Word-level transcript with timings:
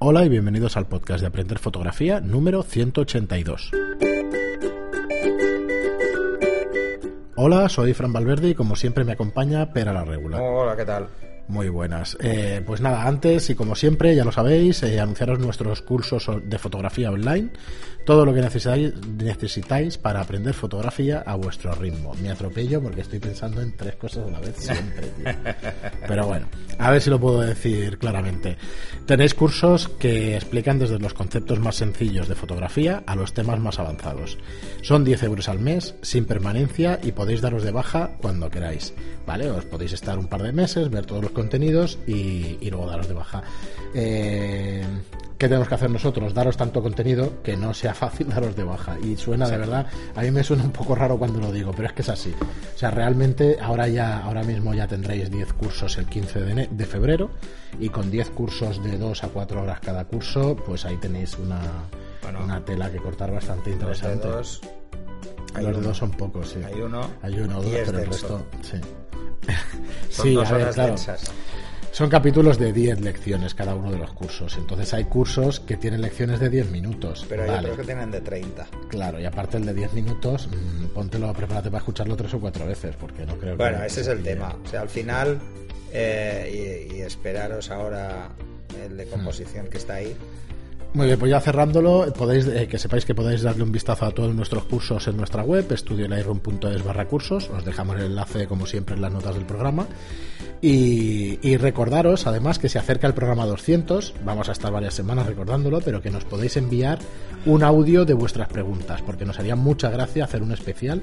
Hola 0.00 0.24
y 0.24 0.28
bienvenidos 0.28 0.76
al 0.76 0.86
podcast 0.86 1.22
de 1.22 1.26
Aprender 1.26 1.58
Fotografía 1.58 2.20
número 2.20 2.62
182. 2.62 3.72
Hola, 7.34 7.68
soy 7.68 7.94
Fran 7.94 8.12
Valverde 8.12 8.50
y 8.50 8.54
como 8.54 8.76
siempre 8.76 9.02
me 9.02 9.10
acompaña 9.10 9.72
Pera 9.72 9.92
la 9.92 10.04
Regula. 10.04 10.40
Hola, 10.40 10.76
¿qué 10.76 10.84
tal? 10.84 11.08
Muy 11.48 11.70
buenas. 11.70 12.16
Eh, 12.20 12.62
pues 12.64 12.82
nada, 12.82 13.06
antes 13.06 13.48
y 13.48 13.54
como 13.54 13.74
siempre, 13.74 14.14
ya 14.14 14.24
lo 14.24 14.32
sabéis, 14.32 14.82
eh, 14.82 15.00
anunciaros 15.00 15.38
nuestros 15.38 15.80
cursos 15.80 16.28
de 16.44 16.58
fotografía 16.58 17.10
online, 17.10 17.48
todo 18.04 18.24
lo 18.24 18.34
que 18.34 18.40
necesitáis, 18.40 18.92
necesitáis 19.18 19.98
para 19.98 20.20
aprender 20.20 20.54
fotografía 20.54 21.22
a 21.26 21.36
vuestro 21.36 21.74
ritmo. 21.74 22.14
Me 22.22 22.30
atropello 22.30 22.82
porque 22.82 23.00
estoy 23.00 23.18
pensando 23.18 23.62
en 23.62 23.76
tres 23.76 23.96
cosas 23.96 24.26
a 24.26 24.30
la 24.30 24.40
vez 24.40 24.56
siempre, 24.56 25.06
tío. 25.08 25.26
Pero 26.06 26.26
bueno, 26.26 26.46
a 26.78 26.90
ver 26.90 27.02
si 27.02 27.10
lo 27.10 27.18
puedo 27.20 27.40
decir 27.40 27.98
claramente. 27.98 28.56
Tenéis 29.06 29.34
cursos 29.34 29.88
que 29.88 30.36
explican 30.36 30.78
desde 30.78 30.98
los 30.98 31.14
conceptos 31.14 31.60
más 31.60 31.76
sencillos 31.76 32.28
de 32.28 32.34
fotografía 32.34 33.02
a 33.06 33.14
los 33.14 33.32
temas 33.32 33.58
más 33.58 33.78
avanzados. 33.78 34.38
Son 34.82 35.04
10 35.04 35.22
euros 35.24 35.48
al 35.48 35.60
mes, 35.60 35.94
sin 36.02 36.24
permanencia 36.24 36.98
y 37.02 37.12
podéis 37.12 37.40
daros 37.40 37.62
de 37.62 37.72
baja 37.72 38.12
cuando 38.20 38.50
queráis. 38.50 38.94
¿Vale? 39.26 39.50
Os 39.50 39.66
podéis 39.66 39.92
estar 39.92 40.18
un 40.18 40.28
par 40.28 40.42
de 40.42 40.52
meses, 40.52 40.88
ver 40.88 41.04
todos 41.04 41.22
los 41.22 41.32
contenidos 41.38 41.98
y, 42.06 42.58
y 42.60 42.70
luego 42.70 42.86
daros 42.86 43.08
de 43.08 43.14
baja. 43.14 43.42
Eh, 43.94 44.84
¿Qué 45.38 45.46
tenemos 45.46 45.68
que 45.68 45.74
hacer 45.76 45.88
nosotros? 45.88 46.34
Daros 46.34 46.56
tanto 46.56 46.82
contenido 46.82 47.40
que 47.44 47.56
no 47.56 47.72
sea 47.72 47.94
fácil 47.94 48.28
daros 48.34 48.56
de 48.56 48.64
baja. 48.64 48.98
Y 49.00 49.16
suena 49.16 49.48
de 49.48 49.56
verdad, 49.56 49.86
a 50.16 50.22
mí 50.22 50.32
me 50.32 50.42
suena 50.42 50.64
un 50.64 50.72
poco 50.72 50.96
raro 50.96 51.16
cuando 51.16 51.38
lo 51.38 51.52
digo, 51.52 51.70
pero 51.70 51.86
es 51.86 51.94
que 51.94 52.02
es 52.02 52.08
así. 52.08 52.34
O 52.74 52.78
sea, 52.78 52.90
realmente 52.90 53.56
ahora 53.62 53.86
ya, 53.86 54.18
ahora 54.18 54.42
mismo 54.42 54.74
ya 54.74 54.88
tendréis 54.88 55.30
10 55.30 55.52
cursos 55.52 55.96
el 55.98 56.06
15 56.06 56.40
de, 56.40 56.86
febrero 56.86 57.30
y 57.78 57.88
con 57.88 58.10
10 58.10 58.30
cursos 58.30 58.82
de 58.82 58.98
2 58.98 59.24
a 59.24 59.28
4 59.28 59.62
horas 59.62 59.78
cada 59.78 60.04
curso, 60.06 60.56
pues 60.56 60.84
ahí 60.84 60.96
tenéis 60.96 61.38
una, 61.38 61.60
Bueno. 62.22 62.42
una 62.42 62.64
tela 62.64 62.90
que 62.90 62.98
cortar 62.98 63.30
bastante 63.30 63.70
interesante. 63.70 64.26
Los 64.26 65.80
dedos 65.80 65.96
son 65.96 66.10
pocos, 66.10 66.50
sí. 66.50 66.60
Hay 66.64 66.80
uno, 66.80 67.00
Hay 67.22 67.38
uno 67.38 67.58
o 67.58 67.62
dos, 67.62 67.72
pero 67.86 67.98
el 67.98 68.06
resto, 68.06 68.46
sí. 68.62 68.78
Son 70.10 70.26
sí, 70.26 70.34
dos 70.34 70.48
a 70.48 70.52
ver, 70.52 70.62
horas 70.62 70.74
claro. 70.74 70.88
densas. 70.90 71.30
Son 71.90 72.08
capítulos 72.10 72.58
de 72.58 72.72
10 72.72 73.00
lecciones 73.00 73.54
cada 73.54 73.74
uno 73.74 73.90
de 73.90 73.98
los 73.98 74.12
cursos. 74.12 74.56
Entonces 74.56 74.92
hay 74.94 75.04
cursos 75.04 75.58
que 75.58 75.76
tienen 75.76 76.00
lecciones 76.00 76.38
de 76.38 76.48
10 76.48 76.70
minutos. 76.70 77.26
Pero 77.28 77.42
hay 77.42 77.48
Vale, 77.50 77.70
otros 77.70 77.78
que 77.78 77.84
tienen 77.84 78.10
de 78.10 78.20
30. 78.20 78.66
claro, 78.88 79.18
y 79.18 79.24
aparte 79.24 79.56
el 79.56 79.66
de 79.66 79.74
10 79.74 79.94
minutos, 79.94 80.48
mm, 80.48 80.86
póntelo, 80.88 81.32
prepárate 81.32 81.70
para 81.70 81.78
escucharlo 81.78 82.14
tres 82.14 82.34
o 82.34 82.40
cuatro 82.40 82.66
veces, 82.66 82.94
porque 82.94 83.24
no 83.26 83.36
creo 83.36 83.56
que... 83.56 83.62
Bueno, 83.62 83.82
ese 83.82 84.02
es 84.02 84.08
el 84.08 84.22
tema. 84.22 84.54
O 84.64 84.68
sea, 84.68 84.82
al 84.82 84.88
final, 84.88 85.40
eh, 85.92 86.88
y, 86.92 86.96
y 86.96 87.00
esperaros 87.00 87.70
ahora 87.70 88.28
el 88.84 88.96
de 88.96 89.06
composición 89.06 89.66
que 89.68 89.78
está 89.78 89.94
ahí. 89.94 90.16
Muy 90.94 91.06
bien, 91.06 91.18
pues 91.18 91.30
ya 91.30 91.40
cerrándolo, 91.40 92.12
podéis, 92.14 92.46
eh, 92.46 92.66
que 92.66 92.78
sepáis 92.78 93.04
que 93.04 93.14
podéis 93.14 93.42
darle 93.42 93.62
un 93.62 93.70
vistazo 93.70 94.06
a 94.06 94.10
todos 94.10 94.34
nuestros 94.34 94.64
cursos 94.64 95.06
en 95.06 95.18
nuestra 95.18 95.42
web, 95.42 95.70
estudiolightroom.es 95.70 96.82
barra 96.82 97.06
cursos. 97.06 97.50
Os 97.50 97.64
dejamos 97.64 97.96
el 97.96 98.06
enlace, 98.06 98.46
como 98.46 98.66
siempre, 98.66 98.94
en 98.94 99.02
las 99.02 99.12
notas 99.12 99.34
del 99.34 99.44
programa. 99.44 99.86
Y, 100.62 101.38
y 101.46 101.56
recordaros, 101.58 102.26
además, 102.26 102.58
que 102.58 102.68
se 102.68 102.78
acerca 102.78 103.06
el 103.06 103.14
programa 103.14 103.44
200. 103.46 104.14
Vamos 104.24 104.48
a 104.48 104.52
estar 104.52 104.72
varias 104.72 104.94
semanas 104.94 105.26
recordándolo, 105.26 105.80
pero 105.80 106.00
que 106.00 106.10
nos 106.10 106.24
podéis 106.24 106.56
enviar 106.56 106.98
un 107.46 107.62
audio 107.62 108.04
de 108.04 108.14
vuestras 108.14 108.48
preguntas, 108.48 109.02
porque 109.02 109.24
nos 109.24 109.38
haría 109.38 109.56
mucha 109.56 109.90
gracia 109.90 110.24
hacer 110.24 110.42
un 110.42 110.52
especial. 110.52 111.02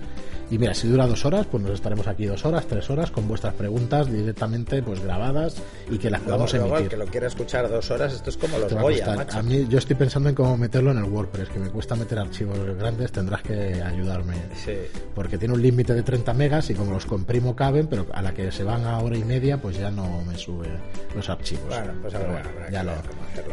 Y 0.51 0.59
mira, 0.59 0.75
si 0.75 0.87
dura 0.87 1.07
dos 1.07 1.25
horas, 1.25 1.47
pues 1.49 1.63
nos 1.63 1.73
estaremos 1.73 2.07
aquí 2.07 2.25
dos 2.25 2.45
horas, 2.45 2.67
tres 2.67 2.87
horas, 2.89 3.09
con 3.09 3.27
vuestras 3.27 3.55
preguntas 3.55 4.11
directamente 4.11 4.83
pues 4.83 5.01
grabadas 5.01 5.55
y 5.89 5.97
que 5.97 6.11
las 6.11 6.21
podamos 6.21 6.53
luego 6.53 6.67
el 6.67 6.73
emitir. 6.73 6.89
que 6.89 6.97
lo 6.97 7.05
quiera 7.07 7.27
escuchar 7.27 7.67
dos 7.67 7.89
horas, 7.89 8.13
esto 8.13 8.29
es 8.29 8.37
como 8.37 8.59
los 8.59 8.71
a 8.71 8.81
Goya. 8.81 9.27
A 9.31 9.41
mí 9.41 9.65
yo 9.67 9.74
estoy 9.77 9.95
pensando 9.95 10.29
en 10.29 10.35
cómo 10.35 10.57
meterlo 10.57 10.91
en 10.91 10.97
el 10.97 11.03
WordPress, 11.05 11.49
que 11.49 11.59
me 11.59 11.69
cuesta 11.69 11.95
meter 11.95 12.19
archivos 12.19 12.57
grandes, 12.77 13.11
tendrás 13.11 13.41
que 13.41 13.81
ayudarme. 13.81 14.35
Sí. 14.55 14.73
Porque 15.13 15.37
tiene 15.37 15.53
un 15.53 15.61
límite 15.61 15.93
de 15.93 16.03
30 16.03 16.33
megas 16.33 16.69
y 16.69 16.73
como 16.75 16.91
los 16.91 17.05
comprimo 17.05 17.55
caben, 17.55 17.87
pero 17.87 18.05
a 18.13 18.21
la 18.21 18.33
que 18.33 18.51
se 18.51 18.63
van 18.63 18.85
a 18.85 18.99
hora 18.99 19.17
y 19.17 19.23
media, 19.23 19.61
pues 19.61 19.77
ya 19.77 19.91
no 19.91 20.21
me 20.23 20.37
sube 20.37 20.67
los 21.15 21.29
archivos. 21.29 21.65
Bueno, 21.67 21.93
pues 22.01 22.13
habrá, 22.15 22.31
bueno, 22.31 22.49
ya 22.71 22.83
lo, 22.83 22.91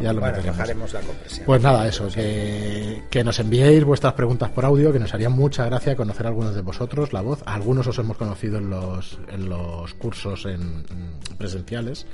ya 0.01 0.13
lo 0.13 0.21
bueno, 0.21 0.37
meteremos. 0.37 0.59
bajaremos 0.59 0.93
la 0.93 1.01
compresión. 1.01 1.47
Pues 1.47 1.63
nada, 1.63 1.87
eso, 1.89 2.09
que, 2.09 3.03
que 3.11 3.25
nos 3.25 3.39
enviéis 3.39 3.85
vuestras 3.85 4.15
preguntas 4.15 4.51
por 4.51 4.65
audio, 4.65 4.93
que 4.93 4.99
nos 4.99 5.13
haría 5.15 5.29
mucha 5.29 5.65
gracia 5.67 5.97
conocer 5.97 6.27
a 6.27 6.29
algunos 6.31 6.55
de 6.55 6.63
vosotros, 6.63 7.13
la 7.13 7.21
voz. 7.21 7.43
A 7.47 7.55
algunos 7.55 7.87
os 7.87 7.99
hemos 7.99 8.17
conocido 8.17 8.59
en 8.59 8.71
los, 8.71 9.19
en 9.29 9.49
los 9.49 9.95
cursos 9.95 10.45
en, 10.47 10.61
en 10.91 11.37
presenciales, 11.39 12.07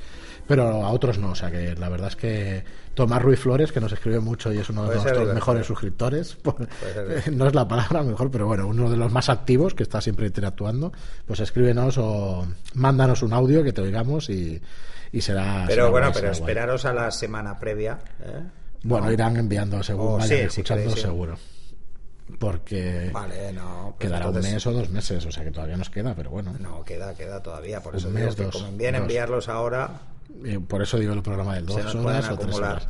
pero 0.49 0.83
a 0.83 0.89
otros 0.91 1.17
no. 1.19 1.29
O 1.31 1.35
sea 1.35 1.49
que 1.51 1.75
la 1.75 1.87
verdad 1.89 2.07
es 2.09 2.15
que 2.17 2.63
Tomás 2.95 3.21
Ruiz 3.21 3.39
Flores, 3.39 3.71
que 3.71 3.79
nos 3.79 3.91
escribe 3.93 4.19
mucho 4.19 4.51
y 4.51 4.57
es 4.57 4.69
uno 4.69 4.81
de 4.83 4.87
Puede 4.97 5.01
nuestros 5.03 5.33
mejores 5.33 5.65
suscriptores, 5.67 6.33
por- 6.43 6.67
ser. 6.81 7.31
no 7.31 7.47
es 7.47 7.53
la 7.55 7.67
palabra 7.67 8.01
mejor, 8.03 8.29
pero 8.31 8.47
bueno, 8.47 8.67
uno 8.67 8.89
de 8.89 8.97
los 8.97 9.11
más 9.11 9.29
activos 9.29 9.73
que 9.75 9.83
está 9.83 10.01
siempre 10.01 10.25
interactuando, 10.27 10.91
pues 11.25 11.39
escríbenos 11.39 11.97
o 11.99 12.45
mándanos 12.73 13.21
un 13.23 13.31
audio 13.31 13.63
que 13.63 13.71
te 13.71 13.81
oigamos 13.81 14.29
y, 14.29 14.59
y 15.11 15.21
será. 15.21 15.65
pero 15.67 15.83
será 15.83 15.89
bueno, 15.91 16.07
guay, 16.07 16.13
pero 16.21 16.27
guay. 16.33 16.39
esperaros 16.41 16.85
a 16.85 16.93
la 16.93 17.11
semana 17.11 17.57
previa. 17.59 17.99
¿eh? 18.19 18.41
Bueno, 18.83 19.05
No. 19.05 19.11
irán 19.13 19.37
enviando 19.37 19.83
según 19.83 20.07
Oh, 20.07 20.17
vayan 20.17 20.27
sí, 20.29 20.35
escuchando, 20.45 20.89
sí, 20.89 21.01
seguro. 21.01 21.37
Porque 22.39 23.09
Vale, 23.11 23.51
no. 23.53 23.95
pues 23.97 24.07
quedará 24.07 24.25
entonces- 24.27 24.49
un 24.49 24.53
mes 24.55 24.67
o 24.67 24.71
dos 24.73 24.89
meses, 24.89 25.25
o 25.25 25.31
sea 25.31 25.43
que 25.43 25.51
todavía 25.51 25.77
nos 25.77 25.89
queda, 25.89 26.13
pero 26.15 26.29
bueno. 26.29 26.53
No, 26.59 26.83
queda, 26.85 27.13
queda 27.15 27.41
todavía. 27.41 27.81
Por 27.81 27.93
Un 27.93 27.99
eso 27.99 28.09
mes, 28.11 28.23
digo 28.23 28.35
que 28.35 28.43
dos, 28.43 28.53
como 28.55 28.67
envíen 28.67 28.93
dos. 28.93 29.01
enviarlos 29.01 29.49
ahora, 29.49 29.89
Eh, 29.93 30.18
por 30.67 30.81
eso 30.81 30.97
digo 30.97 31.13
el 31.13 31.21
programa 31.21 31.55
de 31.55 31.61
dos 31.61 31.95
horas 31.95 32.29
o 32.29 32.37
tres 32.37 32.55
horas. 32.55 32.87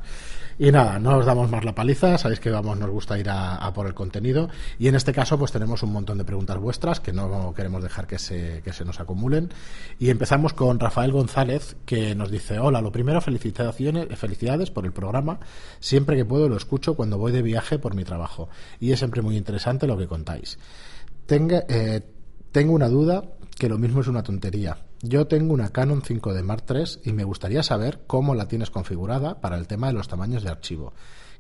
Y 0.62 0.74
nada, 0.74 1.00
no 1.00 1.16
os 1.16 1.26
damos 1.26 1.50
más 1.50 1.64
la 1.64 1.74
paliza, 1.74 2.18
sabéis 2.18 2.42
que 2.42 2.50
vamos, 2.50 2.78
nos 2.78 2.90
gusta 2.90 3.18
ir 3.18 3.30
a, 3.30 3.56
a 3.56 3.72
por 3.72 3.88
el 3.88 3.94
contenido. 3.94 4.50
Y 4.78 4.90
en 4.90 4.96
este 4.96 5.14
caso, 5.14 5.40
pues 5.40 5.54
tenemos 5.54 5.84
un 5.84 5.94
montón 5.94 6.18
de 6.18 6.26
preguntas 6.26 6.58
vuestras 6.58 7.00
que 7.00 7.14
no 7.14 7.54
queremos 7.56 7.82
dejar 7.82 8.08
que 8.08 8.20
se, 8.20 8.62
que 8.62 8.74
se 8.74 8.84
nos 8.84 9.00
acumulen. 9.00 9.54
Y 10.00 10.10
empezamos 10.10 10.52
con 10.52 10.78
Rafael 10.78 11.14
González, 11.14 11.78
que 11.86 12.14
nos 12.14 12.30
dice: 12.30 12.60
Hola, 12.60 12.82
lo 12.82 12.92
primero, 12.92 13.22
felicitaciones, 13.22 14.08
felicidades 14.20 14.70
por 14.70 14.86
el 14.86 14.92
programa. 14.92 15.40
Siempre 15.80 16.18
que 16.18 16.26
puedo 16.26 16.50
lo 16.50 16.58
escucho 16.58 16.96
cuando 16.96 17.18
voy 17.18 17.32
de 17.32 17.42
viaje 17.42 17.80
por 17.80 17.96
mi 17.96 18.04
trabajo. 18.04 18.50
Y 18.82 18.92
es 18.92 19.00
siempre 19.00 19.22
muy 19.22 19.38
interesante 19.38 19.88
lo 19.88 19.98
que 19.98 20.08
contáis. 20.08 20.60
Tenga, 21.26 21.64
eh, 21.70 22.02
tengo 22.52 22.74
una 22.74 22.90
duda 22.90 23.24
que 23.58 23.70
lo 23.70 23.78
mismo 23.78 24.02
es 24.02 24.08
una 24.08 24.24
tontería. 24.24 24.76
Yo 25.02 25.28
tengo 25.28 25.54
una 25.54 25.70
Canon 25.70 26.02
5D 26.02 26.44
Mark 26.44 26.66
III 26.70 27.10
y 27.10 27.14
me 27.14 27.24
gustaría 27.24 27.64
saber 27.64 28.02
cómo 28.06 28.36
la 28.36 28.48
tienes 28.48 28.70
configurada 28.70 29.40
para 29.40 29.58
el 29.58 29.68
tema 29.68 29.88
de 29.88 29.94
los 29.94 30.10
tamaños 30.10 30.44
de 30.44 30.50
archivo. 30.50 30.94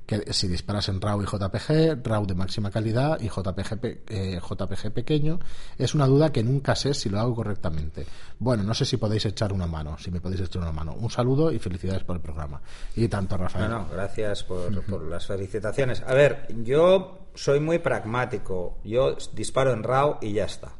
Que 0.05 0.33
si 0.33 0.47
disparas 0.47 0.89
en 0.89 1.01
RAW 1.01 1.21
y 1.21 1.25
JPG, 1.25 2.01
RAW 2.03 2.25
de 2.25 2.33
máxima 2.33 2.71
calidad 2.71 3.19
y 3.19 3.27
JPG, 3.27 3.79
eh, 4.07 4.39
JPG 4.39 4.91
pequeño, 4.91 5.39
es 5.77 5.93
una 5.93 6.07
duda 6.07 6.31
que 6.31 6.41
nunca 6.41 6.73
sé 6.73 6.95
si 6.95 7.09
lo 7.09 7.19
hago 7.19 7.35
correctamente. 7.35 8.07
Bueno, 8.39 8.63
no 8.63 8.73
sé 8.73 8.85
si 8.85 8.97
podéis 8.97 9.25
echar 9.25 9.53
una 9.53 9.67
mano, 9.67 9.97
si 9.99 10.09
me 10.09 10.19
podéis 10.21 10.41
echar 10.41 10.63
una 10.63 10.71
mano. 10.71 10.93
Un 10.93 11.11
saludo 11.11 11.51
y 11.51 11.59
felicidades 11.59 12.03
por 12.05 12.15
el 12.15 12.21
programa. 12.23 12.61
Y 12.95 13.07
tanto, 13.07 13.37
Rafael. 13.37 13.69
No, 13.69 13.79
no, 13.79 13.89
gracias 13.89 14.43
por, 14.45 14.83
por 14.85 15.03
las 15.03 15.27
felicitaciones. 15.27 16.01
A 16.01 16.13
ver, 16.13 16.47
yo 16.63 17.27
soy 17.35 17.59
muy 17.59 17.77
pragmático. 17.77 18.79
Yo 18.83 19.15
disparo 19.33 19.73
en 19.73 19.83
RAW 19.83 20.17
y 20.21 20.33
ya 20.33 20.45
está. 20.45 20.71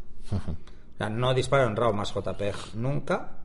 No 1.08 1.34
disparo 1.34 1.66
en 1.66 1.78
RAW 1.78 1.94
más 1.94 2.14
JPEG 2.14 2.76
nunca. 2.76 3.38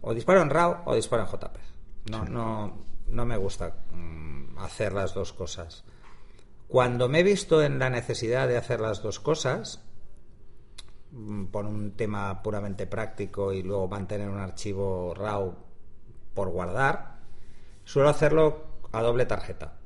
O 0.00 0.14
disparo 0.14 0.40
en 0.40 0.50
RAW 0.50 0.82
o 0.86 0.94
disparo 0.94 1.24
en 1.24 1.28
JPEG. 1.28 1.62
No, 2.10 2.24
no, 2.24 2.78
no 3.08 3.26
me 3.26 3.36
gusta 3.36 3.74
mm, 3.90 4.58
hacer 4.58 4.92
las 4.94 5.12
dos 5.12 5.32
cosas. 5.32 5.84
Cuando 6.68 7.08
me 7.08 7.20
he 7.20 7.22
visto 7.22 7.62
en 7.62 7.78
la 7.78 7.90
necesidad 7.90 8.48
de 8.48 8.56
hacer 8.56 8.80
las 8.80 9.02
dos 9.02 9.20
cosas, 9.20 9.82
mm, 11.12 11.46
por 11.46 11.66
un 11.66 11.92
tema 11.92 12.42
puramente 12.42 12.86
práctico 12.86 13.52
y 13.52 13.62
luego 13.62 13.88
mantener 13.88 14.30
un 14.30 14.40
archivo 14.40 15.12
RAW 15.14 15.54
por 16.32 16.48
guardar, 16.48 17.18
suelo 17.84 18.08
hacerlo 18.08 18.64
a 18.92 19.02
doble 19.02 19.26
tarjeta. 19.26 19.78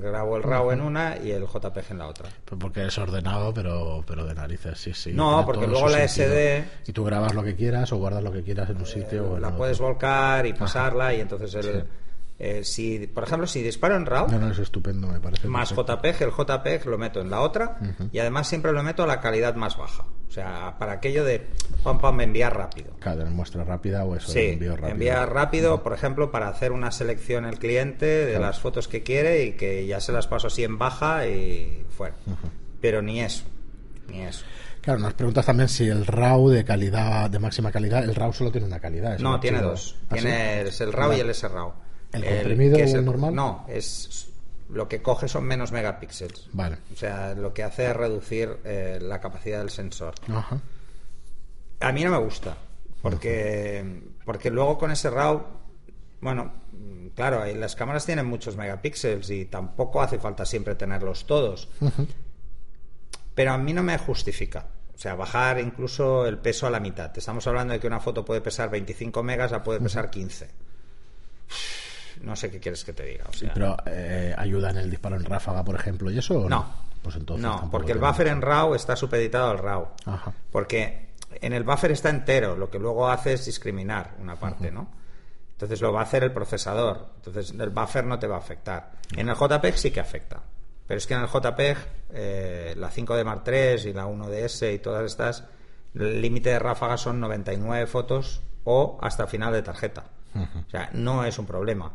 Grabo 0.00 0.36
el 0.36 0.42
RAW 0.42 0.72
en 0.72 0.80
una 0.80 1.16
y 1.16 1.30
el 1.30 1.46
JPG 1.46 1.92
en 1.92 1.98
la 1.98 2.06
otra. 2.06 2.28
Pues 2.44 2.60
porque 2.60 2.86
es 2.86 2.98
ordenado, 2.98 3.54
pero, 3.54 4.04
pero 4.06 4.24
de 4.24 4.34
narices, 4.34 4.78
sí, 4.78 4.92
sí. 4.92 5.12
No, 5.12 5.44
porque 5.46 5.66
luego 5.66 5.88
la. 5.88 6.06
SD 6.06 6.64
Y 6.86 6.92
tú 6.92 7.04
grabas 7.04 7.34
lo 7.34 7.42
que 7.42 7.54
quieras 7.54 7.92
o 7.92 7.96
guardas 7.96 8.22
lo 8.22 8.32
que 8.32 8.42
quieras 8.42 8.68
en 8.70 8.78
un 8.78 8.86
sitio 8.86 9.32
o 9.32 9.36
en 9.36 9.42
la 9.42 9.48
otro. 9.48 9.58
puedes 9.58 9.78
volcar 9.78 10.44
y 10.46 10.52
pasarla 10.52 11.14
y 11.14 11.20
entonces 11.20 11.54
el, 11.54 11.86
eh, 12.44 12.64
si 12.64 13.06
por 13.06 13.22
ejemplo 13.22 13.46
si 13.46 13.62
disparo 13.62 13.94
en 13.96 14.04
RAW 14.04 14.26
No, 14.28 14.38
no, 14.40 14.50
es 14.50 14.58
estupendo, 14.58 15.06
me 15.06 15.20
parece. 15.20 15.46
más 15.46 15.72
perfecto. 15.72 15.96
JPEG 15.96 16.22
el 16.22 16.30
JPEG 16.32 16.86
lo 16.86 16.98
meto 16.98 17.20
en 17.20 17.30
la 17.30 17.40
otra 17.40 17.78
y 18.10 18.18
además 18.18 18.48
siempre 18.48 18.72
lo 18.72 18.82
meto 18.82 19.04
a 19.04 19.06
la 19.06 19.20
calidad 19.20 19.54
más 19.54 19.76
baja 19.76 20.04
o 20.28 20.30
sea 20.34 20.74
para 20.78 20.92
aquello 20.94 21.24
de 21.24 21.46
pam 21.84 22.00
pam 22.00 22.20
enviar 22.20 22.56
rápido 22.56 22.94
Claro, 22.98 23.22
en 23.22 23.32
muestra 23.36 23.62
rápida 23.64 24.04
o 24.04 24.16
eso, 24.16 24.32
sí 24.32 24.40
envío 24.54 24.72
rápido. 24.74 24.90
enviar 24.92 25.32
rápido 25.32 25.82
por 25.84 25.92
ejemplo 25.92 26.30
para 26.32 26.48
hacer 26.48 26.72
una 26.72 26.90
selección 26.90 27.44
el 27.44 27.58
cliente 27.60 28.06
de 28.26 28.38
las 28.40 28.58
fotos 28.58 28.88
que 28.88 29.02
quiere 29.04 29.44
y 29.44 29.52
que 29.52 29.86
ya 29.86 30.00
se 30.00 30.10
las 30.10 30.26
paso 30.26 30.48
así 30.48 30.64
en 30.64 30.78
baja 30.78 31.26
y 31.28 31.84
fuera 31.96 32.16
pero 32.80 33.02
ni 33.02 33.20
eso 33.20 33.44
ni 34.08 34.22
eso 34.22 34.44
Claro, 34.80 34.98
nos 34.98 35.14
preguntas 35.14 35.46
también 35.46 35.68
si 35.68 35.86
el 35.86 36.04
RAW 36.04 36.48
de 36.48 36.64
calidad, 36.64 37.30
de 37.30 37.38
máxima 37.38 37.70
calidad, 37.70 38.02
el 38.02 38.16
RAW 38.16 38.32
solo 38.32 38.50
tiene 38.50 38.66
una 38.66 38.80
calidad. 38.80 39.16
No, 39.20 39.38
tiene 39.38 39.60
dos. 39.62 39.94
¿Ah, 40.10 40.16
sí? 40.16 40.22
Tiene 40.22 40.62
el 40.62 40.92
RAW 40.92 41.12
y 41.12 41.20
el 41.20 41.32
SRAW. 41.32 41.72
¿El 42.12 42.24
comprimido 42.24 42.76
que 42.76 42.84
es 42.84 42.94
o 42.94 42.98
el 42.98 43.04
normal? 43.04 43.34
No, 43.34 43.64
es 43.68 44.28
lo 44.72 44.88
que 44.88 45.02
coge 45.02 45.28
son 45.28 45.44
menos 45.44 45.72
megapíxeles. 45.72 46.48
Vale. 46.52 46.78
O 46.92 46.96
sea, 46.96 47.34
lo 47.34 47.52
que 47.52 47.62
hace 47.62 47.90
es 47.90 47.96
reducir 47.96 48.58
eh, 48.64 48.98
la 49.00 49.20
capacidad 49.20 49.58
del 49.58 49.70
sensor. 49.70 50.14
Ajá. 50.28 50.60
A 51.80 51.92
mí 51.92 52.04
no 52.04 52.10
me 52.10 52.18
gusta, 52.18 52.56
porque, 53.02 54.02
porque 54.24 54.50
luego 54.50 54.78
con 54.78 54.90
ese 54.92 55.10
RAW, 55.10 55.42
bueno, 56.20 56.52
claro, 57.14 57.44
las 57.54 57.74
cámaras 57.74 58.06
tienen 58.06 58.26
muchos 58.26 58.56
megapíxeles 58.56 59.28
y 59.30 59.46
tampoco 59.46 60.00
hace 60.00 60.18
falta 60.18 60.46
siempre 60.46 60.74
tenerlos 60.76 61.26
todos. 61.26 61.68
Pero 63.34 63.52
a 63.52 63.58
mí 63.58 63.72
no 63.72 63.82
me 63.82 63.98
justifica. 63.98 64.66
O 64.94 64.98
sea, 64.98 65.16
bajar 65.16 65.58
incluso 65.58 66.26
el 66.26 66.38
peso 66.38 66.66
a 66.66 66.70
la 66.70 66.78
mitad. 66.78 67.10
Estamos 67.16 67.44
hablando 67.48 67.72
de 67.72 67.80
que 67.80 67.88
una 67.88 67.98
foto 67.98 68.24
puede 68.24 68.40
pesar 68.40 68.70
25 68.70 69.22
megas, 69.22 69.50
la 69.50 69.64
puede 69.64 69.80
pesar 69.80 70.10
15. 70.10 70.48
No 72.22 72.36
sé 72.36 72.50
qué 72.50 72.60
quieres 72.60 72.84
que 72.84 72.92
te 72.92 73.04
diga. 73.04 73.24
O 73.28 73.32
sea, 73.32 73.52
Pero 73.52 73.76
eh, 73.86 74.34
ayuda 74.36 74.70
en 74.70 74.78
el 74.78 74.90
disparo 74.90 75.16
en 75.16 75.24
ráfaga, 75.24 75.64
por 75.64 75.74
ejemplo, 75.74 76.10
¿y 76.10 76.18
eso? 76.18 76.40
o 76.40 76.48
No. 76.48 76.66
Pues 77.02 77.16
entonces. 77.16 77.44
no, 77.44 77.68
porque 77.70 77.92
el 77.92 77.98
buffer 77.98 78.28
en 78.28 78.40
RAW 78.40 78.74
está 78.76 78.94
supeditado 78.94 79.50
al 79.50 79.58
RAW. 79.58 79.88
Ajá. 80.06 80.32
Porque 80.52 81.08
en 81.40 81.52
el 81.52 81.64
buffer 81.64 81.90
está 81.90 82.10
entero, 82.10 82.56
lo 82.56 82.70
que 82.70 82.78
luego 82.78 83.08
hace 83.08 83.32
es 83.32 83.44
discriminar 83.44 84.14
una 84.20 84.36
parte, 84.36 84.70
¿no? 84.70 84.88
Entonces 85.52 85.80
lo 85.80 85.92
va 85.92 86.00
a 86.00 86.02
hacer 86.04 86.22
el 86.22 86.32
procesador. 86.32 87.08
Entonces 87.16 87.54
el 87.58 87.70
buffer 87.70 88.04
no 88.04 88.18
te 88.18 88.26
va 88.26 88.36
a 88.36 88.38
afectar. 88.38 88.92
En 89.16 89.28
el 89.28 89.34
JPEG 89.34 89.76
sí 89.76 89.90
que 89.90 90.00
afecta. 90.00 90.40
Pero 90.86 90.98
es 90.98 91.06
que 91.06 91.14
en 91.14 91.20
el 91.22 91.28
JPEG, 91.28 91.78
eh, 92.10 92.74
la 92.76 92.90
5D 92.90 93.24
Mark 93.24 93.42
III 93.46 93.90
y 93.90 93.92
la 93.92 94.06
1DS 94.06 94.74
y 94.74 94.78
todas 94.78 95.04
estas, 95.04 95.44
el 95.94 96.20
límite 96.20 96.50
de 96.50 96.58
ráfaga 96.58 96.96
son 96.96 97.20
99 97.20 97.86
fotos 97.86 98.42
o 98.64 98.98
hasta 99.00 99.26
final 99.26 99.52
de 99.52 99.62
tarjeta. 99.62 100.04
O 100.34 100.70
sea, 100.70 100.90
no 100.94 101.24
es 101.24 101.38
un 101.38 101.46
problema. 101.46 101.92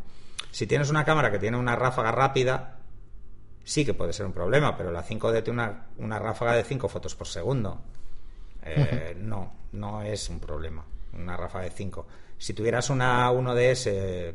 Si 0.51 0.67
tienes 0.67 0.89
una 0.89 1.05
cámara 1.05 1.31
que 1.31 1.39
tiene 1.39 1.57
una 1.57 1.75
ráfaga 1.75 2.11
rápida, 2.11 2.79
sí 3.63 3.85
que 3.85 3.93
puede 3.93 4.13
ser 4.13 4.25
un 4.25 4.33
problema, 4.33 4.77
pero 4.77 4.91
la 4.91 5.03
5D 5.03 5.43
tiene 5.43 5.61
una, 5.61 5.87
una 5.97 6.19
ráfaga 6.19 6.53
de 6.53 6.63
5 6.63 6.87
fotos 6.87 7.15
por 7.15 7.27
segundo. 7.27 7.81
Eh, 8.63 9.15
no, 9.19 9.53
no 9.73 10.01
es 10.01 10.29
un 10.29 10.39
problema. 10.39 10.85
Una 11.13 11.37
ráfaga 11.37 11.65
de 11.65 11.71
5. 11.71 12.07
Si 12.37 12.53
tuvieras 12.53 12.89
una 12.89 13.31
1DS, 13.31 14.33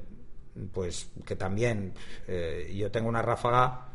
pues 0.73 1.09
que 1.25 1.37
también 1.37 1.94
eh, 2.26 2.73
yo 2.76 2.91
tengo 2.91 3.09
una 3.09 3.23
ráfaga 3.23 3.88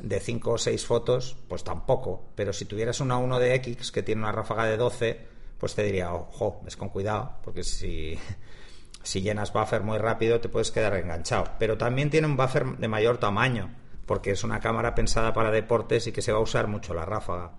de 0.00 0.20
5 0.20 0.50
o 0.52 0.58
6 0.58 0.86
fotos, 0.86 1.36
pues 1.48 1.64
tampoco. 1.64 2.30
Pero 2.34 2.52
si 2.52 2.64
tuvieras 2.64 3.00
una 3.00 3.18
1DX 3.18 3.90
que 3.90 4.02
tiene 4.02 4.22
una 4.22 4.32
ráfaga 4.32 4.64
de 4.64 4.76
12, 4.76 5.20
pues 5.58 5.74
te 5.74 5.82
diría, 5.82 6.12
ojo, 6.12 6.62
es 6.66 6.76
con 6.76 6.88
cuidado, 6.88 7.32
porque 7.42 7.64
si, 7.64 8.18
si 9.02 9.22
llenas 9.22 9.52
buffer 9.52 9.82
muy 9.82 9.98
rápido 9.98 10.40
te 10.40 10.48
puedes 10.48 10.70
quedar 10.70 10.94
enganchado. 10.96 11.44
Pero 11.58 11.78
también 11.78 12.10
tiene 12.10 12.26
un 12.26 12.36
buffer 12.36 12.64
de 12.76 12.88
mayor 12.88 13.18
tamaño, 13.18 13.70
porque 14.06 14.30
es 14.32 14.44
una 14.44 14.60
cámara 14.60 14.94
pensada 14.94 15.32
para 15.32 15.50
deportes 15.50 16.06
y 16.06 16.12
que 16.12 16.22
se 16.22 16.32
va 16.32 16.38
a 16.38 16.42
usar 16.42 16.66
mucho 16.66 16.94
la 16.94 17.04
ráfaga. 17.04 17.52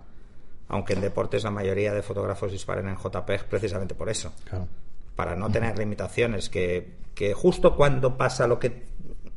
Aunque 0.68 0.92
en 0.92 1.00
deportes 1.00 1.42
la 1.44 1.50
mayoría 1.50 1.92
de 1.92 2.02
fotógrafos 2.02 2.52
disparen 2.52 2.88
en 2.88 2.96
JPEG 2.96 3.44
precisamente 3.46 3.94
por 3.94 4.08
eso 4.08 4.32
Claro. 4.48 4.68
para 5.16 5.34
no 5.34 5.50
tener 5.50 5.76
limitaciones, 5.78 6.48
que, 6.48 6.94
que 7.14 7.34
justo 7.34 7.74
cuando 7.76 8.16
pasa 8.16 8.46
lo 8.46 8.58
que 8.60 8.88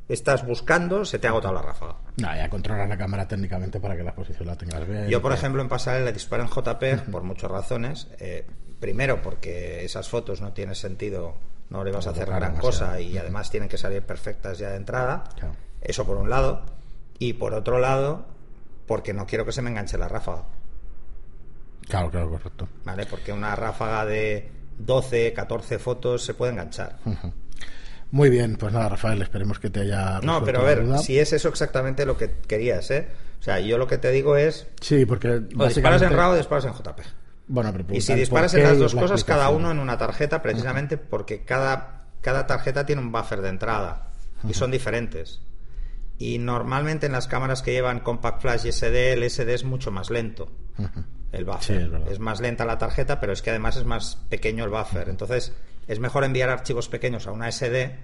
estás 0.09 0.45
buscando 0.45 1.05
se 1.05 1.17
te 1.17 1.25
ha 1.27 1.31
agotado 1.31 1.53
la 1.55 1.61
ráfaga. 1.63 1.95
No, 2.17 2.35
ya 2.35 2.49
controlar 2.49 2.87
la 2.87 2.97
cámara 2.97 3.27
técnicamente 3.27 3.79
para 3.79 3.95
que 3.95 4.03
la 4.03 4.13
posición 4.13 4.47
la 4.47 4.55
tengas 4.57 4.87
bien. 4.87 5.07
Yo, 5.07 5.21
por 5.21 5.31
ejemplo, 5.33 5.61
en 5.61 5.69
pasarela 5.69 6.11
disparo 6.11 6.43
en 6.43 6.49
JPEG 6.49 7.09
por 7.09 7.23
muchas 7.23 7.49
razones. 7.49 8.07
Eh, 8.19 8.45
primero, 8.79 9.21
porque 9.23 9.83
esas 9.85 10.09
fotos 10.09 10.39
no 10.41 10.51
tiene 10.53 10.75
sentido, 10.75 11.35
no 11.73 11.83
le 11.83 11.91
vas 11.91 12.07
a 12.07 12.11
hacer 12.11 12.27
gran 12.27 12.55
cosa 12.55 13.01
y 13.01 13.17
además 13.17 13.49
tienen 13.49 13.67
que 13.67 13.77
salir 13.77 14.03
perfectas 14.03 14.57
ya 14.59 14.69
de 14.69 14.77
entrada. 14.77 15.23
Claro. 15.35 15.55
Eso 15.81 16.05
por 16.05 16.15
un 16.17 16.29
lado. 16.29 16.61
Y 17.19 17.33
por 17.33 17.53
otro 17.53 17.79
lado, 17.79 18.25
porque 18.87 19.13
no 19.13 19.25
quiero 19.25 19.43
que 19.45 19.51
se 19.51 19.61
me 19.61 19.69
enganche 19.71 19.97
la 19.97 20.07
ráfaga. 20.07 20.43
Claro, 21.89 22.09
claro, 22.11 22.29
correcto. 22.29 22.67
¿Vale? 22.85 23.05
Porque 23.07 23.33
una 23.33 23.55
ráfaga 23.55 24.05
de 24.05 24.49
12, 24.77 25.33
14 25.33 25.79
fotos 25.79 26.23
se 26.23 26.33
puede 26.33 26.51
enganchar. 26.53 26.97
Muy 28.11 28.29
bien, 28.29 28.55
pues 28.57 28.71
nada, 28.71 28.89
Rafael, 28.89 29.21
esperemos 29.21 29.59
que 29.59 29.69
te 29.69 29.81
haya. 29.81 30.19
No, 30.21 30.43
pero 30.43 30.61
a 30.61 30.63
ver, 30.63 30.85
duda. 30.85 30.99
si 30.99 31.17
es 31.19 31.33
eso 31.33 31.49
exactamente 31.49 32.05
lo 32.05 32.15
que 32.17 32.31
querías, 32.47 32.89
¿eh? 32.91 33.07
O 33.39 33.43
sea, 33.43 33.59
yo 33.59 33.77
lo 33.77 33.87
que 33.87 33.97
te 33.97 34.11
digo 34.11 34.37
es, 34.37 34.67
Sí, 34.79 35.05
porque. 35.05 35.27
o 35.29 35.39
disparas 35.39 35.57
básicamente- 35.57 36.05
en 36.05 36.13
RAW 36.13 36.31
o 36.31 36.35
disparas 36.37 36.65
en 36.65 36.73
JPEG. 36.73 37.05
Bueno, 37.47 37.71
pero 37.71 37.93
Y 37.93 38.01
si 38.01 38.13
disparas 38.13 38.53
en 38.53 38.63
las 38.63 38.79
dos 38.79 38.93
la 38.93 39.01
cosas, 39.01 39.23
cada 39.23 39.49
uno 39.49 39.71
en 39.71 39.79
una 39.79 39.97
tarjeta, 39.97 40.41
precisamente 40.41 40.97
porque 40.97 41.43
cada, 41.43 42.05
cada 42.21 42.47
tarjeta 42.47 42.85
tiene 42.85 43.01
un 43.01 43.11
buffer 43.11 43.41
de 43.41 43.49
entrada 43.49 44.11
y 44.47 44.53
son 44.53 44.71
diferentes. 44.71 45.41
Y 46.17 46.37
normalmente 46.37 47.07
en 47.07 47.11
las 47.11 47.27
cámaras 47.27 47.61
que 47.61 47.71
llevan 47.71 47.99
Compact 47.99 48.41
Flash 48.41 48.65
y 48.65 48.71
SD, 48.71 49.13
el 49.13 49.29
SD 49.29 49.53
es 49.53 49.63
mucho 49.63 49.91
más 49.91 50.09
lento. 50.09 50.51
El 51.31 51.45
buffer. 51.45 51.63
Sí, 51.63 51.73
es 51.73 51.91
verdad. 51.91 52.17
más 52.19 52.39
lenta 52.39 52.65
la 52.65 52.77
tarjeta, 52.77 53.19
pero 53.19 53.33
es 53.33 53.41
que 53.41 53.49
además 53.49 53.75
es 53.75 53.85
más 53.85 54.17
pequeño 54.29 54.63
el 54.63 54.69
buffer. 54.69 55.09
Entonces, 55.09 55.53
es 55.87 55.99
mejor 55.99 56.23
enviar 56.23 56.49
archivos 56.49 56.87
pequeños 56.87 57.27
a 57.27 57.31
una 57.31 57.51
SD 57.51 57.95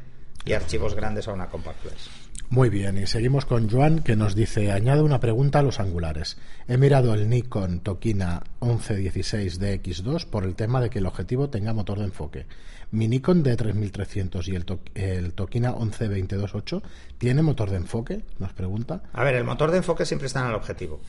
y 0.45 0.53
archivos 0.53 0.95
grandes 0.95 1.27
a 1.27 1.33
una 1.33 1.47
Compact 1.47 1.81
Flash. 1.81 2.07
Muy 2.51 2.69
bien, 2.69 2.97
y 2.97 3.05
seguimos 3.05 3.45
con 3.45 3.69
Joan 3.69 3.99
que 3.99 4.15
nos 4.15 4.33
dice, 4.33 4.71
añade 4.71 5.03
una 5.03 5.19
pregunta 5.19 5.59
a 5.59 5.63
los 5.63 5.79
angulares. 5.79 6.37
He 6.67 6.77
mirado 6.77 7.13
el 7.13 7.29
Nikon 7.29 7.81
Tokina 7.81 8.41
1116 8.61 9.61
DX2 9.61 10.25
por 10.25 10.43
el 10.45 10.55
tema 10.55 10.81
de 10.81 10.89
que 10.89 10.97
el 10.97 11.05
objetivo 11.05 11.49
tenga 11.51 11.73
motor 11.73 11.99
de 11.99 12.05
enfoque. 12.05 12.47
Mi 12.89 13.07
Nikon 13.07 13.43
D3300 13.43 14.47
y 14.47 14.55
el, 14.55 14.65
To- 14.65 14.79
el 14.95 15.33
Tokina 15.33 15.75
11-22.8 15.75 16.81
tiene 17.19 17.43
motor 17.43 17.69
de 17.69 17.77
enfoque, 17.77 18.23
nos 18.39 18.51
pregunta. 18.53 19.03
A 19.13 19.23
ver, 19.23 19.35
el 19.35 19.43
motor 19.43 19.69
de 19.69 19.77
enfoque 19.77 20.07
siempre 20.07 20.25
está 20.25 20.39
en 20.41 20.47
el 20.47 20.55
objetivo. 20.55 20.99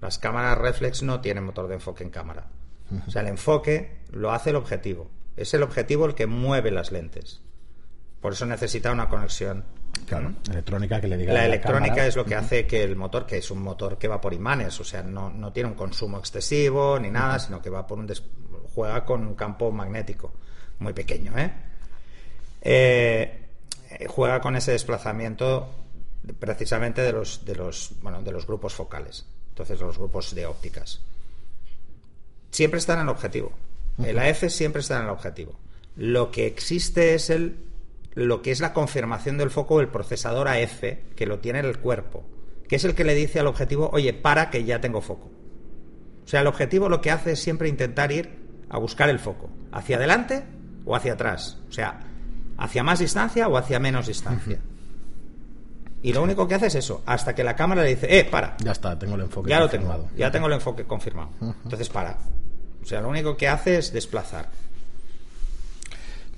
Las 0.00 0.18
cámaras 0.18 0.56
reflex 0.56 1.02
no 1.02 1.20
tienen 1.20 1.44
motor 1.44 1.68
de 1.68 1.74
enfoque 1.74 2.04
en 2.04 2.10
cámara. 2.10 2.46
O 3.06 3.10
sea, 3.10 3.20
el 3.20 3.28
enfoque 3.28 3.98
lo 4.12 4.32
hace 4.32 4.48
el 4.48 4.56
objetivo. 4.56 5.10
Es 5.36 5.52
el 5.52 5.62
objetivo 5.62 6.06
el 6.06 6.14
que 6.14 6.26
mueve 6.26 6.70
las 6.70 6.90
lentes. 6.90 7.42
Por 8.22 8.32
eso 8.32 8.46
necesita 8.46 8.90
una 8.92 9.08
conexión. 9.10 9.64
Claro, 10.06 10.32
electrónica 10.50 11.00
que 11.00 11.06
le 11.08 11.16
diga. 11.16 11.30
a 11.32 11.34
La 11.34 11.46
electrónica 11.46 11.88
cámara. 11.94 12.06
es 12.08 12.16
lo 12.16 12.24
que 12.24 12.34
hace 12.34 12.66
que 12.66 12.82
el 12.82 12.96
motor, 12.96 13.26
que 13.26 13.38
es 13.38 13.50
un 13.50 13.62
motor 13.62 13.96
que 13.98 14.08
va 14.08 14.20
por 14.20 14.34
imanes, 14.34 14.78
o 14.80 14.84
sea, 14.84 15.02
no, 15.02 15.30
no 15.30 15.52
tiene 15.52 15.68
un 15.68 15.74
consumo 15.76 16.18
excesivo 16.18 16.98
ni 16.98 17.10
nada, 17.10 17.38
sino 17.38 17.62
que 17.62 17.70
va 17.70 17.86
por 17.86 17.98
un 17.98 18.06
des- 18.06 18.22
juega 18.74 19.04
con 19.04 19.26
un 19.26 19.34
campo 19.34 19.70
magnético 19.70 20.32
muy 20.80 20.92
pequeño, 20.92 21.36
¿eh? 21.38 21.52
Eh, 22.62 23.48
juega 24.08 24.40
con 24.40 24.56
ese 24.56 24.72
desplazamiento 24.72 25.68
precisamente 26.38 27.02
de 27.02 27.12
los 27.12 27.44
de 27.44 27.54
los 27.54 27.92
bueno 28.02 28.20
de 28.22 28.32
los 28.32 28.46
grupos 28.46 28.74
focales, 28.74 29.24
entonces 29.50 29.80
los 29.80 29.96
grupos 29.98 30.34
de 30.34 30.46
ópticas. 30.46 31.00
Siempre 32.50 32.78
está 32.78 32.94
en 32.94 33.00
el 33.00 33.08
objetivo. 33.08 33.52
El 34.02 34.18
AF 34.18 34.44
siempre 34.48 34.80
está 34.80 34.98
en 34.98 35.04
el 35.04 35.10
objetivo. 35.10 35.52
Lo 35.96 36.30
que 36.30 36.46
existe 36.46 37.14
es 37.14 37.30
el 37.30 37.56
lo 38.14 38.42
que 38.42 38.50
es 38.50 38.60
la 38.60 38.72
confirmación 38.72 39.38
del 39.38 39.50
foco 39.50 39.78
del 39.78 39.88
procesador 39.88 40.48
AF 40.48 40.82
que 41.14 41.26
lo 41.26 41.38
tiene 41.38 41.60
en 41.60 41.66
el 41.66 41.78
cuerpo, 41.78 42.24
que 42.68 42.76
es 42.76 42.84
el 42.84 42.94
que 42.94 43.04
le 43.04 43.14
dice 43.14 43.40
al 43.40 43.46
objetivo, 43.46 43.90
oye, 43.92 44.12
para 44.12 44.50
que 44.50 44.64
ya 44.64 44.80
tengo 44.80 45.00
foco. 45.00 45.30
O 46.24 46.28
sea, 46.28 46.40
el 46.40 46.46
objetivo 46.46 46.88
lo 46.88 47.00
que 47.00 47.10
hace 47.10 47.32
es 47.32 47.42
siempre 47.42 47.68
intentar 47.68 48.12
ir 48.12 48.38
a 48.68 48.78
buscar 48.78 49.08
el 49.10 49.18
foco, 49.18 49.50
hacia 49.72 49.96
adelante 49.96 50.44
o 50.84 50.94
hacia 50.94 51.14
atrás, 51.14 51.58
o 51.68 51.72
sea, 51.72 52.00
hacia 52.56 52.82
más 52.82 52.98
distancia 53.00 53.48
o 53.48 53.56
hacia 53.56 53.78
menos 53.80 54.06
distancia. 54.06 54.58
Y 56.02 56.12
lo 56.12 56.22
único 56.22 56.48
que 56.48 56.54
hace 56.54 56.68
es 56.68 56.76
eso, 56.76 57.02
hasta 57.04 57.34
que 57.34 57.44
la 57.44 57.54
cámara 57.54 57.82
le 57.82 57.90
dice, 57.90 58.18
eh, 58.18 58.24
para, 58.24 58.56
Ya 58.58 58.72
está, 58.72 58.98
tengo 58.98 59.16
el 59.16 59.22
enfoque. 59.22 59.50
ya 59.50 59.58
lo 59.58 59.68
confirmado. 59.68 60.04
tengo, 60.04 60.16
ya 60.16 60.30
tengo 60.30 60.46
el 60.46 60.54
enfoque 60.54 60.84
confirmado. 60.84 61.30
Entonces 61.64 61.88
para. 61.90 62.16
O 62.82 62.86
sea, 62.86 63.02
lo 63.02 63.08
único 63.10 63.36
que 63.36 63.48
hace 63.48 63.76
es 63.76 63.92
desplazar. 63.92 64.48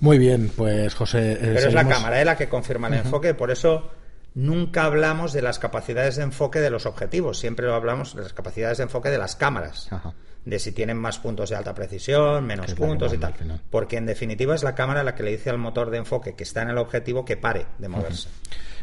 Muy 0.03 0.19
bien, 0.19 0.51
pues 0.57 0.95
José. 0.95 1.33
eh, 1.35 1.39
Pero 1.55 1.69
es 1.69 1.75
la 1.75 1.87
cámara 1.89 2.21
¿eh? 2.21 2.25
la 2.25 2.37
que 2.37 2.49
confirma 2.49 2.89
el 2.89 2.95
enfoque, 2.95 3.35
por 3.35 3.51
eso 3.53 3.89
nunca 4.35 4.85
hablamos 4.85 5.33
de 5.33 5.43
las 5.43 5.59
capacidades 5.61 6.17
de 6.17 6.25
enfoque 6.25 6.59
de 6.59 6.71
los 6.71 6.87
objetivos, 6.87 7.39
siempre 7.39 7.67
lo 7.67 7.75
hablamos 7.75 8.17
de 8.17 8.23
las 8.23 8.33
capacidades 8.33 8.79
de 8.79 8.85
enfoque 8.85 9.11
de 9.11 9.19
las 9.19 9.37
cámaras. 9.37 9.87
Ajá. 9.93 10.13
De 10.45 10.59
si 10.59 10.73
tienen 10.73 10.97
más 10.99 11.21
puntos 11.21 11.51
de 11.51 11.55
alta 11.57 11.73
precisión, 11.73 12.45
menos 12.45 12.75
puntos 12.75 13.15
y 13.15 13.19
tal. 13.19 13.33
Porque 13.71 13.97
en 13.97 14.07
definitiva 14.07 14.57
es 14.57 14.65
la 14.65 14.75
cámara 14.75 15.05
la 15.05 15.15
que 15.15 15.23
le 15.23 15.31
dice 15.31 15.51
al 15.51 15.59
motor 15.59 15.91
de 15.91 15.99
enfoque 15.99 16.35
que 16.35 16.43
está 16.43 16.63
en 16.63 16.71
el 16.71 16.79
objetivo 16.79 17.25
que 17.25 17.37
pare 17.37 17.67
de 17.79 17.87
moverse. 17.89 18.29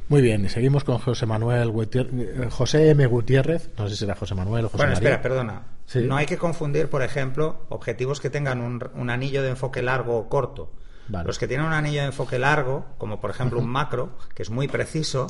Muy 0.07 0.21
bien, 0.21 0.45
y 0.45 0.49
seguimos 0.49 0.85
con 0.85 0.99
José 0.99 1.25
Manuel 1.25 1.69
Gutier- 1.69 2.07
eh, 2.13 2.47
José 2.49 2.89
M. 2.91 3.05
Gutiérrez. 3.07 3.69
No 3.77 3.89
sé 3.89 3.95
si 3.95 3.99
será 3.99 4.15
José 4.15 4.35
Manuel 4.35 4.65
o 4.65 4.69
José 4.69 4.77
Bueno, 4.77 4.93
María. 4.93 5.09
espera, 5.09 5.21
perdona. 5.21 5.63
Sí. 5.85 5.99
No 6.03 6.15
hay 6.15 6.25
que 6.27 6.37
confundir, 6.37 6.87
por 6.87 7.03
ejemplo, 7.03 7.65
objetivos 7.67 8.21
que 8.21 8.29
tengan 8.29 8.61
un, 8.61 8.81
un 8.95 9.09
anillo 9.09 9.43
de 9.43 9.49
enfoque 9.49 9.81
largo 9.81 10.17
o 10.17 10.29
corto. 10.29 10.71
Vale. 11.09 11.25
Los 11.27 11.37
que 11.39 11.47
tienen 11.47 11.65
un 11.65 11.73
anillo 11.73 12.01
de 12.01 12.07
enfoque 12.07 12.39
largo, 12.39 12.85
como 12.97 13.19
por 13.19 13.31
ejemplo 13.31 13.59
un 13.59 13.67
macro, 13.69 14.11
que 14.35 14.43
es 14.43 14.49
muy 14.49 14.67
preciso, 14.67 15.27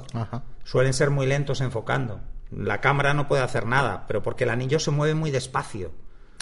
suelen 0.63 0.93
ser 0.93 1.09
muy 1.09 1.25
lentos 1.25 1.62
enfocando. 1.62 2.19
La 2.51 2.81
cámara 2.81 3.13
no 3.13 3.27
puede 3.27 3.43
hacer 3.43 3.65
nada, 3.65 4.05
pero 4.07 4.21
porque 4.21 4.43
el 4.43 4.50
anillo 4.50 4.79
se 4.79 4.91
mueve 4.91 5.13
muy 5.15 5.31
despacio. 5.31 5.91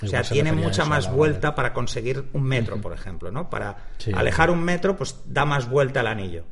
O 0.03 0.07
sea, 0.07 0.23
se 0.23 0.33
tiene 0.35 0.51
mucha 0.51 0.85
más 0.85 1.11
vuelta 1.11 1.55
para 1.55 1.73
conseguir 1.73 2.29
un 2.33 2.43
metro, 2.43 2.79
por 2.79 2.93
ejemplo, 2.93 3.31
¿no? 3.31 3.49
Para 3.49 3.77
Sí. 3.97 4.11
alejar 4.13 4.51
un 4.51 4.63
metro, 4.63 4.95
pues 4.95 5.21
da 5.25 5.43
más 5.45 5.67
vuelta 5.69 6.01
al 6.01 6.07
anillo. 6.07 6.43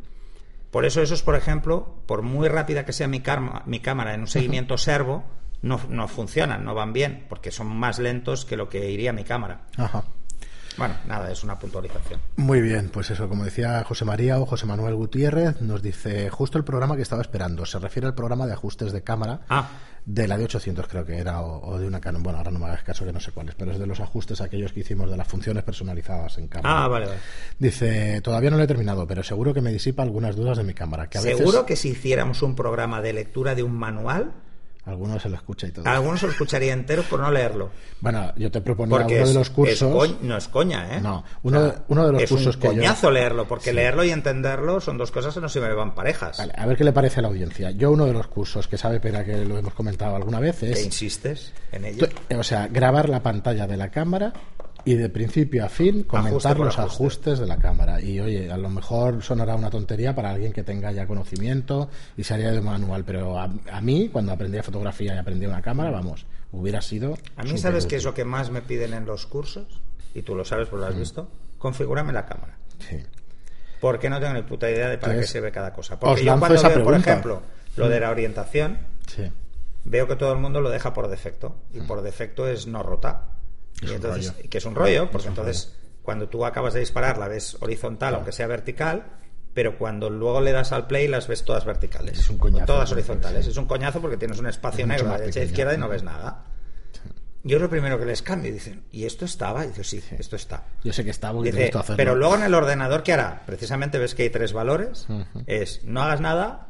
Por 0.71 0.83
eso 0.83 1.01
esos, 1.01 1.21
por 1.21 1.35
ejemplo, 1.35 1.95
por 2.05 2.21
muy 2.21 2.47
rápida 2.49 2.85
que 2.85 2.91
sea 2.91 3.07
mi, 3.07 3.21
mi 3.65 3.79
cámara 3.79 4.13
en 4.13 4.21
un 4.21 4.27
seguimiento 4.27 4.77
servo, 4.77 5.23
no, 5.61 5.79
no 5.89 6.07
funcionan, 6.07 6.65
no 6.65 6.73
van 6.75 6.91
bien, 6.91 7.25
porque 7.29 7.49
son 7.51 7.67
más 7.67 7.97
lentos 7.99 8.45
que 8.45 8.57
lo 8.57 8.67
que 8.67 8.89
iría 8.91 9.13
mi 9.13 9.23
cámara. 9.23 9.61
Ajá. 9.77 10.03
Bueno, 10.77 10.95
nada, 11.07 11.31
es 11.31 11.43
una 11.43 11.57
puntualización. 11.57 12.19
Muy 12.37 12.61
bien, 12.61 12.89
pues 12.91 13.09
eso, 13.11 13.29
como 13.29 13.43
decía 13.45 13.83
José 13.83 14.05
María 14.05 14.39
o 14.39 14.45
José 14.45 14.65
Manuel 14.65 14.95
Gutiérrez, 14.95 15.61
nos 15.61 15.81
dice 15.81 16.29
justo 16.29 16.57
el 16.57 16.63
programa 16.63 16.95
que 16.95 17.01
estaba 17.01 17.21
esperando. 17.21 17.65
Se 17.65 17.79
refiere 17.79 18.07
al 18.07 18.15
programa 18.15 18.45
de 18.45 18.53
ajustes 18.53 18.91
de 18.91 19.01
cámara 19.03 19.41
Ah. 19.49 19.69
de 20.05 20.27
la 20.27 20.37
de 20.37 20.43
800, 20.45 20.87
creo 20.87 21.05
que 21.05 21.17
era, 21.17 21.41
o, 21.41 21.65
o 21.67 21.79
de 21.79 21.87
una 21.87 21.99
Canon. 21.99 22.21
Bueno, 22.21 22.37
ahora 22.37 22.51
no 22.51 22.59
me 22.59 22.65
hagas 22.65 22.83
caso 22.83 23.05
que 23.05 23.11
no 23.13 23.19
sé 23.19 23.31
cuáles, 23.31 23.55
pero 23.55 23.71
es 23.71 23.79
de 23.79 23.87
los 23.87 23.99
ajustes 23.99 24.41
aquellos 24.41 24.71
que 24.73 24.81
hicimos 24.81 25.09
de 25.09 25.17
las 25.17 25.27
funciones 25.27 25.63
personalizadas 25.63 26.37
en 26.37 26.47
cámara. 26.47 26.83
Ah, 26.83 26.87
vale, 26.87 27.05
vale. 27.07 27.17
Dice, 27.57 28.21
todavía 28.21 28.51
no 28.51 28.57
lo 28.57 28.63
he 28.63 28.67
terminado, 28.67 29.07
pero 29.07 29.23
seguro 29.23 29.53
que 29.53 29.61
me 29.61 29.71
disipa 29.71 30.03
algunas 30.03 30.35
dudas 30.35 30.57
de 30.57 30.63
mi 30.63 30.73
cámara. 30.73 31.07
Que 31.07 31.17
a 31.17 31.21
veces 31.21 31.37
Seguro 31.39 31.65
que 31.65 31.75
si 31.75 31.89
hiciéramos 31.89 32.41
un 32.41 32.55
programa 32.55 33.01
de 33.01 33.13
lectura 33.13 33.55
de 33.55 33.63
un 33.63 33.73
manual, 33.73 34.33
algunos 34.85 35.21
se 35.21 35.29
lo 35.29 35.35
escucha 35.35 35.67
y 35.67 35.71
todo. 35.71 35.87
algunos 35.87 36.19
se 36.19 36.25
lo 36.27 36.31
escucharía 36.31 36.73
entero 36.73 37.03
por 37.03 37.19
no 37.19 37.31
leerlo. 37.31 37.71
Bueno, 38.01 38.31
yo 38.35 38.51
te 38.51 38.61
proponía 38.61 38.97
Porque 38.97 39.15
uno 39.15 39.23
es, 39.23 39.29
de 39.29 39.33
los 39.35 39.49
cursos. 39.49 40.15
no 40.21 40.37
es 40.37 40.47
coña, 40.47 40.95
¿eh? 40.95 41.01
No, 41.01 41.23
uno 41.43 41.73
uno 41.87 42.05
de 42.05 42.11
los 42.13 42.21
es 42.23 42.29
cursos 42.29 42.55
un 42.55 42.61
que 42.61 42.67
yo- 42.67 42.73
coñazo 42.75 43.09
leerlo, 43.11 43.47
porque 43.47 43.73
leerlo 43.73 44.03
y 44.03 44.11
entenderlo 44.11 44.79
son 44.79 44.97
dos 44.97 45.11
cosas 45.11 45.33
que 45.33 45.41
no 45.41 45.49
se 45.49 45.59
me 45.59 45.73
van 45.73 45.95
parejas. 45.95 46.37
Vale, 46.37 46.53
a 46.55 46.65
ver 46.65 46.77
qué 46.77 46.83
le 46.83 46.93
parece 46.93 47.19
a 47.19 47.23
la 47.23 47.29
audiencia. 47.29 47.71
Yo 47.71 47.91
uno 47.91 48.05
de 48.05 48.13
los 48.13 48.27
cursos 48.27 48.67
que 48.67 48.77
sabe 48.77 48.99
pena 48.99 49.23
que 49.25 49.43
lo 49.45 49.57
hemos 49.57 49.73
comentado 49.73 50.15
alguna 50.15 50.39
vez 50.39 50.57
¿Te 50.59 50.71
es, 50.71 50.85
insistes 50.85 51.51
en 51.71 51.85
ello? 51.85 52.07
o 52.37 52.43
sea, 52.43 52.67
grabar 52.67 53.09
la 53.09 53.21
pantalla 53.23 53.65
de 53.67 53.77
la 53.77 53.89
cámara 53.89 54.33
y 54.85 54.93
de 54.95 55.09
principio 55.09 55.65
a 55.65 55.69
fin 55.69 56.03
comentar 56.03 56.51
Ajuste 56.53 56.63
los 56.63 56.77
ajuste. 56.79 56.93
ajustes 56.95 57.39
de 57.39 57.47
la 57.47 57.57
cámara. 57.57 57.99
Y 57.99 58.19
oye, 58.19 58.51
a 58.51 58.57
lo 58.57 58.69
mejor 58.69 59.21
sonará 59.23 59.55
una 59.55 59.69
tontería 59.69 60.13
para 60.13 60.29
alguien 60.29 60.53
que 60.53 60.63
tenga 60.63 60.91
ya 60.91 61.07
conocimiento 61.07 61.89
y 62.15 62.23
se 62.23 62.33
haría 62.35 62.51
de 62.51 62.61
manual, 62.61 63.03
pero 63.03 63.39
a, 63.39 63.49
a 63.71 63.81
mí, 63.81 64.09
cuando 64.11 64.31
aprendí 64.31 64.57
a 64.59 64.63
fotografía 64.63 65.15
y 65.15 65.17
aprendí 65.17 65.45
una 65.47 65.61
cámara, 65.61 65.89
vamos, 65.91 66.25
hubiera 66.51 66.81
sido. 66.81 67.17
A 67.35 67.43
mí, 67.43 67.57
¿sabes 67.57 67.85
qué 67.87 67.95
es 67.95 68.03
lo 68.03 68.13
que 68.13 68.25
más 68.25 68.51
me 68.51 68.61
piden 68.61 68.93
en 68.93 69.05
los 69.05 69.25
cursos? 69.25 69.81
Y 70.13 70.21
tú 70.21 70.35
lo 70.35 70.45
sabes, 70.45 70.67
porque 70.69 70.81
lo 70.85 70.87
has 70.91 70.97
visto. 70.97 71.29
Configúrame 71.57 72.13
la 72.13 72.25
cámara. 72.25 72.57
Sí. 72.79 72.97
Porque 73.81 74.09
no 74.09 74.19
tengo 74.19 74.33
ni 74.33 74.43
puta 74.43 74.69
idea 74.69 74.87
de 74.89 74.97
para 74.97 75.15
qué 75.15 75.23
sirve 75.27 75.51
cada 75.51 75.73
cosa. 75.73 75.95
os 75.95 75.99
Porque 75.99 76.23
yo 76.23 76.39
cuando 76.39 76.61
veo, 76.61 76.83
por 76.83 76.93
ejemplo, 76.95 77.41
lo 77.75 77.89
de 77.89 77.99
la 77.99 78.09
orientación, 78.11 78.79
Sí. 79.07 79.31
veo 79.83 80.07
que 80.07 80.15
todo 80.15 80.31
el 80.31 80.39
mundo 80.39 80.61
lo 80.61 80.69
deja 80.69 80.93
por 80.93 81.07
defecto. 81.07 81.55
Y 81.73 81.81
por 81.81 82.01
defecto 82.01 82.47
es 82.47 82.67
no 82.67 82.81
Y 83.81 83.85
Es 83.85 83.89
un 83.91 83.95
entonces, 83.97 84.27
rollo. 84.31 84.39
y 84.43 84.47
que 84.47 84.57
es 84.57 84.65
un 84.65 84.75
rollo, 84.75 85.11
porque 85.11 85.27
un 85.27 85.31
entonces 85.33 85.75
cuando 86.01 86.29
tú 86.29 86.45
acabas 86.45 86.73
de 86.73 86.79
disparar 86.81 87.17
la 87.17 87.27
ves 87.27 87.57
horizontal, 87.61 88.15
aunque 88.15 88.31
sea 88.31 88.47
vertical, 88.47 89.05
pero 89.53 89.77
cuando 89.77 90.09
luego 90.09 90.41
le 90.41 90.51
das 90.51 90.71
al 90.71 90.85
play 90.87 91.07
las 91.07 91.27
ves 91.27 91.43
todas 91.45 91.65
verticales. 91.65 92.19
Es 92.19 92.29
un 92.29 92.37
coñazo, 92.37 92.65
Todas 92.65 92.91
horizontales. 92.91 93.45
Sí. 93.45 93.51
Es 93.51 93.57
un 93.57 93.65
coñazo 93.65 94.01
porque 94.01 94.17
tienes 94.17 94.37
un 94.39 94.47
espacio 94.47 94.81
Es 94.83 94.87
negro 94.87 95.07
a 95.07 95.11
más 95.11 95.19
derecha 95.21 95.39
e 95.41 95.45
izquierda 95.45 95.73
y 95.73 95.77
no 95.77 95.87
ves 95.89 96.03
nada. 96.03 96.43
Yo 97.43 97.57
es 97.57 97.61
lo 97.61 97.69
primero 97.69 97.97
que 97.99 98.05
les 98.05 98.21
cambio. 98.21 98.51
Dicen, 98.51 98.83
¿y 98.91 99.05
esto 99.05 99.25
estaba? 99.25 99.65
Y 99.65 99.69
digo, 99.69 99.83
sí, 99.83 100.03
esto 100.17 100.35
está. 100.35 100.63
Yo 100.83 100.91
sé 100.91 101.03
que 101.03 101.11
está 101.11 101.31
porque 101.31 101.51
Dice, 101.51 101.69
hacerlo. 101.77 101.95
pero 101.95 102.15
luego 102.15 102.35
en 102.35 102.43
el 102.43 102.53
ordenador, 102.53 103.03
¿qué 103.03 103.13
hará? 103.13 103.43
Precisamente 103.45 103.97
ves 103.99 104.13
que 104.15 104.23
hay 104.23 104.29
tres 104.29 104.51
valores. 104.51 105.07
Es 105.47 105.83
no 105.85 106.01
hagas 106.01 106.21
nada, 106.21 106.69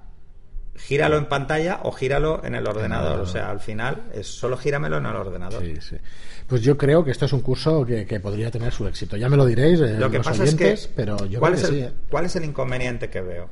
gíralo 0.77 1.17
en 1.17 1.25
pantalla 1.25 1.79
o 1.83 1.91
gíralo 1.91 2.43
en 2.43 2.55
el 2.55 2.67
ordenador. 2.67 3.19
O 3.19 3.25
sea, 3.25 3.49
al 3.49 3.59
final 3.59 4.03
es 4.13 4.27
solo 4.27 4.57
gíramelo 4.57 4.97
en 4.97 5.05
el 5.05 5.15
ordenador. 5.15 5.61
Sí, 5.63 5.75
sí. 5.81 5.95
Pues 6.47 6.61
yo 6.61 6.77
creo 6.77 7.03
que 7.03 7.11
esto 7.11 7.25
es 7.25 7.33
un 7.33 7.41
curso 7.41 7.85
que, 7.85 8.05
que 8.05 8.19
podría 8.19 8.51
tener 8.51 8.71
su 8.71 8.85
éxito. 8.87 9.17
Ya 9.17 9.29
me 9.29 9.37
lo 9.37 9.45
diréis, 9.45 9.79
eh, 9.79 9.95
Lo 9.97 10.11
que 10.11 10.17
los 10.17 10.27
pasa 10.27 10.43
oyentes, 10.43 10.81
es 10.81 10.87
que, 10.87 10.93
pero 10.95 11.25
yo 11.25 11.39
¿cuál, 11.39 11.53
creo 11.53 11.63
es 11.63 11.69
que 11.69 11.75
el, 11.75 11.81
sí. 11.83 11.87
¿eh? 11.87 11.93
¿cuál 12.09 12.25
es 12.25 12.35
el 12.35 12.45
inconveniente 12.45 13.09
que 13.09 13.21
veo? 13.21 13.49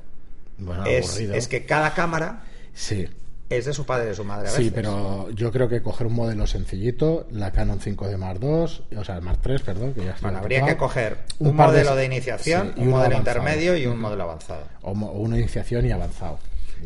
Bueno, 0.60 0.86
Es, 0.86 1.48
que 1.48 1.66
cada 1.66 1.94
cámara 1.96 2.44
Sí, 2.74 3.08
es 3.50 3.66
de 3.66 3.74
su 3.74 3.86
padre 3.86 4.06
y 4.06 4.08
de 4.10 4.16
su 4.16 4.24
madre. 4.24 4.48
A 4.48 4.52
sí, 4.52 4.58
veces. 4.58 4.74
pero 4.74 5.30
yo 5.32 5.52
creo 5.52 5.68
que 5.68 5.82
coger 5.82 6.08
un 6.08 6.14
modelo 6.14 6.46
sencillito, 6.46 7.28
la 7.32 7.52
Canon 7.52 7.80
5D 7.80 8.18
Mark 8.18 8.40
II, 8.42 8.98
o 8.98 9.04
sea, 9.04 9.16
el 9.16 9.22
Mark 9.22 9.40
III, 9.46 9.60
perdón, 9.60 9.94
que 9.94 10.04
ya 10.06 10.12
está 10.12 10.22
Bueno, 10.28 10.40
habría 10.40 10.60
tocado, 10.60 10.76
que 10.76 10.80
coger 10.80 11.18
un, 11.40 11.56
modelo 11.56 11.96
de 11.96 12.06
iniciación, 12.06 12.74
sí, 12.76 12.82
y 12.82 12.84
un 12.84 12.90
modelo 12.92 13.16
avanzado. 13.16 13.38
intermedio 13.40 13.78
y 13.78 13.86
un 13.88 14.00
modelo 14.00 14.24
avanzado. 14.24 14.64
O, 14.82 14.92
o 14.92 15.20
una 15.20 15.38
iniciación 15.38 15.86
y 15.86 15.92
avanzado. 15.92 16.38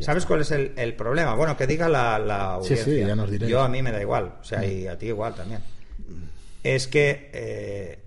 ¿Sabes 0.02 0.26
cuál 0.26 0.42
es 0.42 0.52
el, 0.52 0.74
el 0.78 0.94
problema? 0.96 1.34
Bueno, 1.36 1.56
que 1.58 1.68
diga 1.68 1.88
la, 1.90 2.18
la 2.20 2.38
Sí, 2.62 2.74
audiencia. 2.74 2.86
sí, 2.86 3.00
ya 3.08 3.16
nos 3.16 3.30
diréis. 3.32 3.52
Yo 3.52 3.62
a 3.62 3.68
mí 3.70 3.82
me 3.82 3.92
da 3.92 4.02
igual, 4.02 4.34
o 4.40 4.44
sea, 4.44 4.64
y 4.66 4.88
a 4.88 4.98
ti 4.98 5.08
igual 5.08 5.34
también. 5.36 5.62
Es 6.64 6.88
que 6.88 7.30
eh, 7.34 8.00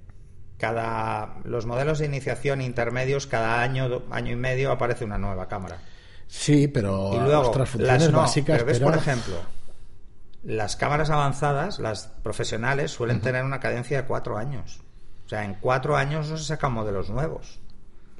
cada 0.58 1.36
los 1.44 1.66
modelos 1.66 1.98
de 1.98 2.06
iniciación 2.06 2.60
intermedios 2.60 3.26
cada 3.26 3.62
año 3.62 4.02
año 4.10 4.32
y 4.32 4.36
medio 4.36 4.70
aparece 4.72 5.04
una 5.04 5.18
nueva 5.18 5.48
cámara. 5.48 5.78
Sí, 6.26 6.68
pero 6.68 7.10
y 7.14 7.18
luego 7.20 7.48
otras 7.48 7.70
funciones 7.70 8.02
las 8.02 8.12
no, 8.12 8.18
básicas, 8.18 8.56
pero 8.56 8.66
ves 8.66 8.78
pero- 8.78 8.90
por 8.90 8.98
ejemplo 8.98 9.34
las 10.42 10.76
cámaras 10.76 11.10
avanzadas, 11.10 11.78
las 11.80 12.06
profesionales 12.22 12.90
suelen 12.90 13.20
tener 13.20 13.44
una 13.44 13.60
cadencia 13.60 14.00
de 14.00 14.06
cuatro 14.06 14.38
años. 14.38 14.80
O 15.26 15.28
sea, 15.28 15.44
en 15.44 15.54
cuatro 15.54 15.96
años 15.96 16.30
no 16.30 16.38
se 16.38 16.44
sacan 16.44 16.72
modelos 16.72 17.10
nuevos. 17.10 17.58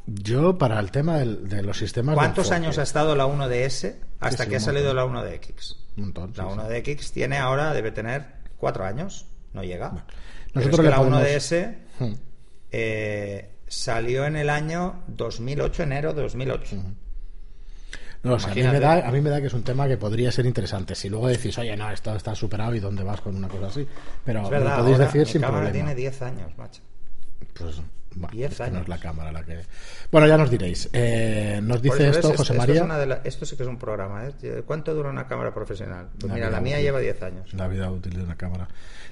Yo, 0.06 0.58
para 0.58 0.78
el 0.80 0.90
tema 0.90 1.18
del- 1.18 1.48
de 1.48 1.62
los 1.62 1.78
sistemas. 1.78 2.14
de 2.14 2.16
¿Cuántos 2.16 2.46
enfoque, 2.46 2.56
años 2.56 2.78
ha 2.78 2.82
estado 2.82 3.14
la 3.14 3.26
1DS 3.26 3.96
hasta 4.20 4.44
sí, 4.44 4.50
que 4.50 4.56
ha 4.56 4.60
salido 4.60 4.92
la 4.94 5.04
1DX? 5.04 5.76
Un 5.96 6.04
montón, 6.04 6.34
sí, 6.34 6.40
La 6.40 6.44
sí. 6.44 6.50
1DX 6.54 7.12
tiene 7.12 7.38
ahora, 7.38 7.72
debe 7.72 7.92
tener 7.92 8.24
cuatro 8.56 8.84
años, 8.84 9.26
no 9.52 9.62
llega. 9.62 9.90
Pero 9.90 10.06
Nosotros 10.54 10.72
es 10.72 10.76
que 10.78 10.82
le 10.82 10.90
la 10.90 10.96
podemos- 10.96 11.20
1DS 11.20 11.78
Hmm. 11.98 12.12
eh, 12.72 13.50
salió 13.68 14.24
en 14.26 14.36
el 14.36 14.50
año 14.50 15.04
2008, 15.08 15.82
enero 15.84 16.12
de 16.12 16.22
2008. 16.22 16.76
No, 18.22 18.34
o 18.34 18.38
sea, 18.38 18.52
a, 18.52 18.54
mí 18.54 18.62
me 18.62 18.80
da, 18.80 19.08
a 19.08 19.10
mí 19.12 19.20
me 19.22 19.30
da 19.30 19.40
que 19.40 19.46
es 19.46 19.54
un 19.54 19.62
tema 19.62 19.88
que 19.88 19.96
podría 19.96 20.30
ser 20.30 20.44
interesante. 20.44 20.94
Si 20.94 21.08
luego 21.08 21.28
decís, 21.28 21.56
oye, 21.56 21.74
no, 21.76 21.90
esto 21.90 22.14
está 22.14 22.34
superado 22.34 22.74
y 22.74 22.80
dónde 22.80 23.02
vas 23.02 23.20
con 23.22 23.34
una 23.34 23.48
cosa 23.48 23.68
así. 23.68 23.86
Pero 24.24 24.42
Es 24.42 24.50
verdad, 24.50 24.76
lo 24.76 24.82
podéis 24.82 24.96
ahora 24.98 25.06
decir 25.06 25.26
sin 25.26 25.40
cámara 25.40 25.64
problema. 25.66 25.86
tiene 25.86 25.94
10 25.94 26.20
años, 26.22 26.50
macho. 26.58 26.82
Pues, 27.54 27.80
va, 28.22 28.28
10 28.30 28.50
es 28.52 28.56
que 28.58 28.62
no 28.64 28.68
es 28.68 28.74
años. 28.74 28.88
la 28.88 28.98
cámara 28.98 29.32
la 29.32 29.42
que. 29.44 29.60
Bueno, 30.10 30.26
ya 30.26 30.36
nos 30.36 30.50
diréis. 30.50 30.88
Eh, 30.92 31.60
nos 31.62 31.80
dice 31.82 32.08
esto 32.08 32.28
¿ves? 32.28 32.36
José 32.38 32.52
esto, 32.52 32.54
María. 32.54 32.82
es 32.82 32.98
de 32.98 33.06
la- 33.06 33.20
esto 33.24 33.44
sí 33.46 33.56
que 33.56 33.62
es 33.62 33.68
un 33.68 33.78
programa. 33.78 34.26
¿eh? 34.26 34.62
¿Cuánto 34.66 34.94
dura 34.94 35.10
una 35.10 35.26
cámara 35.26 35.52
profesional? 35.54 36.08
Pues 36.18 36.28
La 36.28 36.34
mira, 36.34 36.50
la 36.50 36.60
mía 36.60 36.76
útil. 36.76 36.84
lleva 36.84 36.98
10 37.00 37.22
años. 37.22 37.54
La 37.54 37.68
vida 37.68 37.90
útil 37.90 38.14
de 38.16 38.22
una 38.22 38.36
cámara. 38.36 38.68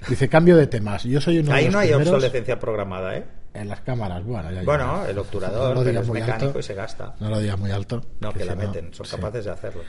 Dice, 0.07 0.27
cambio 0.29 0.55
de 0.57 0.67
temas. 0.67 1.03
Yo 1.03 1.19
soy 1.21 1.39
uno 1.39 1.49
de 1.51 1.55
Ahí 1.57 1.65
los 1.65 1.73
no 1.73 1.79
hay 1.79 1.87
primeros 1.89 2.13
obsolescencia 2.13 2.59
programada, 2.59 3.17
¿eh? 3.17 3.25
en 3.53 3.67
las 3.67 3.81
cámaras. 3.81 4.23
Bueno, 4.23 4.51
ya 4.51 4.61
Bueno, 4.63 4.85
llegará. 4.93 5.09
el 5.09 5.15
No 5.15 5.21
obturador, 5.23 5.69
lo 5.69 5.79
pero 5.81 5.89
digas 5.89 6.03
es 6.03 6.07
muy 6.09 6.19
mecánico 6.21 6.45
alto. 6.47 6.59
y 6.59 6.63
se 6.63 6.73
gasta. 6.75 7.15
No 7.19 7.29
lo 7.29 7.39
digas 7.39 7.57
muy 7.59 7.71
alto. 7.71 8.05
No, 8.19 8.31
que 8.31 8.45
la 8.45 8.53
si 8.53 8.59
no- 8.59 8.67
meten, 8.67 8.93
son 8.93 9.05
sí. 9.05 9.15
capaces 9.15 9.45
de 9.45 9.51
hacerlo. 9.51 9.81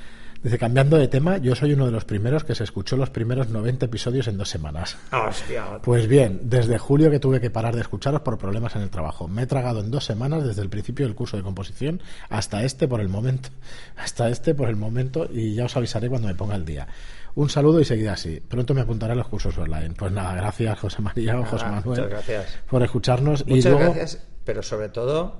Dice, 0.42 0.56
cambiando 0.56 0.96
de 0.96 1.06
tema, 1.06 1.36
yo 1.36 1.54
soy 1.54 1.74
uno 1.74 1.84
de 1.84 1.92
los 1.92 2.06
primeros 2.06 2.44
que 2.44 2.54
se 2.54 2.64
escuchó 2.64 2.96
los 2.96 3.10
primeros 3.10 3.50
90 3.50 3.86
episodios 3.86 4.26
en 4.26 4.38
dos 4.38 4.48
semanas. 4.48 4.96
Hostia, 5.12 5.80
Pues 5.82 6.08
bien, 6.08 6.40
desde 6.44 6.78
julio 6.78 7.10
que 7.10 7.18
tuve 7.18 7.42
que 7.42 7.50
parar 7.50 7.74
de 7.74 7.82
escucharos 7.82 8.22
por 8.22 8.38
problemas 8.38 8.74
en 8.74 8.80
el 8.80 8.88
trabajo. 8.88 9.28
Me 9.28 9.42
he 9.42 9.46
tragado 9.46 9.80
en 9.80 9.90
dos 9.90 10.06
semanas 10.06 10.42
desde 10.46 10.62
el 10.62 10.70
principio 10.70 11.04
del 11.04 11.14
curso 11.14 11.36
de 11.36 11.42
composición 11.42 12.00
hasta 12.30 12.64
este 12.64 12.88
por 12.88 13.02
el 13.02 13.10
momento. 13.10 13.50
Hasta 13.96 14.30
este 14.30 14.54
por 14.54 14.70
el 14.70 14.76
momento 14.76 15.28
y 15.30 15.54
ya 15.54 15.66
os 15.66 15.76
avisaré 15.76 16.08
cuando 16.08 16.28
me 16.28 16.34
ponga 16.34 16.56
el 16.56 16.64
día. 16.64 16.88
Un 17.34 17.50
saludo 17.50 17.78
y 17.78 17.84
seguid 17.84 18.06
así. 18.06 18.40
Pronto 18.40 18.72
me 18.72 18.80
apuntaré 18.80 19.12
a 19.12 19.16
los 19.16 19.28
cursos 19.28 19.56
online. 19.58 19.90
Pues 19.90 20.10
nada, 20.10 20.34
gracias 20.34 20.78
José 20.78 21.02
María 21.02 21.38
o 21.38 21.44
José 21.44 21.66
Manuel 21.66 21.84
muchas 21.84 22.08
gracias. 22.08 22.58
por 22.68 22.82
escucharnos. 22.82 23.44
y 23.46 23.60
luego, 23.60 23.78
gracias, 23.78 24.24
pero 24.44 24.62
sobre 24.62 24.88
todo 24.88 25.38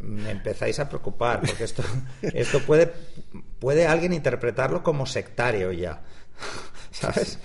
me 0.00 0.30
empezáis 0.30 0.78
a 0.78 0.88
preocupar, 0.88 1.40
porque 1.40 1.64
esto, 1.64 1.82
esto 2.22 2.60
puede, 2.60 2.92
puede 3.58 3.86
alguien 3.86 4.12
interpretarlo 4.12 4.82
como 4.82 5.06
sectario 5.06 5.72
ya. 5.72 6.02
¿Sabes? 6.90 7.38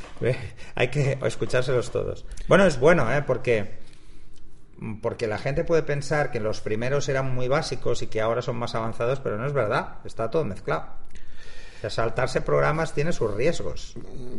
Hay 0.75 0.87
que 0.89 1.17
escuchárselos 1.23 1.91
todos. 1.91 2.25
Bueno, 2.47 2.65
es 2.65 2.79
bueno, 2.79 3.11
¿eh? 3.13 3.23
Porque, 3.25 3.79
porque 5.01 5.27
la 5.27 5.37
gente 5.37 5.63
puede 5.63 5.83
pensar 5.83 6.31
que 6.31 6.39
los 6.39 6.61
primeros 6.61 7.09
eran 7.09 7.33
muy 7.33 7.47
básicos 7.47 8.01
y 8.01 8.07
que 8.07 8.21
ahora 8.21 8.41
son 8.41 8.55
más 8.57 8.73
avanzados, 8.75 9.19
pero 9.19 9.37
no 9.37 9.45
es 9.45 9.53
verdad. 9.53 9.97
Está 10.05 10.29
todo 10.29 10.45
mezclado. 10.45 10.87
Sea, 11.83 11.89
saltarse 11.89 12.39
programas 12.39 12.93
tiene 12.93 13.11
sus 13.11 13.33
riesgos. 13.33 13.93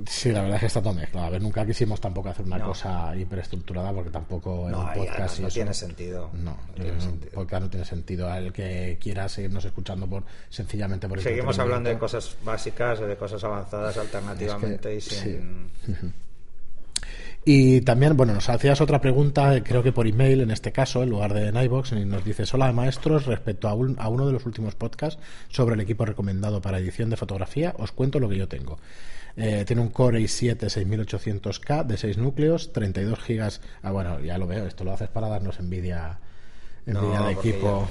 Sí, 0.07 0.33
la 0.33 0.41
verdad 0.41 0.57
es 0.57 0.61
que 0.61 0.67
está 0.69 0.81
todo 0.81 0.95
mezclado. 0.95 1.27
A 1.27 1.31
ver, 1.31 1.43
nunca 1.43 1.67
quisimos 1.67 2.01
tampoco 2.01 2.31
hacer 2.31 2.47
una 2.47 2.57
No. 2.57 2.69
cosa 2.69 3.15
hiperestructurada 3.15 3.93
porque 3.93 4.09
tampoco 4.09 4.65
en 4.65 4.73
No, 4.73 4.81
un 4.81 4.91
y 4.95 4.99
podcast 5.07 5.41
no 5.41 5.49
tiene 5.49 5.75
sentido. 5.75 6.31
No, 6.33 6.57
tiene 6.75 6.99
sentido. 7.01 7.33
podcast 7.33 7.63
no 7.65 7.69
tiene 7.69 7.85
sentido. 7.85 8.35
El 8.35 8.51
que 8.51 8.99
quiera 8.99 9.29
seguirnos 9.29 9.63
escuchando 9.65 10.07
por 10.07 10.23
sencillamente 10.49 11.07
por 11.07 11.21
Seguimos 11.21 11.59
hablando 11.59 11.91
de 11.91 11.99
cosas 11.99 12.35
básicas, 12.43 13.01
de 13.01 13.15
cosas 13.17 13.45
avanzadas 13.45 13.99
alternativamente 13.99 14.97
Es 14.97 15.09
que- 15.09 15.15
y 15.15 15.23
sin... 15.23 15.71
Y 17.47 17.83
también, 17.83 18.17
bueno, 18.17 18.33
nos 18.33 18.49
hacías 18.49 18.81
otra 18.81 19.01
pregunta, 19.03 19.63
creo 19.63 19.83
que 19.83 19.93
por 19.93 20.07
email 20.07 20.41
en 20.41 20.51
este 20.51 20.73
caso, 20.73 21.03
en 21.03 21.11
lugar 21.11 21.35
de 21.35 21.49
en 21.49 21.57
iVoox, 21.57 21.93
y 21.93 22.05
nos 22.07 22.25
dices, 22.25 22.53
hola 22.55 22.73
maestros, 22.73 23.27
respecto 23.27 23.69
a, 23.69 23.75
un- 23.75 23.97
a 23.99 24.09
uno 24.09 24.27
de 24.27 24.33
los 24.33 24.47
últimos 24.47 24.75
podcasts 24.75 25.21
sobre 25.49 25.75
el 25.75 25.81
equipo 25.83 26.07
recomendado 26.07 26.63
para 26.63 26.79
edición 26.79 27.11
de 27.11 27.17
fotografía, 27.19 27.75
os 27.79 27.93
cuento 27.93 28.19
lo 28.19 28.31
que 28.31 28.39
yo 28.39 28.49
tengo. 28.49 28.79
Eh, 29.37 29.65
tiene 29.67 29.83
un 29.83 29.89
Core 29.89 30.21
i7 30.21 30.57
6800K 30.71 31.85
de 31.85 31.97
6 31.99 32.17
núcleos, 32.19 32.73
32 32.73 33.19
gigas. 33.19 33.61
Ah, 33.83 33.91
bueno, 33.91 34.21
ya 34.21 34.39
lo 34.39 34.47
veo, 34.47 34.67
esto 34.67 34.85
lo 34.85 34.93
haces 34.93 35.09
para 35.09 35.29
darnos 35.29 35.59
envidia 35.59 36.19
Nvidia 36.87 37.19
No, 37.19 37.27
de 37.27 37.33
equipo. 37.33 37.89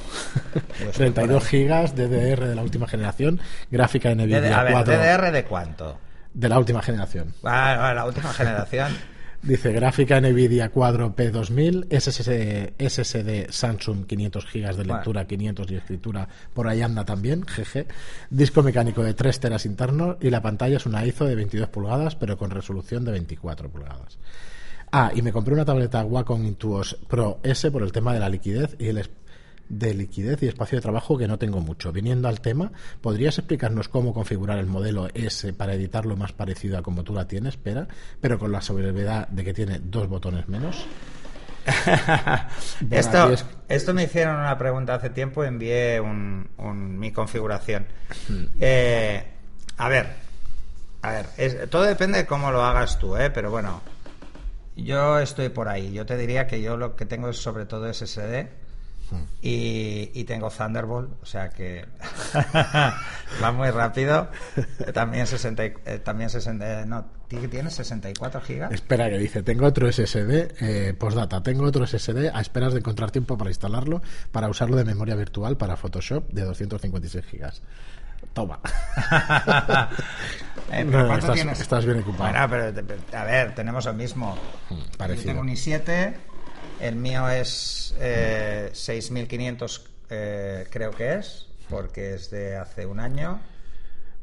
estoy 0.79 0.91
32 1.11 1.41
por 1.41 1.49
gigas 1.49 1.95
DDR 1.95 2.47
de 2.47 2.55
la 2.55 2.63
última 2.63 2.87
generación, 2.87 3.39
gráfica 3.69 4.13
Nvidia 4.15 4.39
DD 4.41 4.51
a 4.53 4.63
ver, 4.63 4.73
4 4.73 4.93
¿DDR 4.97 5.31
de 5.31 5.43
cuánto? 5.45 5.97
de 6.33 6.49
la 6.49 6.57
última 6.57 6.81
generación. 6.81 7.33
Ah, 7.43 7.89
ah, 7.89 7.93
la 7.93 8.05
última 8.05 8.31
generación. 8.33 9.12
Dice 9.43 9.73
gráfica 9.73 10.21
Nvidia 10.21 10.69
Quadro 10.69 11.13
P2000, 11.13 11.87
SSD, 11.91 12.75
SSD 12.79 13.51
Samsung 13.51 14.05
500 14.05 14.45
GB 14.45 14.75
de 14.77 14.85
lectura, 14.85 15.27
500 15.27 15.69
y 15.69 15.75
escritura, 15.75 16.29
por 16.53 16.69
ahí 16.69 16.81
anda 16.81 17.03
también, 17.03 17.45
jeje. 17.45 17.85
Disco 18.29 18.63
mecánico 18.63 19.03
de 19.03 19.13
3 19.13 19.41
teras 19.41 19.65
interno 19.65 20.15
y 20.21 20.29
la 20.29 20.41
pantalla 20.41 20.77
es 20.77 20.85
una 20.85 21.05
ISO 21.05 21.25
de 21.25 21.35
22 21.35 21.67
pulgadas, 21.67 22.15
pero 22.15 22.37
con 22.37 22.51
resolución 22.51 23.03
de 23.03 23.11
24 23.11 23.69
pulgadas. 23.69 24.17
Ah, 24.93 25.11
y 25.13 25.21
me 25.21 25.33
compré 25.33 25.53
una 25.53 25.65
tableta 25.65 26.05
Wacom 26.05 26.45
Intuos 26.45 26.97
Pro 27.09 27.39
S 27.43 27.69
por 27.69 27.83
el 27.83 27.91
tema 27.91 28.13
de 28.13 28.21
la 28.21 28.29
liquidez 28.29 28.77
y 28.79 28.87
el 28.87 28.99
de 29.69 29.93
liquidez 29.93 30.41
y 30.43 30.47
espacio 30.47 30.77
de 30.77 30.81
trabajo 30.81 31.17
que 31.17 31.27
no 31.27 31.39
tengo 31.39 31.59
mucho. 31.61 31.91
Viniendo 31.91 32.27
al 32.27 32.41
tema, 32.41 32.71
¿podrías 33.01 33.37
explicarnos 33.37 33.87
cómo 33.89 34.13
configurar 34.13 34.59
el 34.59 34.65
modelo 34.67 35.07
S 35.13 35.53
para 35.53 35.73
editarlo 35.73 36.15
más 36.15 36.31
parecido 36.33 36.77
a 36.77 36.81
como 36.83 37.03
tú 37.03 37.13
la 37.13 37.27
tienes, 37.27 37.53
espera, 37.55 37.87
pero 38.21 38.37
con 38.37 38.51
la 38.51 38.61
sobriedad 38.61 39.27
de 39.29 39.43
que 39.43 39.53
tiene 39.53 39.79
dos 39.83 40.07
botones 40.07 40.47
menos? 40.47 40.85
Bueno, 42.81 42.97
esto, 42.99 43.29
es- 43.31 43.45
esto 43.69 43.93
me 43.93 44.03
hicieron 44.03 44.35
una 44.35 44.57
pregunta 44.57 44.95
hace 44.95 45.09
tiempo, 45.09 45.43
envié 45.43 45.99
un, 45.99 46.49
un- 46.57 46.99
mi 46.99 47.11
configuración. 47.11 47.85
Hmm. 48.27 48.43
Eh, 48.59 49.23
a 49.77 49.89
ver, 49.89 50.07
a 51.01 51.11
ver, 51.11 51.25
es- 51.37 51.69
todo 51.69 51.83
depende 51.83 52.19
de 52.19 52.25
cómo 52.25 52.51
lo 52.51 52.63
hagas 52.63 52.99
tú, 52.99 53.15
¿eh? 53.17 53.29
pero 53.29 53.49
bueno, 53.49 53.81
yo 54.75 55.19
estoy 55.19 55.49
por 55.49 55.69
ahí. 55.69 55.93
Yo 55.93 56.05
te 56.05 56.17
diría 56.17 56.47
que 56.47 56.61
yo 56.61 56.75
lo 56.77 56.95
que 56.95 57.05
tengo 57.05 57.29
es 57.29 57.37
sobre 57.37 57.65
todo 57.65 57.87
SSD. 57.91 58.47
Y, 59.41 60.09
y 60.13 60.23
tengo 60.25 60.49
Thunderbolt, 60.49 61.11
o 61.21 61.25
sea 61.25 61.49
que 61.49 61.85
va 63.43 63.51
muy 63.51 63.69
rápido. 63.71 64.29
También 64.93 65.27
60, 65.27 65.65
y- 65.65 65.73
eh, 65.85 65.99
también 65.99 66.29
60, 66.29 66.85
no, 66.85 67.05
¿tienes 67.27 67.73
64 67.73 68.41
gigas? 68.41 68.71
Espera, 68.71 69.09
que 69.09 69.17
dice, 69.17 69.43
tengo 69.43 69.65
otro 69.65 69.91
SSD, 69.91 70.53
eh, 70.61 70.93
postdata, 70.97 71.41
tengo 71.43 71.65
otro 71.65 71.85
SSD 71.85 72.29
a 72.33 72.41
esperas 72.41 72.73
de 72.73 72.79
encontrar 72.79 73.11
tiempo 73.11 73.37
para 73.37 73.49
instalarlo, 73.49 74.01
para 74.31 74.47
usarlo 74.49 74.75
de 74.77 74.85
memoria 74.85 75.15
virtual 75.15 75.57
para 75.57 75.75
Photoshop 75.77 76.29
de 76.31 76.43
256 76.43 77.25
gigas. 77.25 77.61
Toma. 78.33 78.59
Eh, 80.71 80.83
No, 80.85 80.91
¿pero 80.91 81.07
cuánto 81.07 81.33
estás- 81.33 81.59
estás 81.59 81.85
bien 81.85 81.99
ocupado. 81.99 82.31
Bueno, 82.31 82.47
pero 82.49 82.73
te- 82.73 83.15
a 83.17 83.23
ver, 83.25 83.53
tenemos 83.53 83.85
el 83.85 83.93
mismo. 83.95 84.35
Yo 84.71 84.77
parecido. 84.97 85.27
tengo 85.27 85.41
un 85.41 85.49
i7, 85.49 86.13
el 86.83 86.95
mío 86.95 87.29
es 87.29 87.95
eh, 87.99 88.69
6500, 88.73 89.89
eh, 90.09 90.67
creo 90.69 90.91
que 90.91 91.15
es, 91.15 91.47
porque 91.69 92.15
es 92.15 92.29
de 92.29 92.57
hace 92.57 92.85
un 92.85 92.99
año. 92.99 93.39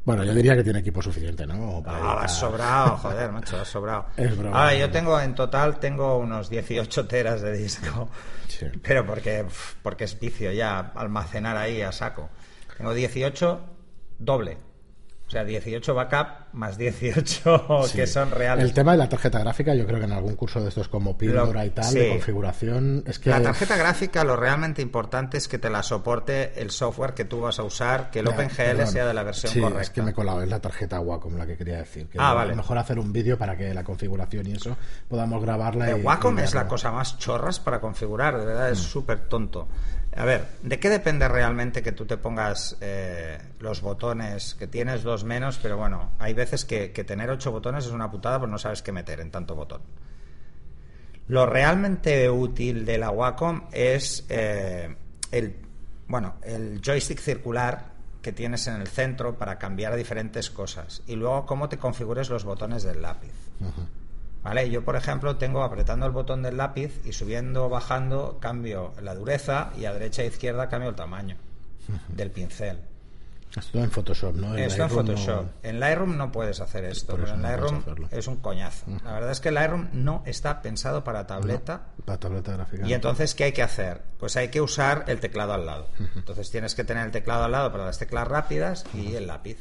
Bueno, 0.03 0.23
yo 0.23 0.33
diría 0.33 0.55
que 0.55 0.63
tiene 0.63 0.79
equipo 0.79 1.01
suficiente, 1.01 1.45
¿no? 1.45 1.81
Para 1.83 1.97
Ah, 1.97 2.23
has 2.23 2.37
sobrado, 2.37 2.97
joder, 2.97 3.31
macho, 3.31 3.59
has 3.59 3.67
sobrado. 3.67 4.07
Es 4.17 4.35
broma, 4.37 4.59
Ahora, 4.59 4.75
yo 4.75 4.89
tengo 4.89 5.19
en 5.19 5.35
total 5.35 5.79
tengo 5.79 6.17
unos 6.17 6.49
18 6.49 7.07
teras 7.07 7.41
de 7.41 7.53
disco. 7.53 8.09
Sí. 8.47 8.67
Pero 8.81 9.05
porque, 9.05 9.45
porque 9.81 10.05
es 10.05 10.19
vicio 10.19 10.51
ya 10.51 10.91
almacenar 10.95 11.57
ahí 11.57 11.81
a 11.81 11.91
saco. 11.91 12.29
Tengo 12.77 12.93
18 12.93 13.61
doble. 14.17 14.57
O 15.31 15.33
sea, 15.33 15.45
18 15.45 15.93
backup 15.95 16.27
más 16.51 16.77
18 16.77 17.83
Sí. 17.87 17.95
que 17.95 18.05
son 18.05 18.31
reales. 18.31 18.65
El 18.65 18.73
tema 18.73 18.91
de 18.91 18.97
la 18.97 19.07
tarjeta 19.07 19.39
gráfica, 19.39 19.73
yo 19.73 19.85
creo 19.87 19.97
que 19.99 20.03
en 20.03 20.11
algún 20.11 20.35
curso 20.35 20.59
de 20.59 20.67
estos 20.67 20.89
como 20.89 21.17
píldora 21.17 21.65
y 21.65 21.69
tal, 21.69 21.85
sí. 21.85 21.99
de 21.99 22.09
configuración, 22.09 23.03
es 23.07 23.17
que... 23.17 23.29
La 23.29 23.41
tarjeta 23.41 23.77
gráfica 23.77 24.25
lo 24.25 24.35
realmente 24.35 24.81
importante 24.81 25.37
es 25.37 25.47
que 25.47 25.57
te 25.57 25.69
la 25.69 25.83
soporte 25.83 26.61
el 26.61 26.69
software 26.69 27.13
que 27.13 27.23
tú 27.23 27.39
vas 27.39 27.59
a 27.59 27.63
usar, 27.63 28.11
que 28.11 28.19
el 28.19 28.25
Ya, 28.25 28.31
OpenGL 28.33 28.55
perdón. 28.57 28.87
sea 28.87 29.05
de 29.05 29.13
la 29.13 29.23
versión 29.23 29.53
sí, 29.53 29.61
correcta. 29.61 29.81
es 29.83 29.89
que 29.89 30.01
me 30.01 30.11
he 30.11 30.13
colado, 30.13 30.41
es 30.41 30.49
la 30.49 30.59
tarjeta 30.59 30.99
Wacom 30.99 31.37
la 31.37 31.47
que 31.47 31.55
quería 31.55 31.77
decir. 31.77 32.09
Que 32.09 32.17
Ah, 32.19 32.31
a 32.31 32.33
vale. 32.33 32.49
lo 32.49 32.57
mejor 32.57 32.77
hacer 32.77 32.99
un 32.99 33.13
vídeo 33.13 33.37
para 33.37 33.55
que 33.55 33.73
la 33.73 33.85
configuración 33.85 34.47
y 34.47 34.51
eso 34.51 34.75
podamos 35.07 35.41
grabarla. 35.41 35.89
El 35.91 35.99
y- 36.01 36.03
Wacom 36.03 36.37
y 36.39 36.41
es 36.41 36.53
la 36.53 36.67
cosa 36.67 36.91
más 36.91 37.17
chorras 37.17 37.57
para 37.61 37.79
configurar, 37.79 38.37
de 38.37 38.45
verdad, 38.47 38.69
es 38.69 38.79
Mm. 38.79 38.83
súper 38.83 39.19
tonto. 39.29 39.69
A 40.15 40.25
ver, 40.25 40.47
¿de 40.61 40.77
qué 40.77 40.89
depende 40.89 41.27
realmente 41.27 41.81
que 41.81 41.93
tú 41.93 42.05
te 42.05 42.17
pongas 42.17 42.77
eh, 42.81 43.39
los 43.59 43.81
botones? 43.81 44.55
Que 44.55 44.67
tienes 44.67 45.03
dos 45.03 45.23
menos, 45.23 45.57
pero 45.61 45.77
bueno, 45.77 46.11
hay 46.19 46.33
veces 46.33 46.65
que, 46.65 46.89
tener 46.89 47.29
ocho 47.29 47.51
botones 47.51 47.85
es 47.85 47.91
una 47.91 48.11
putada, 48.11 48.39
pues 48.39 48.51
no 48.51 48.57
sabes 48.57 48.81
qué 48.81 48.91
meter 48.91 49.21
en 49.21 49.31
tanto 49.31 49.55
botón. 49.55 49.81
Lo 51.27 51.45
realmente 51.45 52.29
útil 52.29 52.85
de 52.85 52.97
la 52.97 53.09
Wacom 53.09 53.67
es 53.71 54.25
eh, 54.27 54.93
el, 55.31 55.55
bueno, 56.07 56.35
el 56.43 56.81
joystick 56.83 57.19
circular 57.19 57.91
que 58.21 58.33
tienes 58.33 58.67
en 58.67 58.81
el 58.81 58.87
centro 58.87 59.37
para 59.37 59.57
cambiar 59.57 59.95
diferentes 59.95 60.49
cosas 60.49 61.03
y 61.07 61.15
luego 61.15 61.45
cómo 61.45 61.69
te 61.69 61.77
configures 61.77 62.29
los 62.29 62.43
botones 62.43 62.83
del 62.83 63.01
lápiz. 63.01 63.31
¿Vale? 64.43 64.69
Yo, 64.71 64.83
por 64.83 64.95
ejemplo, 64.95 65.37
tengo 65.37 65.63
apretando 65.63 66.05
el 66.07 66.11
botón 66.11 66.41
del 66.41 66.57
lápiz 66.57 66.99
y 67.05 67.13
subiendo 67.13 67.65
o 67.65 67.69
bajando 67.69 68.37
cambio 68.41 68.93
la 69.01 69.13
dureza 69.13 69.71
y 69.77 69.85
a 69.85 69.93
derecha 69.93 70.23
e 70.23 70.27
izquierda 70.27 70.67
cambio 70.67 70.89
el 70.89 70.95
tamaño 70.95 71.35
del 72.09 72.31
pincel. 72.31 72.79
Esto 73.55 73.79
en 73.79 73.91
Photoshop, 73.91 74.33
¿no? 74.35 74.55
Esto 74.55 74.55
en 74.55 74.79
Lightroom 74.79 75.05
no- 75.05 75.11
Photoshop. 75.13 75.45
En 75.63 75.79
Lightroom 75.81 76.17
no 76.17 76.31
puedes 76.31 76.61
hacer 76.61 76.85
esto, 76.85 77.17
pero 77.17 77.33
en 77.33 77.41
no 77.41 77.47
Lightroom 77.49 77.83
es 78.09 78.27
un 78.27 78.37
coñazo. 78.37 78.85
La 79.03 79.11
verdad 79.11 79.31
es 79.31 79.41
que 79.41 79.51
Lightroom 79.51 79.89
no 79.91 80.23
está 80.25 80.61
pensado 80.61 81.03
para 81.03 81.27
tableta. 81.27 81.81
Para 82.05 82.17
tableta 82.17 82.53
gráfica. 82.53 82.87
Y 82.87 82.93
entonces, 82.93 83.35
¿qué 83.35 83.43
hay 83.43 83.51
que 83.51 83.61
hacer? 83.61 84.01
Pues 84.17 84.37
hay 84.37 84.47
que 84.47 84.61
usar 84.61 85.03
el 85.07 85.19
teclado 85.19 85.51
al 85.53 85.65
lado. 85.65 85.89
Entonces 86.15 86.49
tienes 86.49 86.75
que 86.75 86.85
tener 86.85 87.05
el 87.05 87.11
teclado 87.11 87.43
al 87.43 87.51
lado 87.51 87.71
para 87.73 87.85
las 87.85 87.99
teclas 87.99 88.25
rápidas 88.27 88.85
y 88.93 89.15
el 89.15 89.27
lápiz. 89.27 89.57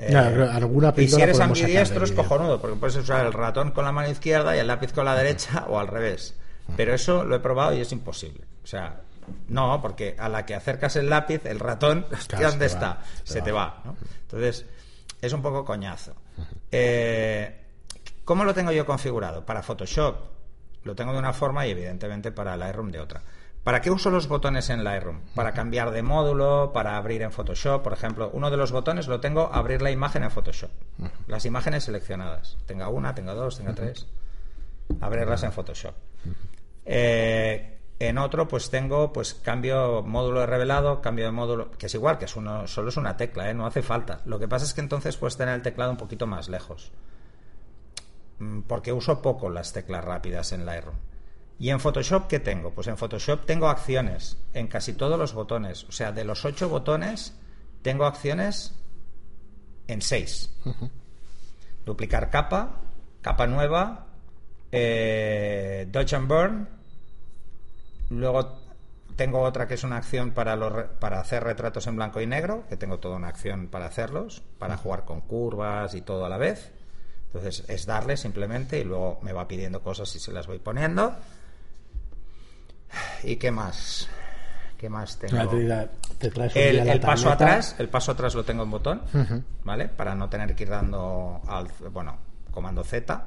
Eh, 0.00 0.16
alguna 0.16 0.94
y 0.96 1.08
si 1.08 1.20
eres 1.20 1.40
ambidiestro 1.40 2.04
es 2.04 2.12
cojonudo, 2.12 2.60
porque 2.60 2.76
puedes 2.76 2.94
usar 2.96 3.26
el 3.26 3.32
ratón 3.32 3.72
con 3.72 3.84
la 3.84 3.90
mano 3.90 4.08
izquierda 4.08 4.54
y 4.54 4.60
el 4.60 4.68
lápiz 4.68 4.92
con 4.92 5.04
la 5.04 5.16
derecha 5.16 5.66
o 5.68 5.78
al 5.78 5.88
revés. 5.88 6.34
Pero 6.76 6.94
eso 6.94 7.24
lo 7.24 7.34
he 7.34 7.40
probado 7.40 7.74
y 7.74 7.80
es 7.80 7.90
imposible. 7.90 8.44
O 8.62 8.66
sea, 8.66 9.00
no, 9.48 9.80
porque 9.82 10.14
a 10.18 10.28
la 10.28 10.46
que 10.46 10.54
acercas 10.54 10.94
el 10.96 11.10
lápiz, 11.10 11.44
el 11.46 11.58
ratón, 11.58 12.06
hostia, 12.12 12.38
¿dónde 12.40 12.68
te 12.68 12.74
va, 12.74 12.80
está? 12.80 12.98
se 13.24 13.32
Se 13.32 13.38
te 13.40 13.46
te 13.46 13.52
va. 13.52 13.82
¿no? 13.84 13.96
Entonces, 14.22 14.66
es 15.20 15.32
un 15.32 15.42
poco 15.42 15.64
coñazo. 15.64 16.14
Eh, 16.70 17.60
¿Cómo 18.24 18.44
lo 18.44 18.54
tengo 18.54 18.70
yo 18.70 18.86
configurado? 18.86 19.44
Para 19.44 19.62
Photoshop 19.62 20.16
lo 20.84 20.94
tengo 20.94 21.12
de 21.12 21.18
una 21.18 21.32
forma 21.32 21.66
y 21.66 21.72
evidentemente 21.72 22.30
para 22.30 22.56
Lightroom 22.56 22.90
de 22.90 23.00
otra. 23.00 23.22
¿Para 23.68 23.82
qué 23.82 23.90
uso 23.90 24.08
los 24.08 24.28
botones 24.28 24.70
en 24.70 24.82
Lightroom? 24.82 25.20
Para 25.34 25.52
cambiar 25.52 25.90
de 25.90 26.02
módulo, 26.02 26.72
para 26.72 26.96
abrir 26.96 27.20
en 27.20 27.30
Photoshop, 27.30 27.82
por 27.82 27.92
ejemplo. 27.92 28.30
Uno 28.32 28.50
de 28.50 28.56
los 28.56 28.72
botones 28.72 29.08
lo 29.08 29.20
tengo 29.20 29.50
abrir 29.52 29.82
la 29.82 29.90
imagen 29.90 30.22
en 30.22 30.30
Photoshop. 30.30 30.70
Las 31.26 31.44
imágenes 31.44 31.84
seleccionadas. 31.84 32.56
Tenga 32.64 32.88
una, 32.88 33.14
tenga 33.14 33.34
dos, 33.34 33.58
tenga 33.58 33.74
tres. 33.74 34.06
Abrirlas 35.02 35.42
en 35.42 35.52
Photoshop. 35.52 35.94
Eh, 36.86 37.78
en 37.98 38.16
otro, 38.16 38.48
pues 38.48 38.70
tengo, 38.70 39.12
pues 39.12 39.34
cambio 39.34 40.02
módulo 40.02 40.40
de 40.40 40.46
revelado, 40.46 41.02
cambio 41.02 41.26
de 41.26 41.32
módulo, 41.32 41.70
que 41.72 41.88
es 41.88 41.94
igual, 41.94 42.16
que 42.16 42.24
es 42.24 42.36
uno, 42.36 42.66
solo 42.66 42.88
es 42.88 42.96
una 42.96 43.18
tecla, 43.18 43.50
¿eh? 43.50 43.54
no 43.54 43.66
hace 43.66 43.82
falta. 43.82 44.22
Lo 44.24 44.38
que 44.38 44.48
pasa 44.48 44.64
es 44.64 44.72
que 44.72 44.80
entonces 44.80 45.18
puedes 45.18 45.36
tener 45.36 45.54
el 45.54 45.60
teclado 45.60 45.90
un 45.90 45.98
poquito 45.98 46.26
más 46.26 46.48
lejos. 46.48 46.90
Mm, 48.38 48.60
Porque 48.62 48.94
uso 48.94 49.20
poco 49.20 49.50
las 49.50 49.74
teclas 49.74 50.02
rápidas 50.06 50.52
en 50.52 50.64
Lightroom. 50.64 50.96
¿Y 51.58 51.70
en 51.70 51.80
Photoshop 51.80 52.28
qué 52.28 52.38
tengo? 52.38 52.70
Pues 52.70 52.86
en 52.86 52.96
Photoshop 52.96 53.44
tengo 53.44 53.68
acciones 53.68 54.36
en 54.52 54.68
casi 54.68 54.92
todos 54.92 55.18
los 55.18 55.34
botones. 55.34 55.84
O 55.84 55.92
sea, 55.92 56.12
de 56.12 56.24
los 56.24 56.44
ocho 56.44 56.68
botones, 56.68 57.34
tengo 57.82 58.06
acciones 58.06 58.74
en 59.88 60.00
seis. 60.00 60.54
Duplicar 61.84 62.30
capa, 62.30 62.80
capa 63.22 63.46
nueva, 63.46 64.06
eh, 64.70 65.88
Dodge 65.90 66.14
and 66.14 66.28
Burn. 66.28 66.68
Luego 68.10 68.60
tengo 69.16 69.40
otra 69.40 69.66
que 69.66 69.74
es 69.74 69.82
una 69.82 69.96
acción 69.96 70.30
para, 70.30 70.54
los 70.54 70.72
para 71.00 71.18
hacer 71.18 71.42
retratos 71.42 71.88
en 71.88 71.96
blanco 71.96 72.20
y 72.20 72.26
negro, 72.26 72.66
que 72.68 72.76
tengo 72.76 73.00
toda 73.00 73.16
una 73.16 73.28
acción 73.28 73.66
para 73.66 73.86
hacerlos, 73.86 74.42
para 74.58 74.76
jugar 74.76 75.04
con 75.04 75.22
curvas 75.22 75.94
y 75.94 76.02
todo 76.02 76.24
a 76.24 76.28
la 76.28 76.38
vez. 76.38 76.72
Entonces 77.26 77.64
es 77.68 77.84
darle 77.84 78.16
simplemente 78.16 78.78
y 78.78 78.84
luego 78.84 79.18
me 79.22 79.32
va 79.32 79.48
pidiendo 79.48 79.82
cosas 79.82 80.14
y 80.14 80.20
se 80.20 80.30
las 80.32 80.46
voy 80.46 80.60
poniendo. 80.60 81.16
¿Y 83.22 83.36
qué 83.36 83.50
más? 83.50 84.08
¿Qué 84.76 84.88
más 84.88 85.18
tengo? 85.18 85.48
Te 85.48 85.88
te 86.18 86.30
traes 86.30 86.54
El, 86.54 87.00
paso 87.00 87.30
atrás, 87.30 87.74
el 87.78 87.88
paso 87.88 88.12
atrás 88.12 88.34
lo 88.34 88.44
tengo 88.44 88.62
en 88.62 88.70
botón, 88.70 89.02
¿vale? 89.64 89.88
Para 89.88 90.14
no 90.14 90.28
tener 90.28 90.54
que 90.54 90.64
ir 90.64 90.70
dando 90.70 91.40
al, 91.48 91.66
bueno, 91.92 92.16
comando 92.50 92.84
Z, 92.84 93.24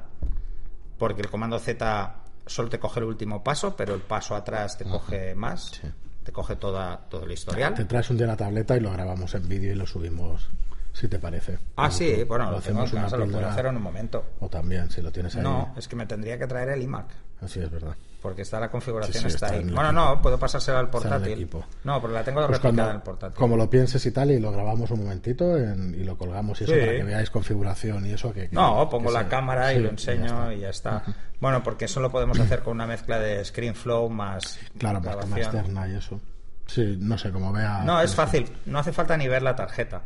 porque 0.98 1.20
el 1.20 1.28
comando 1.30 1.58
Z 1.58 2.14
solo 2.46 2.68
te 2.68 2.78
coge 2.78 3.00
el 3.00 3.06
último 3.06 3.42
paso, 3.44 3.76
pero 3.76 3.94
el 3.94 4.00
paso 4.00 4.34
atrás 4.34 4.78
te 4.78 4.84
coge 4.84 5.34
más, 5.34 5.66
Sí. 5.66 5.88
te 6.24 6.32
coge 6.32 6.56
toda 6.56 6.96
todo 7.08 7.24
el 7.24 7.32
historial. 7.32 7.74
Te 7.74 7.84
traes 7.84 8.08
un 8.10 8.16
día 8.16 8.26
la 8.26 8.36
tableta 8.36 8.76
y 8.76 8.80
lo 8.80 8.90
grabamos 8.90 9.34
en 9.34 9.46
vídeo 9.46 9.72
y 9.72 9.74
lo 9.74 9.86
subimos 9.86 10.48
si 10.94 11.08
te 11.08 11.18
parece. 11.18 11.58
Ah, 11.76 11.90
sí, 11.90 12.24
bueno, 12.24 12.46
lo 12.46 12.52
lo 12.52 12.60
tengo 12.60 12.80
en 12.80 12.86
hacemos 12.86 13.12
una 13.12 13.24
lo 13.24 13.30
puedo 13.30 13.48
hacer 13.48 13.66
en 13.66 13.76
un 13.76 13.82
momento. 13.82 14.24
O 14.40 14.48
también, 14.48 14.90
si 14.90 15.02
lo 15.02 15.12
tienes 15.12 15.36
ahí. 15.36 15.42
No, 15.42 15.74
es 15.76 15.86
que 15.86 15.96
me 15.96 16.06
tendría 16.06 16.38
que 16.38 16.46
traer 16.46 16.70
el 16.70 16.82
iMac. 16.82 17.06
Así 17.42 17.60
es 17.60 17.70
verdad. 17.70 17.94
Porque 18.22 18.42
está 18.42 18.60
la 18.60 18.70
configuración, 18.70 19.14
Sí, 19.14 19.18
sí, 19.20 19.26
está, 19.34 19.46
está 19.46 19.58
ahí. 19.58 19.64
Bueno, 19.64 19.88
equipo. 19.88 19.92
no, 20.00 20.22
puedo 20.22 20.38
pasársela 20.38 20.78
al 20.78 20.88
portátil. 20.88 21.50
No, 21.82 22.00
pero 22.00 22.12
la 22.12 22.22
tengo 22.22 22.38
Pues 22.46 22.50
replicada 22.52 22.60
cuando- 22.60 22.90
en 22.90 22.96
el 22.96 23.02
portátil. 23.02 23.36
como 23.36 23.56
lo 23.56 23.68
pienses 23.68 24.06
y 24.06 24.12
tal, 24.12 24.30
y 24.30 24.38
lo 24.38 24.52
grabamos 24.52 24.88
un 24.92 25.00
momentito 25.02 25.58
en- 25.58 25.92
y 25.94 26.04
lo 26.04 26.16
colgamos 26.16 26.60
y 26.60 26.64
eso 26.64 26.72
Sí. 26.72 26.78
para 26.78 26.92
que 26.92 27.02
veáis 27.02 27.30
configuración 27.30 28.06
y 28.06 28.12
eso. 28.12 28.32
Que, 28.32 28.48
que- 28.48 28.54
No, 28.54 28.88
pongo 28.88 29.08
que 29.08 29.14
la 29.14 29.28
cámara 29.28 29.72
y 29.74 29.78
lo 29.80 29.86
ya 29.86 29.90
enseño 29.90 30.24
está. 30.26 30.54
y 30.54 30.60
ya 30.60 30.68
está. 30.70 31.02
Bueno, 31.40 31.64
porque 31.64 31.86
eso 31.86 31.98
lo 31.98 32.12
podemos 32.12 32.38
hacer 32.38 32.60
con 32.62 32.74
una 32.74 32.86
mezcla 32.86 33.18
de 33.18 33.44
ScreenFlow 33.44 34.08
más 34.08 34.60
Claro, 34.78 35.00
más 35.00 35.16
cámara 35.16 35.42
externa 35.42 35.88
y 35.88 35.96
eso. 35.96 36.20
Sí, 36.68 36.96
no 37.00 37.18
sé, 37.18 37.32
como 37.32 37.52
vea. 37.52 37.82
No, 37.84 38.00
es 38.00 38.14
fácil. 38.14 38.48
No 38.66 38.78
hace 38.78 38.92
falta 38.92 39.16
ni 39.16 39.26
ver 39.26 39.42
la 39.42 39.56
tarjeta. 39.56 40.02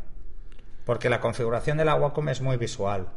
Porque 0.87 1.11
la 1.11 1.21
configuración 1.21 1.77
de 1.77 1.85
la 1.85 1.97
Wacom 1.97 2.31
es 2.31 2.41
muy 2.41 2.57
visual. 2.57 3.09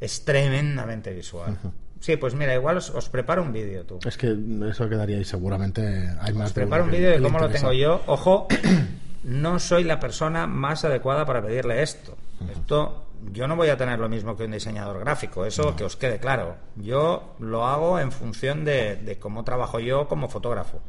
Es 0.00 0.24
tremendamente 0.24 1.12
visual. 1.12 1.58
Sí, 2.00 2.16
pues 2.16 2.34
mira, 2.34 2.54
igual 2.54 2.76
os, 2.76 2.90
os 2.90 3.08
preparo 3.08 3.42
un 3.42 3.52
vídeo 3.52 3.84
tú. 3.84 3.98
Es 4.06 4.16
que 4.16 4.36
eso 4.68 4.88
quedaría 4.88 5.18
y 5.18 5.24
seguramente 5.24 5.82
hay 6.20 6.32
más 6.34 6.48
Os 6.48 6.52
preparo 6.52 6.84
un 6.84 6.90
vídeo 6.90 7.10
de 7.10 7.20
cómo 7.22 7.38
lo 7.38 7.48
tengo 7.48 7.72
yo. 7.72 8.02
Ojo, 8.06 8.46
no 9.24 9.58
soy 9.58 9.84
la 9.84 9.98
persona 9.98 10.46
más 10.46 10.84
adecuada 10.84 11.24
para 11.26 11.42
pedirle 11.42 11.82
esto. 11.82 12.16
Esto, 12.52 13.06
yo 13.32 13.48
no 13.48 13.56
voy 13.56 13.70
a 13.70 13.76
tener 13.76 13.98
lo 13.98 14.08
mismo 14.08 14.36
que 14.36 14.44
un 14.44 14.50
diseñador 14.52 15.00
gráfico, 15.00 15.46
eso 15.46 15.74
que 15.74 15.84
os 15.84 15.96
quede 15.96 16.18
claro. 16.20 16.56
Yo 16.76 17.34
lo 17.40 17.66
hago 17.66 17.98
en 17.98 18.12
función 18.12 18.64
de, 18.64 18.96
de 18.96 19.18
cómo 19.18 19.42
trabajo 19.42 19.80
yo 19.80 20.06
como 20.06 20.28
fotógrafo. 20.28 20.80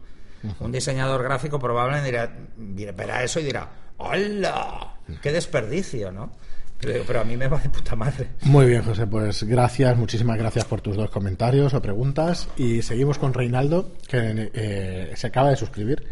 Un 0.59 0.71
diseñador 0.71 1.23
gráfico 1.23 1.57
probablemente 1.57 2.11
dirá, 2.11 2.31
dirá- 2.57 2.91
verá 2.91 3.23
eso 3.23 3.39
y 3.39 3.43
dirá, 3.43 3.69
¡hola! 3.97 4.93
¡Qué 5.21 5.31
desperdicio! 5.31 6.11
¿no? 6.11 6.31
Pero, 6.79 7.21
a 7.21 7.23
mí 7.23 7.35
me 7.35 7.47
va 7.47 7.59
de 7.59 7.69
puta 7.69 7.95
madre. 7.95 8.29
Muy 8.43 8.67
bien, 8.67 8.83
José, 8.83 9.07
pues 9.07 9.43
gracias, 9.43 9.97
muchísimas 9.97 10.37
gracias 10.37 10.65
por 10.65 10.81
tus 10.81 10.95
dos 10.95 11.09
comentarios 11.09 11.73
o 11.73 11.81
preguntas. 11.81 12.49
Y 12.55 12.81
seguimos 12.81 13.17
con 13.17 13.33
Reinaldo, 13.33 13.93
que 14.07 14.51
eh, 14.53 15.11
se 15.15 15.27
acaba 15.27 15.49
de 15.49 15.55
suscribir. 15.55 16.05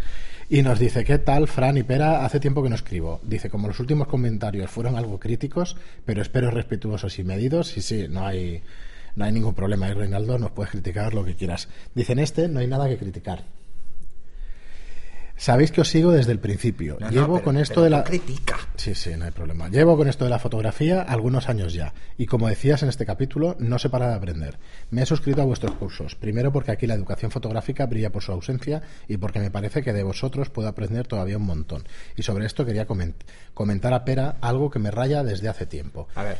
Y 0.49 0.62
nos 0.62 0.78
dice, 0.80 1.04
¿qué 1.04 1.17
tal, 1.19 1.47
Fran 1.47 1.78
y 1.78 1.84
Pera? 1.84 2.23
Hace 2.23 2.39
tiempo 2.39 2.62
que 2.63 2.69
no 2.69 2.75
escribo. 2.75 3.19
Dice, 3.23 3.49
como 3.49 3.67
los 3.67 3.80
últimos 3.80 4.08
comentarios 4.08 4.69
fueron 4.69 4.95
algo 4.95 5.19
críticos, 5.19 5.75
pero 6.06 6.21
espero 6.21 6.51
respetuosos 6.51 7.17
y 7.19 7.23
medidos. 7.23 7.78
Y 7.78 7.82
sí, 7.82 8.08
no 8.10 8.25
hay, 8.25 8.62
no 9.15 9.25
hay 9.25 9.32
ningún 9.32 9.54
problema. 9.54 9.89
Y 9.89 9.93
Reinaldo, 9.93 10.38
nos 10.38 10.51
puedes 10.51 10.71
criticar 10.71 11.13
lo 11.13 11.23
que 11.23 11.36
quieras. 11.36 11.67
Dice, 11.93 12.13
en 12.13 12.19
este 12.19 12.47
no 12.47 12.60
hay 12.60 12.67
nada 12.67 12.88
que 12.88 12.97
criticar. 12.97 13.43
Sabéis 15.37 15.71
que 15.71 15.81
os 15.81 15.89
sigo 15.89 16.11
desde 16.11 16.31
el 16.31 16.39
principio. 16.39 16.97
No, 16.99 17.07
no, 17.07 17.11
Llevo 17.11 17.33
pero- 17.35 17.43
con 17.43 17.57
esto 17.57 17.81
de 17.83 17.89
la... 17.89 18.03
critica. 18.03 18.57
Sí, 18.75 18.95
sí, 18.95 19.11
no 19.17 19.25
hay 19.25 19.31
problema. 19.31 19.67
Llevo 19.69 19.97
con 19.97 20.07
esto 20.07 20.23
de 20.23 20.29
la 20.29 20.39
fotografía 20.39 21.01
algunos 21.01 21.49
años 21.49 21.73
ya. 21.73 21.93
Y 22.17 22.25
como 22.25 22.47
decías 22.47 22.83
en 22.83 22.89
este 22.89 23.05
capítulo, 23.05 23.55
no 23.59 23.77
se 23.77 23.89
para 23.89 24.07
de 24.07 24.15
aprender. 24.15 24.57
Me 24.91 25.01
he 25.01 25.05
suscrito 25.05 25.41
a 25.41 25.45
vuestros 25.45 25.73
cursos. 25.75 26.15
Primero 26.15 26.53
porque 26.53 26.71
aquí 26.71 26.87
la 26.87 26.93
educación 26.93 27.31
fotográfica 27.31 27.85
brilla 27.85 28.11
por 28.11 28.23
su 28.23 28.31
ausencia 28.31 28.81
y 29.09 29.17
porque 29.17 29.39
me 29.39 29.51
parece 29.51 29.83
que 29.83 29.91
de 29.93 30.03
vosotros 30.03 30.49
puedo 30.49 30.69
aprender 30.69 31.05
todavía 31.07 31.37
un 31.37 31.45
montón. 31.45 31.83
Y 32.15 32.23
sobre 32.23 32.45
esto 32.45 32.65
quería 32.65 32.87
coment- 32.87 33.15
comentar 33.53 33.93
a 33.93 34.05
Pera 34.05 34.37
algo 34.41 34.69
que 34.69 34.79
me 34.79 34.89
raya 34.91 35.23
desde 35.23 35.49
hace 35.49 35.65
tiempo. 35.65 36.07
A 36.15 36.23
ver. 36.23 36.37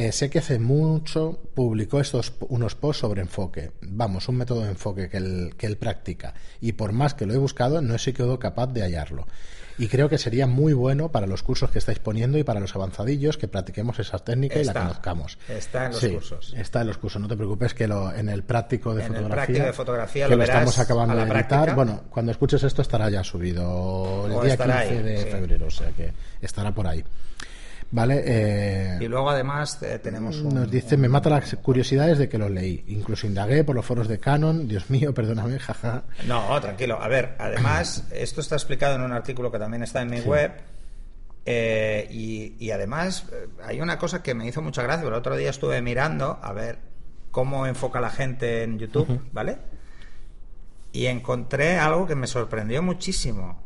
Eh, 0.00 0.12
sé 0.12 0.30
que 0.30 0.38
hace 0.38 0.60
mucho 0.60 1.40
publicó 1.54 1.98
estos 2.00 2.32
unos 2.48 2.76
posts 2.76 3.00
sobre 3.00 3.20
enfoque. 3.20 3.72
Vamos, 3.82 4.28
un 4.28 4.36
método 4.36 4.62
de 4.62 4.68
enfoque 4.70 5.08
que 5.08 5.16
él, 5.16 5.54
que 5.58 5.66
él 5.66 5.76
practica. 5.76 6.34
Y 6.60 6.72
por 6.72 6.92
más 6.92 7.14
que 7.14 7.26
lo 7.26 7.34
he 7.34 7.38
buscado, 7.38 7.82
no 7.82 7.96
he 7.96 7.98
sido 7.98 8.38
capaz 8.38 8.68
de 8.68 8.82
hallarlo. 8.82 9.26
Y 9.76 9.88
creo 9.88 10.08
que 10.08 10.18
sería 10.18 10.46
muy 10.46 10.72
bueno 10.72 11.10
para 11.10 11.26
los 11.26 11.42
cursos 11.42 11.70
que 11.70 11.78
estáis 11.78 11.98
poniendo 11.98 12.36
y 12.38 12.44
para 12.44 12.60
los 12.60 12.74
avanzadillos 12.76 13.38
que 13.38 13.48
practiquemos 13.48 13.98
esa 13.98 14.18
técnica 14.20 14.60
y 14.60 14.64
la 14.64 14.72
conozcamos. 14.72 15.38
Está 15.48 15.86
en 15.86 15.92
los 15.92 16.00
Sí, 16.00 16.10
cursos. 16.14 16.54
Está 16.56 16.80
en 16.82 16.86
los 16.88 16.98
cursos. 16.98 17.20
No 17.22 17.26
te 17.28 17.36
preocupes 17.36 17.74
que 17.74 17.88
lo, 17.88 18.12
en 18.12 18.28
el 18.28 18.42
práctico 18.44 18.94
de 18.94 19.04
En 19.04 19.12
el 19.14 19.22
fotografía. 19.22 19.44
práctico 19.46 19.66
de 19.66 19.72
fotografía 19.72 20.28
que 20.28 20.36
lo 20.36 20.42
estamos 20.44 20.78
acabando 20.78 21.14
de 21.16 21.22
editar. 21.22 21.46
práctica. 21.48 21.74
Bueno, 21.74 22.02
cuando 22.10 22.30
escuches 22.32 22.62
esto 22.62 22.82
estará 22.82 23.10
ya 23.10 23.24
subido 23.24 24.26
el 24.26 24.32
O 24.32 24.42
día 24.42 24.52
estará 24.52 24.82
15 24.82 24.96
ahí, 24.96 25.02
de 25.02 25.16
sí. 25.24 25.30
febrero, 25.30 25.66
o 25.66 25.70
sea 25.70 25.88
que 25.90 26.12
estará 26.40 26.72
por 26.72 26.86
ahí. 26.86 27.04
Vale, 27.90 28.22
eh, 28.26 28.98
Y 29.00 29.08
luego 29.08 29.30
además 29.30 29.82
eh, 29.82 29.98
tenemos 29.98 30.36
un... 30.40 30.54
nos 30.54 30.70
dice, 30.70 30.96
me 30.98 31.08
mata 31.08 31.30
las 31.30 31.54
curiosidades 31.56 32.18
de 32.18 32.28
que 32.28 32.36
lo 32.36 32.48
leí. 32.50 32.84
Incluso 32.88 33.26
indagué 33.26 33.64
por 33.64 33.74
los 33.74 33.84
foros 33.86 34.08
de 34.08 34.18
Canon. 34.18 34.68
Dios 34.68 34.90
mío, 34.90 35.14
perdóname, 35.14 35.58
jaja. 35.58 36.02
No, 36.26 36.60
tranquilo. 36.60 37.00
A 37.00 37.08
ver, 37.08 37.34
además, 37.38 38.04
esto 38.12 38.40
está 38.42 38.56
explicado 38.56 38.94
en 38.96 39.00
un 39.02 39.12
artículo 39.12 39.50
que 39.50 39.58
también 39.58 39.82
está 39.82 40.02
en 40.02 40.10
mi 40.10 40.20
web. 40.20 40.52
eh, 41.46 42.06
y, 42.10 42.56
y 42.58 42.70
además, 42.72 43.24
eh, 43.32 43.48
hay 43.64 43.80
una 43.80 43.98
cosa 43.98 44.22
que 44.22 44.34
me 44.34 44.46
hizo 44.46 44.60
mucha 44.60 44.82
gracia. 44.82 45.08
El 45.08 45.14
otro 45.14 45.34
día 45.36 45.48
estuve 45.48 45.80
mirando 45.80 46.38
a 46.42 46.52
ver 46.52 46.78
cómo 47.30 47.66
enfoca 47.66 48.00
la 48.02 48.10
gente 48.10 48.64
en 48.64 48.78
YouTube, 48.78 49.22
¿vale? 49.32 49.58
Y 50.92 51.06
encontré 51.06 51.78
algo 51.78 52.06
que 52.06 52.14
me 52.16 52.26
sorprendió 52.26 52.82
muchísimo. 52.82 53.62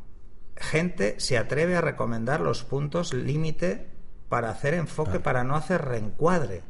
Gente 0.57 1.17
se 1.19 1.39
atreve 1.39 1.75
a 1.77 1.81
recomendar 1.81 2.41
los 2.41 2.63
puntos 2.63 3.15
límite 3.15 3.87
para 4.33 4.49
hacer 4.49 4.73
enfoque, 4.73 5.21
para 5.21 5.45
no 5.45 5.57
hacer 5.57 5.85
reencuadre. 5.85 6.63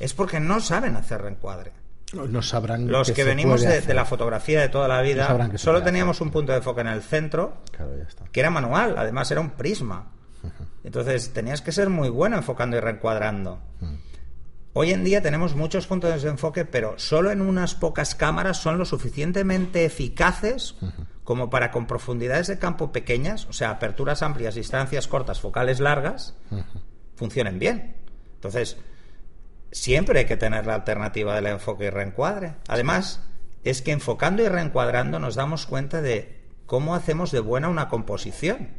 Es 0.00 0.14
porque 0.14 0.40
no 0.40 0.60
saben 0.60 0.96
hacer 0.96 1.20
reencuadre. 1.20 1.72
No 2.14 2.40
sabrán 2.40 2.90
Los 2.90 3.12
que 3.12 3.22
venimos 3.22 3.60
de, 3.60 3.92
la 3.92 4.06
fotografía 4.06 4.62
de 4.62 4.70
toda 4.70 4.88
la 4.88 5.02
vida, 5.02 5.50
solo 5.56 5.82
teníamos 5.82 6.22
un 6.22 6.30
punto 6.30 6.52
de 6.52 6.58
enfoque 6.58 6.80
en 6.80 6.86
el 6.86 7.02
centro, 7.02 7.58
Claro, 7.70 7.98
ya 7.98 8.04
está. 8.04 8.24
que 8.32 8.40
era 8.40 8.48
manual, 8.48 8.94
además 8.96 9.30
era 9.30 9.42
un 9.42 9.50
prisma. 9.50 10.06
Entonces 10.84 11.34
tenías 11.34 11.60
que 11.60 11.70
ser 11.70 11.90
muy 11.90 12.08
bueno 12.08 12.38
enfocando 12.38 12.78
y 12.78 12.80
reencuadrando. 12.80 13.60
Hoy 14.72 14.92
en 14.92 15.04
día 15.04 15.20
tenemos 15.20 15.54
muchos 15.54 15.86
puntos 15.86 16.22
de 16.22 16.30
enfoque, 16.30 16.64
pero 16.64 16.94
solo 16.96 17.30
en 17.30 17.42
unas 17.42 17.74
pocas 17.74 18.14
cámaras 18.14 18.56
son 18.56 18.78
lo 18.78 18.86
suficientemente 18.86 19.84
eficaces 19.84 20.76
como 21.24 21.50
para 21.50 21.70
con 21.70 21.86
profundidades 21.86 22.46
de 22.46 22.58
campo 22.58 22.90
pequeñas, 22.90 23.46
o 23.50 23.52
sea, 23.52 23.70
aperturas 23.70 24.22
amplias, 24.22 24.54
distancias 24.54 25.08
cortas, 25.08 25.42
focales 25.42 25.78
largas, 25.78 26.34
funcionen 27.22 27.60
bien. 27.60 27.94
Entonces, 28.34 28.76
siempre 29.70 30.18
hay 30.18 30.24
que 30.24 30.36
tener 30.36 30.66
la 30.66 30.74
alternativa 30.74 31.36
del 31.36 31.46
enfoque 31.46 31.84
y 31.84 31.90
reencuadre. 31.90 32.56
Además, 32.66 33.22
es 33.62 33.80
que 33.80 33.92
enfocando 33.92 34.42
y 34.42 34.48
reencuadrando 34.48 35.20
nos 35.20 35.36
damos 35.36 35.66
cuenta 35.66 36.02
de 36.02 36.42
cómo 36.66 36.96
hacemos 36.96 37.30
de 37.30 37.38
buena 37.38 37.68
una 37.68 37.88
composición. 37.88 38.70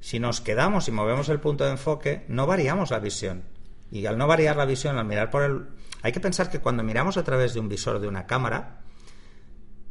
Si 0.00 0.18
nos 0.18 0.40
quedamos 0.40 0.88
y 0.88 0.90
movemos 0.90 1.28
el 1.28 1.38
punto 1.38 1.64
de 1.64 1.70
enfoque, 1.70 2.24
no 2.26 2.48
variamos 2.48 2.90
la 2.90 2.98
visión. 2.98 3.44
Y 3.92 4.06
al 4.06 4.18
no 4.18 4.26
variar 4.26 4.56
la 4.56 4.64
visión, 4.64 4.98
al 4.98 5.06
mirar 5.06 5.30
por 5.30 5.44
el... 5.44 5.68
Hay 6.02 6.10
que 6.10 6.18
pensar 6.18 6.50
que 6.50 6.58
cuando 6.58 6.82
miramos 6.82 7.16
a 7.16 7.22
través 7.22 7.54
de 7.54 7.60
un 7.60 7.68
visor 7.68 8.00
de 8.00 8.08
una 8.08 8.26
cámara, 8.26 8.80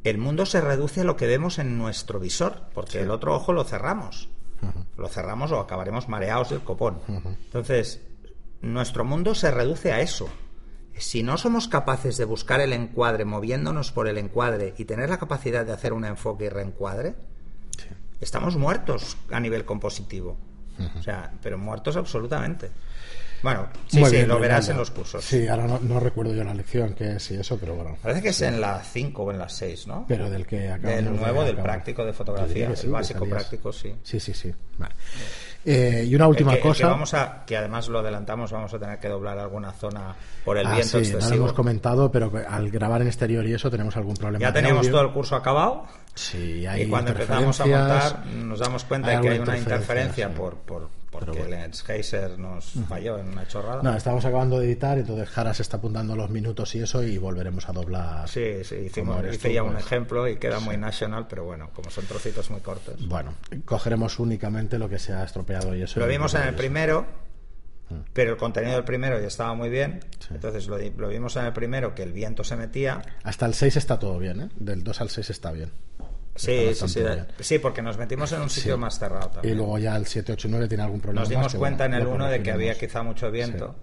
el 0.03 0.17
mundo 0.17 0.45
se 0.45 0.59
reduce 0.59 1.01
a 1.01 1.05
lo 1.05 1.15
que 1.15 1.27
vemos 1.27 1.57
en 1.57 1.77
nuestro 1.77 2.19
visor, 2.19 2.63
porque 2.73 2.99
el 2.99 3.11
otro 3.11 3.33
ojo 3.33 3.53
lo 3.53 3.63
cerramos. 3.63 4.27
Lo 4.97 5.07
cerramos 5.07 5.51
o 5.51 5.59
acabaremos 5.59 6.07
mareados 6.07 6.49
del 6.49 6.61
copón. 6.61 6.99
Entonces, 7.07 8.01
nuestro 8.61 9.05
mundo 9.05 9.35
se 9.35 9.51
reduce 9.51 9.91
a 9.91 10.01
eso. 10.01 10.29
Si 10.97 11.23
no 11.23 11.37
somos 11.37 11.67
capaces 11.67 12.17
de 12.17 12.25
buscar 12.25 12.61
el 12.61 12.71
encuadre 12.71 13.25
moviéndonos 13.25 13.91
por 13.91 14.07
el 14.07 14.17
encuadre 14.17 14.73
y 14.77 14.85
tener 14.85 15.09
la 15.09 15.17
capacidad 15.17 15.65
de 15.65 15.73
hacer 15.73 15.91
un 15.91 16.05
enfoque 16.05 16.45
y 16.45 16.49
reencuadre, 16.49 17.15
estamos 18.21 18.55
muertos 18.55 19.17
a 19.31 19.39
nivel 19.39 19.65
compositivo. 19.65 20.37
O 20.97 21.03
sea, 21.03 21.31
pero 21.41 21.57
muertos 21.57 21.97
absolutamente. 21.97 22.71
Bueno, 23.43 23.67
sí, 23.87 23.99
Muy 23.99 24.09
sí, 24.09 24.15
bien, 24.15 24.27
lo 24.29 24.39
verás 24.39 24.69
en 24.69 24.77
los 24.77 24.89
cursos. 24.89 25.23
Sí, 25.23 25.47
ahora 25.49 25.67
no, 25.67 25.77
no 25.81 25.99
recuerdo 25.99 26.33
yo 26.33 26.43
la 26.45 26.53
lección, 26.53 26.93
que 26.93 27.17
es 27.17 27.31
y 27.31 27.35
eso, 27.35 27.57
pero 27.59 27.75
bueno. 27.75 27.97
Parece 28.01 28.21
que 28.21 28.29
es 28.29 28.41
en 28.41 28.61
la 28.61 28.81
5 28.81 29.21
o 29.21 29.31
en 29.31 29.37
la 29.37 29.49
6, 29.49 29.85
¿no? 29.87 30.05
Pero 30.07 30.29
del 30.29 30.47
que 30.47 30.69
acabamos 30.69 30.95
Del 30.95 31.05
de 31.05 31.11
nuevo, 31.19 31.41
del 31.43 31.53
acabar. 31.55 31.71
práctico 31.73 32.05
de 32.05 32.13
fotografía. 32.13 32.73
sí, 32.75 32.85
el 32.87 32.91
básico 32.93 33.25
práctico, 33.27 33.73
sí. 33.73 33.93
Sí, 34.01 34.19
sí, 34.19 34.33
sí. 34.33 34.53
Vale. 34.77 34.95
Eh, 35.65 36.05
y 36.07 36.15
una 36.15 36.27
última 36.27 36.51
que- 36.51 36.57
el 36.57 36.63
que 36.63 36.67
cosa. 36.69 36.87
vamos 36.87 37.13
a, 37.13 37.43
que 37.45 37.55
además 37.57 37.87
lo 37.87 37.99
adelantamos, 37.99 38.51
vamos 38.51 38.73
a 38.73 38.79
tener 38.79 38.99
que 38.99 39.07
doblar 39.07 39.37
alguna 39.39 39.71
zona 39.71 40.15
por 40.43 40.57
el 40.57 40.65
Ah, 40.67 40.75
viento 40.75 40.89
sí, 40.99 41.05
no 41.07 41.11
lo 41.11 41.17
excesivo. 41.19 41.35
hemos 41.35 41.53
comentado, 41.53 42.11
pero 42.11 42.31
al 42.49 42.69
grabar 42.69 43.01
en 43.01 43.07
exterior 43.07 43.45
y 43.47 43.53
eso 43.53 43.69
tenemos 43.71 43.95
algún 43.95 44.15
problema. 44.15 44.39
ya 44.41 44.51
de 44.51 44.59
teníamos 44.61 44.89
todo 44.89 45.01
el 45.01 45.11
curso 45.11 45.35
acabado 45.35 45.85
Sí, 46.15 46.65
hay 46.65 46.83
y 46.83 46.87
cuando 46.87 47.11
empezamos 47.11 47.59
a 47.61 47.65
montar 47.65 48.25
nos 48.25 48.59
damos 48.59 48.83
cuenta 48.83 49.09
hay 49.09 49.15
de 49.17 49.21
que 49.21 49.29
hay 49.29 49.39
una 49.39 49.57
interferencia 49.57 50.27
sí. 50.27 50.33
por, 50.35 50.55
por, 50.57 50.89
porque 51.13 51.39
bueno. 51.39 51.55
el 51.63 51.73
Geyser 51.73 52.37
nos 52.37 52.73
falló 52.89 53.17
en 53.19 53.27
una 53.29 53.47
chorrada. 53.47 53.81
No, 53.81 53.95
estamos 53.95 54.25
acabando 54.25 54.59
de 54.59 54.65
editar, 54.65 54.97
entonces 54.97 55.29
Jara 55.29 55.53
se 55.53 55.61
está 55.61 55.77
apuntando 55.77 56.15
los 56.15 56.29
minutos 56.29 56.73
y 56.75 56.79
eso, 56.81 57.01
y 57.03 57.17
volveremos 57.17 57.69
a 57.69 57.71
doblar. 57.71 58.27
Sí, 58.27 58.63
sí, 58.63 58.75
hicimos, 58.87 59.23
hice 59.31 59.47
tú, 59.49 59.53
ya 59.53 59.63
un 59.63 59.73
pues. 59.73 59.85
ejemplo 59.85 60.27
y 60.27 60.37
queda 60.37 60.59
muy 60.59 60.75
national, 60.77 61.27
pero 61.29 61.45
bueno, 61.45 61.69
como 61.73 61.89
son 61.89 62.05
trocitos 62.05 62.49
muy 62.49 62.59
cortos. 62.61 63.07
Bueno, 63.07 63.33
cogeremos 63.63 64.19
únicamente 64.19 64.77
lo 64.77 64.89
que 64.89 64.99
se 64.99 65.13
ha 65.13 65.23
estropeado 65.23 65.75
y 65.75 65.83
eso. 65.83 65.99
Lo 65.99 66.07
vimos 66.07 66.33
en 66.33 66.41
el 66.41 66.47
eso. 66.49 66.57
primero, 66.57 67.23
Mm. 67.89 67.95
pero 68.13 68.31
el 68.31 68.37
contenido 68.37 68.75
del 68.75 68.85
primero 68.85 69.19
ya 69.19 69.27
estaba 69.27 69.53
muy 69.55 69.69
bien. 69.69 69.99
Entonces 70.31 70.67
lo, 70.67 70.77
lo 70.77 71.09
vimos 71.09 71.35
en 71.35 71.45
el 71.45 71.51
primero 71.53 71.93
que 71.93 72.03
el 72.03 72.13
viento 72.13 72.43
se 72.45 72.55
metía. 72.55 73.01
Hasta 73.23 73.45
el 73.45 73.53
6 73.53 73.75
está 73.75 73.99
todo 73.99 74.17
bien, 74.19 74.39
¿eh? 74.41 74.49
Del 74.55 74.83
2 74.85 75.01
al 75.01 75.09
6 75.09 75.29
está 75.29 75.51
bien. 75.51 75.69
Sí, 76.35 76.73
sí, 76.73 76.87
sí, 76.87 77.01
sí, 77.39 77.59
porque 77.59 77.81
nos 77.83 77.97
metimos 77.97 78.31
en 78.31 78.41
un 78.41 78.49
sitio 78.49 78.73
Sí. 78.75 78.79
más 78.79 78.97
cerrado 78.97 79.29
Y 79.29 79.33
también. 79.33 79.57
luego 79.57 79.77
ya 79.77 79.95
el 79.95 80.05
789 80.07 80.67
tiene 80.67 80.83
algún 80.83 80.99
problema. 80.99 81.21
Nos 81.21 81.29
más 81.29 81.37
dimos 81.37 81.51
que, 81.53 81.57
cuenta 81.59 81.83
bueno, 81.83 81.95
en 81.97 82.01
el 82.01 82.07
lo 82.07 82.15
1 82.15 82.27
de 82.29 82.41
que 82.43 82.51
había 82.51 82.77
quizá 82.77 83.03
mucho 83.03 83.29
viento. 83.29 83.75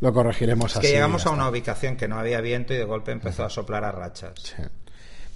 Lo 0.00 0.12
corregiremos 0.12 0.70
Es 0.72 0.76
así. 0.78 0.86
que 0.86 0.92
llegamos 0.94 1.26
a 1.26 1.30
una 1.30 1.48
ubicación 1.48 1.96
que 1.96 2.08
no 2.08 2.18
había 2.18 2.40
viento 2.40 2.72
y 2.72 2.76
de 2.78 2.84
golpe 2.84 3.12
empezó 3.12 3.44
a 3.44 3.50
soplar 3.50 3.84
a 3.84 3.92
rachas. 3.92 4.32
Sí. 4.42 4.62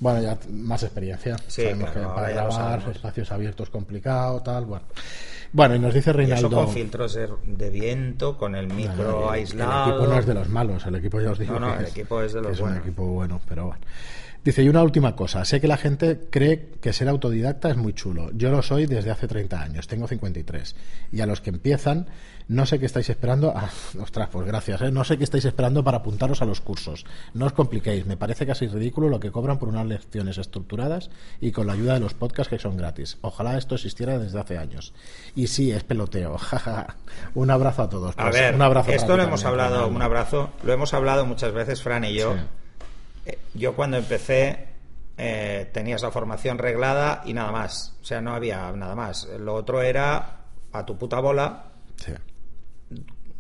Bueno, 0.01 0.21
ya 0.23 0.37
más 0.51 0.83
experiencia. 0.83 1.37
Sí, 1.47 1.63
Sabemos 1.63 1.91
claro, 1.91 2.09
que 2.09 2.15
para 2.15 2.29
grabar 2.31 2.83
espacios 2.91 3.33
abiertos 3.33 3.71
complicado, 3.71 4.43
tal, 4.43 4.65
bueno. 4.67 4.85
Bueno, 5.53 5.75
y 5.77 5.79
nos 5.79 5.95
dice 5.95 6.11
Y 6.11 6.13
eso 6.13 6.17
Reinaldo. 6.19 6.51
con 6.51 6.69
filtros 6.71 7.15
de, 7.15 7.29
de 7.47 7.71
viento, 7.71 8.37
con 8.37 8.55
el 8.57 8.67
No, 8.69 8.75
micro 8.75 9.29
el- 9.33 9.41
aislado. 9.41 9.85
El 9.85 9.91
equipo 9.93 10.07
no 10.13 10.19
es 10.19 10.27
de 10.27 10.35
los 10.35 10.49
malos, 10.49 10.85
el 10.87 10.95
equipo 10.97 11.21
ya 11.21 11.31
os 11.31 11.39
digo. 11.39 11.55
No, 11.59 11.69
no, 11.69 11.75
que 11.75 11.83
el 11.85 11.89
equipo 11.89 12.21
es 12.23 12.33
de 12.33 12.41
los 12.41 12.47
que 12.49 12.53
es 12.55 12.61
buenos. 12.61 12.79
un 12.79 12.83
equipo 12.83 13.05
bueno, 13.07 13.41
pero 13.49 13.67
bueno. 13.67 13.81
Dice, 14.47 14.63
y 14.63 14.69
una 14.69 14.85
última 14.85 15.17
cosa, 15.17 15.45
sé 15.45 15.61
que 15.61 15.67
la 15.67 15.77
gente 15.77 16.29
cree 16.31 16.69
que 16.81 16.93
ser 16.93 17.09
autodidacta 17.09 17.69
es 17.69 17.77
muy 17.77 17.95
chulo. 17.95 18.31
Yo 18.33 18.49
lo 18.49 18.63
soy 18.63 18.87
desde 18.87 19.11
hace 19.11 19.27
30 19.27 19.61
años, 19.61 19.89
tengo 19.89 20.07
53. 20.07 20.77
Y 21.11 21.21
a 21.21 21.27
los 21.27 21.41
que 21.41 21.51
empiezan, 21.51 22.07
no 22.47 22.65
sé 22.65 22.79
qué 22.79 22.87
estáis 22.87 23.11
esperando. 23.11 23.53
Ah, 23.57 23.71
ostras, 24.01 24.29
pues 24.31 24.47
gracias, 24.47 24.83
¿eh? 24.83 24.93
No 24.93 25.03
sé 25.03 25.19
qué 25.19 25.25
estáis 25.25 25.47
esperando 25.47 25.83
para 25.83 25.97
apuntaros 25.97 26.43
a 26.43 26.45
los 26.45 26.61
cursos. 26.61 27.07
No 27.35 27.47
os 27.47 27.53
compliquéis, 27.55 28.07
me 28.07 28.17
parece 28.17 28.47
casi 28.47 28.69
ridículo 28.69 29.09
lo 29.09 29.19
que 29.19 29.33
cobran 29.33 29.59
por 29.59 29.69
unas 29.69 29.87
lecciones 29.87 30.39
estructuradas 30.39 31.11
y 31.41 31.51
con 31.51 31.67
la 31.67 31.73
ayuda 31.73 31.95
de 31.95 32.01
los 32.01 32.15
podcasts 32.15 32.51
que 32.51 32.61
son 32.61 32.77
gratis. 32.77 33.19
Ojalá 33.23 33.59
esto 33.59 33.75
existiera 33.75 34.17
desde 34.17 34.39
hace 34.39 34.59
años. 34.59 34.95
Y 35.35 35.49
sí, 35.49 35.73
es 35.73 35.83
peloteo. 35.83 36.37
un 37.35 37.51
abrazo 37.51 37.83
a 37.83 37.89
todos. 37.89 38.15
A 38.17 38.23
pues, 38.23 38.35
ver, 38.35 38.55
un 38.55 38.63
abrazo 38.63 38.93
esto 38.93 39.17
lo 39.17 39.25
hemos 39.25 39.43
también, 39.43 39.65
hablado, 39.65 39.89
un 39.89 40.03
abrazo, 40.03 40.51
lo 40.63 40.73
hemos 40.73 40.95
hablado 40.95 41.27
muchas 41.27 41.53
veces, 41.53 41.83
Fran 41.83 42.05
y 42.05 42.15
yo. 42.15 42.35
Sí. 42.35 42.41
Eh, 43.27 43.39
Yo 43.55 43.75
cuando 43.75 43.97
empecé 43.99 44.67
eh, 45.19 45.69
tenías 45.73 46.03
la 46.03 46.11
formación 46.11 46.59
reglada 46.59 47.23
y 47.27 47.33
nada 47.35 47.53
más. 47.53 47.97
O 48.01 48.05
sea, 48.05 48.21
no 48.21 48.35
había 48.35 48.71
nada 48.73 48.95
más. 48.95 49.27
Lo 49.39 49.55
otro 49.55 49.83
era 49.83 50.41
a 50.73 50.87
tu 50.87 50.97
puta 50.97 51.21
bola 51.21 51.73
Sí. 51.97 52.13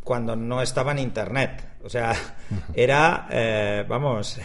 cuando 0.02 0.36
no 0.36 0.62
estaba 0.62 0.92
en 0.92 0.98
Internet. 0.98 1.68
O 1.84 1.88
sea, 1.88 2.14
era, 2.74 3.28
eh, 3.30 3.84
vamos, 3.88 4.38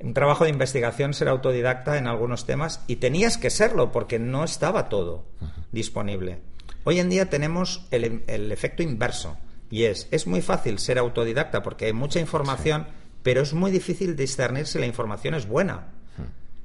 un 0.00 0.12
trabajo 0.14 0.44
de 0.44 0.50
investigación 0.50 1.14
ser 1.14 1.28
autodidacta 1.28 1.96
en 1.98 2.06
algunos 2.06 2.46
temas 2.46 2.82
y 2.86 2.96
tenías 2.96 3.38
que 3.38 3.50
serlo 3.50 3.92
porque 3.92 4.18
no 4.18 4.44
estaba 4.44 4.88
todo 4.88 5.24
disponible. 5.72 6.40
Hoy 6.84 7.00
en 7.00 7.08
día 7.08 7.30
tenemos 7.30 7.86
el, 7.90 8.24
el 8.26 8.52
efecto 8.52 8.82
inverso 8.82 9.36
y 9.70 9.84
es, 9.84 10.06
es 10.10 10.26
muy 10.26 10.42
fácil 10.42 10.78
ser 10.78 10.98
autodidacta 10.98 11.62
porque 11.62 11.86
hay 11.86 11.92
mucha 11.92 12.20
información, 12.20 12.86
pero 13.26 13.40
es 13.42 13.54
muy 13.54 13.72
difícil 13.72 14.14
discernir 14.14 14.68
si 14.68 14.78
la 14.78 14.86
información 14.86 15.34
es 15.34 15.48
buena. 15.48 15.88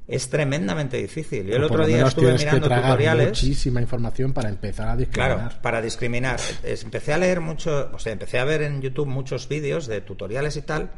Es 0.06 0.30
tremendamente 0.30 0.96
difícil. 0.96 1.44
Yo 1.44 1.56
el 1.56 1.64
O 1.64 1.66
otro 1.66 1.84
día 1.84 2.06
estuve 2.06 2.36
que 2.36 2.38
mirando 2.38 2.68
tragar 2.68 2.90
tutoriales. 2.90 3.28
muchísima 3.30 3.80
información 3.80 4.32
para 4.32 4.48
empezar 4.48 4.88
a 4.88 4.96
discriminar. 4.96 5.38
Claro, 5.38 5.60
para 5.60 5.82
discriminar. 5.82 6.38
Empecé 6.62 7.14
a 7.14 7.18
leer 7.18 7.40
mucho, 7.40 7.90
o 7.92 7.98
sea, 7.98 8.12
empecé 8.12 8.38
a 8.38 8.44
ver 8.44 8.62
en 8.62 8.80
YouTube 8.80 9.08
muchos 9.08 9.48
vídeos 9.48 9.88
de 9.88 10.02
tutoriales 10.02 10.56
y 10.56 10.62
tal, 10.62 10.92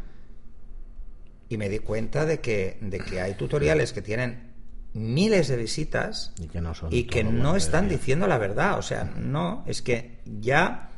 y 1.49 1.57
me 1.57 1.71
di 1.71 1.79
cuenta 1.79 2.27
de 2.27 2.41
que, 2.41 2.77
de 2.83 3.01
que 3.01 3.23
hay 3.23 3.33
tutoriales 3.33 3.95
que 3.95 4.03
tienen 4.03 4.53
miles 4.93 5.49
de 5.49 5.57
visitas 5.57 6.35
Y 6.39 6.49
que 6.49 6.61
no 6.61 6.75
son 6.75 6.93
y 6.93 7.05
que 7.05 7.25
no 7.25 7.57
están 7.57 7.89
diciendo 7.89 8.27
la 8.27 8.37
verdad. 8.37 8.79
O 8.79 8.83
sea, 8.83 9.05
no, 9.05 9.65
es 9.67 9.81
que 9.81 10.19
ya 10.27 10.91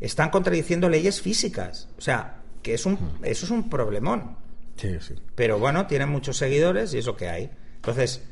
están 0.00 0.28
contradiciendo 0.28 0.90
leyes 0.90 1.22
físicas. 1.22 1.88
O 1.96 2.02
sea, 2.02 2.35
que 2.66 2.74
es 2.74 2.84
un, 2.84 2.98
eso 3.22 3.44
es 3.46 3.50
un 3.52 3.70
problemón. 3.70 4.36
Sí, 4.76 4.96
sí. 5.00 5.14
Pero 5.36 5.60
bueno, 5.60 5.86
tienen 5.86 6.08
muchos 6.08 6.36
seguidores 6.36 6.92
y 6.94 6.98
es 6.98 7.06
lo 7.06 7.16
que 7.16 7.28
hay. 7.28 7.48
Entonces, 7.76 8.24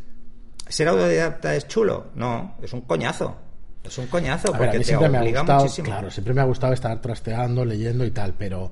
¿ser 0.68 0.88
autodidacta 0.88 1.55
es 1.55 1.68
chulo? 1.68 2.07
No, 2.16 2.57
es 2.61 2.73
un 2.73 2.81
coñazo. 2.81 3.37
Es 3.85 3.97
un 3.99 4.09
coñazo 4.09 4.49
A 4.49 4.59
ver, 4.59 4.70
porque 4.70 4.79
mí 4.79 4.85
te 4.85 4.97
obliga 4.97 5.40
gustado, 5.40 5.61
muchísimo. 5.61 5.87
claro, 5.87 6.11
siempre 6.11 6.35
me 6.35 6.40
ha 6.40 6.44
gustado 6.44 6.73
estar 6.73 7.01
trasteando, 7.01 7.64
leyendo 7.64 8.05
y 8.05 8.11
tal, 8.11 8.35
pero 8.37 8.70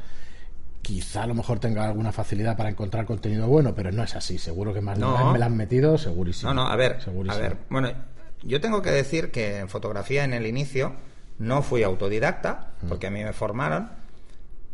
quizá 0.83 1.23
a 1.23 1.27
lo 1.29 1.35
mejor 1.35 1.61
tenga 1.61 1.85
alguna 1.87 2.11
facilidad 2.11 2.57
para 2.57 2.69
encontrar 2.71 3.07
contenido 3.07 3.47
bueno, 3.47 3.73
pero 3.75 3.93
no 3.93 4.03
es 4.03 4.17
así. 4.17 4.37
Seguro 4.39 4.75
que 4.75 4.81
más 4.81 4.99
No. 4.99 5.33
me 5.33 5.39
la 5.39 5.47
han 5.47 5.57
metido, 5.57 5.97
segurísimo. 5.97 6.53
No, 6.53 6.65
no, 6.65 6.69
a 6.69 6.75
ver, 6.77 6.99
a 7.29 7.37
ver. 7.37 7.57
Bueno, 7.71 7.93
yo 8.43 8.61
tengo 8.61 8.83
que 8.83 8.91
decir 8.91 9.31
que 9.31 9.59
en 9.61 9.69
fotografía 9.69 10.25
en 10.25 10.33
el 10.35 10.47
inicio 10.47 10.95
no 11.39 11.63
fui 11.63 11.85
autodidacta, 11.85 12.73
Mm. 12.83 12.89
porque 12.89 13.07
a 13.07 13.11
mí 13.11 13.23
me 13.23 13.33
formaron, 13.33 13.91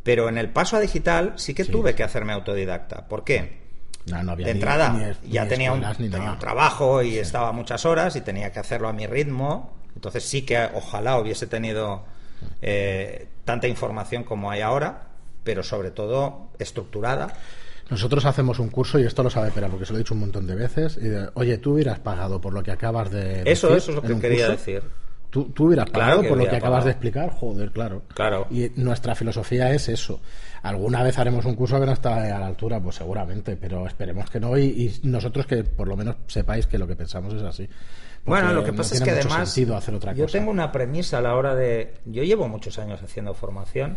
pero 0.09 0.31
en 0.31 0.39
el 0.39 0.49
paso 0.49 0.79
a 0.79 0.81
digital 0.81 1.35
sí 1.37 1.53
que 1.53 1.65
Sí, 1.65 1.71
tuve 1.71 1.95
que 1.95 2.03
hacerme 2.03 2.33
autodidacta. 2.33 3.07
¿Por 3.07 3.25
qué? 3.25 3.59
No, 4.07 4.23
no 4.23 4.33
había 4.33 4.47
de 4.47 4.53
entrada 4.53 4.89
ni 5.23 5.31
ya 5.31 5.43
ni 5.45 5.51
tenía, 5.51 5.71
un, 5.71 5.81
escuelas 5.81 6.01
ni 6.01 6.07
tenía 6.09 6.19
nada. 6.21 6.33
un 6.33 6.39
trabajo 6.39 7.03
y 7.03 7.19
estaba 7.19 7.53
muchas 7.53 7.85
horas 7.85 8.17
y 8.17 8.23
tenía 8.23 8.51
que 8.51 8.59
hacerlo 8.59 8.89
a 8.89 8.95
mi 8.95 9.07
ritmo. 9.07 9.77
Entonces 9.95 10.25
sí 10.25 10.47
que 10.47 10.67
ojalá 10.73 11.19
hubiese 11.19 11.47
tenido 11.47 12.05
eh, 12.63 13.27
tanta 13.45 13.69
información 13.69 14.25
como 14.25 14.51
hay 14.51 14.63
ahora, 14.63 15.09
pero 15.45 15.63
sobre 15.63 15.91
todo 15.91 16.49
estructurada. 16.59 17.35
Nosotros 17.91 18.25
hacemos 18.25 18.59
un 18.61 18.71
curso, 18.71 18.99
y 18.99 19.05
esto 19.05 19.23
lo 19.23 19.29
sabe 19.29 19.51
Pera, 19.51 19.69
porque 19.69 19.85
se 19.85 19.93
lo 19.93 19.99
he 19.99 20.03
dicho 20.03 20.15
un 20.15 20.21
montón 20.21 20.47
de 20.47 20.55
veces, 20.55 20.97
y 20.97 21.09
de, 21.09 21.29
oye, 21.35 21.59
tú 21.59 21.75
hubieras 21.75 21.99
pagado 21.99 22.41
por 22.41 22.55
lo 22.55 22.63
que 22.63 22.71
acabas 22.71 23.11
de 23.11 23.43
Eso, 23.45 23.69
decir 23.69 23.77
eso 23.77 23.91
es 23.91 23.97
lo 23.97 24.03
que 24.03 24.19
quería 24.19 24.47
curso? 24.47 24.53
decir. 24.53 24.83
¿Tú, 25.31 25.45
tú 25.51 25.67
hubieras 25.67 25.91
Claro 25.91 26.01
pagado 26.01 26.23
que 26.23 26.29
por 26.29 26.39
lo 26.39 26.49
que 26.49 26.57
acabas 26.57 26.85
de 26.85 26.91
explicar, 26.93 27.31
joder, 27.31 27.71
claro. 27.71 28.03
Claro. 28.15 28.47
Y 28.51 28.71
nuestra 28.77 29.15
filosofía 29.15 29.73
es 29.73 29.89
eso. 29.89 30.21
Alguna 30.63 31.03
vez 31.03 31.19
haremos 31.19 31.45
un 31.45 31.55
curso 31.55 31.79
que 31.79 31.87
no 31.87 31.93
está 31.93 32.17
a 32.17 32.41
la 32.41 32.47
altura, 32.47 32.81
pues 32.81 32.97
seguramente, 32.97 33.57
pero 33.57 33.87
esperemos 33.87 34.31
que 34.31 34.41
no. 34.41 34.57
Y, 34.57 34.65
y 34.65 35.01
nosotros 35.03 35.47
que 35.47 35.65
por 35.65 35.87
lo 35.87 35.97
menos 35.97 36.17
sepáis 36.27 36.67
que 36.67 36.79
lo 36.79 36.87
que 36.87 36.97
pensamos 36.97 37.35
es 37.35 37.43
así. 37.43 37.69
Bueno, 38.25 38.53
lo 38.53 38.65
que 38.65 38.73
no 38.73 38.79
pasa 38.79 38.95
es 38.95 39.03
que 39.03 39.11
además 39.11 39.59
hacer 39.77 39.95
otra 39.95 40.13
yo 40.13 40.25
cosa. 40.25 40.39
tengo 40.39 40.51
una 40.51 40.71
premisa 40.71 41.19
a 41.19 41.23
la 41.23 41.35
hora 41.35 41.55
de... 41.55 41.95
Yo 42.05 42.23
llevo 42.23 42.49
muchos 42.49 42.79
años 42.79 43.03
haciendo 43.03 43.35
formación 43.35 43.97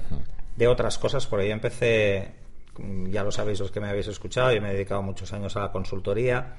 de 0.56 0.67
otras 0.67 0.98
cosas, 0.98 1.28
porque 1.28 1.48
yo 1.48 1.54
empecé, 1.54 2.32
mm, 2.78 3.08
ya 3.10 3.24
lo 3.24 3.32
sabéis 3.32 3.60
los 3.60 3.72
que 3.72 3.80
me 3.80 3.89
habéis 3.89 4.08
escuchado, 4.08 4.54
yo 4.54 4.62
me 4.62 4.70
he 4.70 4.74
dedicado 4.74 5.02
muchos 5.02 5.32
años 5.34 5.56
a 5.58 5.62
la 5.62 5.72
consultoría, 5.72 6.56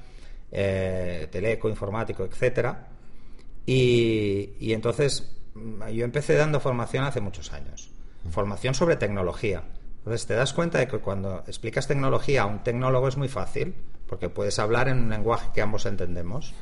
eh, 0.51 1.27
teleco, 1.31 1.69
informático, 1.69 2.23
etcétera. 2.23 2.87
Y, 3.65 4.51
y 4.59 4.73
entonces 4.73 5.35
mm, 5.55 5.87
yo 5.89 6.05
empecé 6.05 6.35
dando 6.35 6.59
formación 6.59 7.03
hace 7.05 7.21
muchos 7.21 7.53
años. 7.53 7.89
Formación 8.31 8.73
sobre 8.73 8.95
tecnología. 8.95 9.63
Entonces 9.99 10.25
te 10.27 10.33
das 10.33 10.53
cuenta 10.53 10.79
de 10.79 10.87
que 10.87 10.99
cuando 10.99 11.43
explicas 11.47 11.87
tecnología 11.87 12.43
a 12.43 12.45
un 12.45 12.63
tecnólogo 12.63 13.07
es 13.07 13.17
muy 13.17 13.29
fácil, 13.29 13.73
porque 14.07 14.29
puedes 14.29 14.59
hablar 14.59 14.87
en 14.89 14.99
un 14.99 15.09
lenguaje 15.09 15.49
que 15.53 15.61
ambos 15.61 15.85
entendemos. 15.85 16.53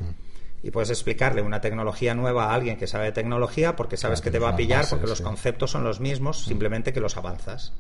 Y 0.63 0.69
puedes 0.69 0.91
explicarle 0.91 1.41
una 1.41 1.59
tecnología 1.59 2.13
nueva 2.13 2.45
a 2.51 2.53
alguien 2.53 2.77
que 2.77 2.85
sabe 2.85 3.05
de 3.05 3.11
tecnología 3.13 3.75
porque 3.75 3.97
sabes 3.97 4.21
Claro, 4.21 4.31
que 4.31 4.37
te 4.37 4.43
va 4.43 4.49
a 4.49 4.55
pillar 4.55 4.85
porque 4.87 5.07
los 5.07 5.17
sí. 5.17 5.23
conceptos 5.23 5.71
son 5.71 5.83
los 5.83 5.99
mismos, 5.99 6.43
simplemente 6.45 6.93
que 6.93 6.99
los 6.99 7.17
avanzas. 7.17 7.73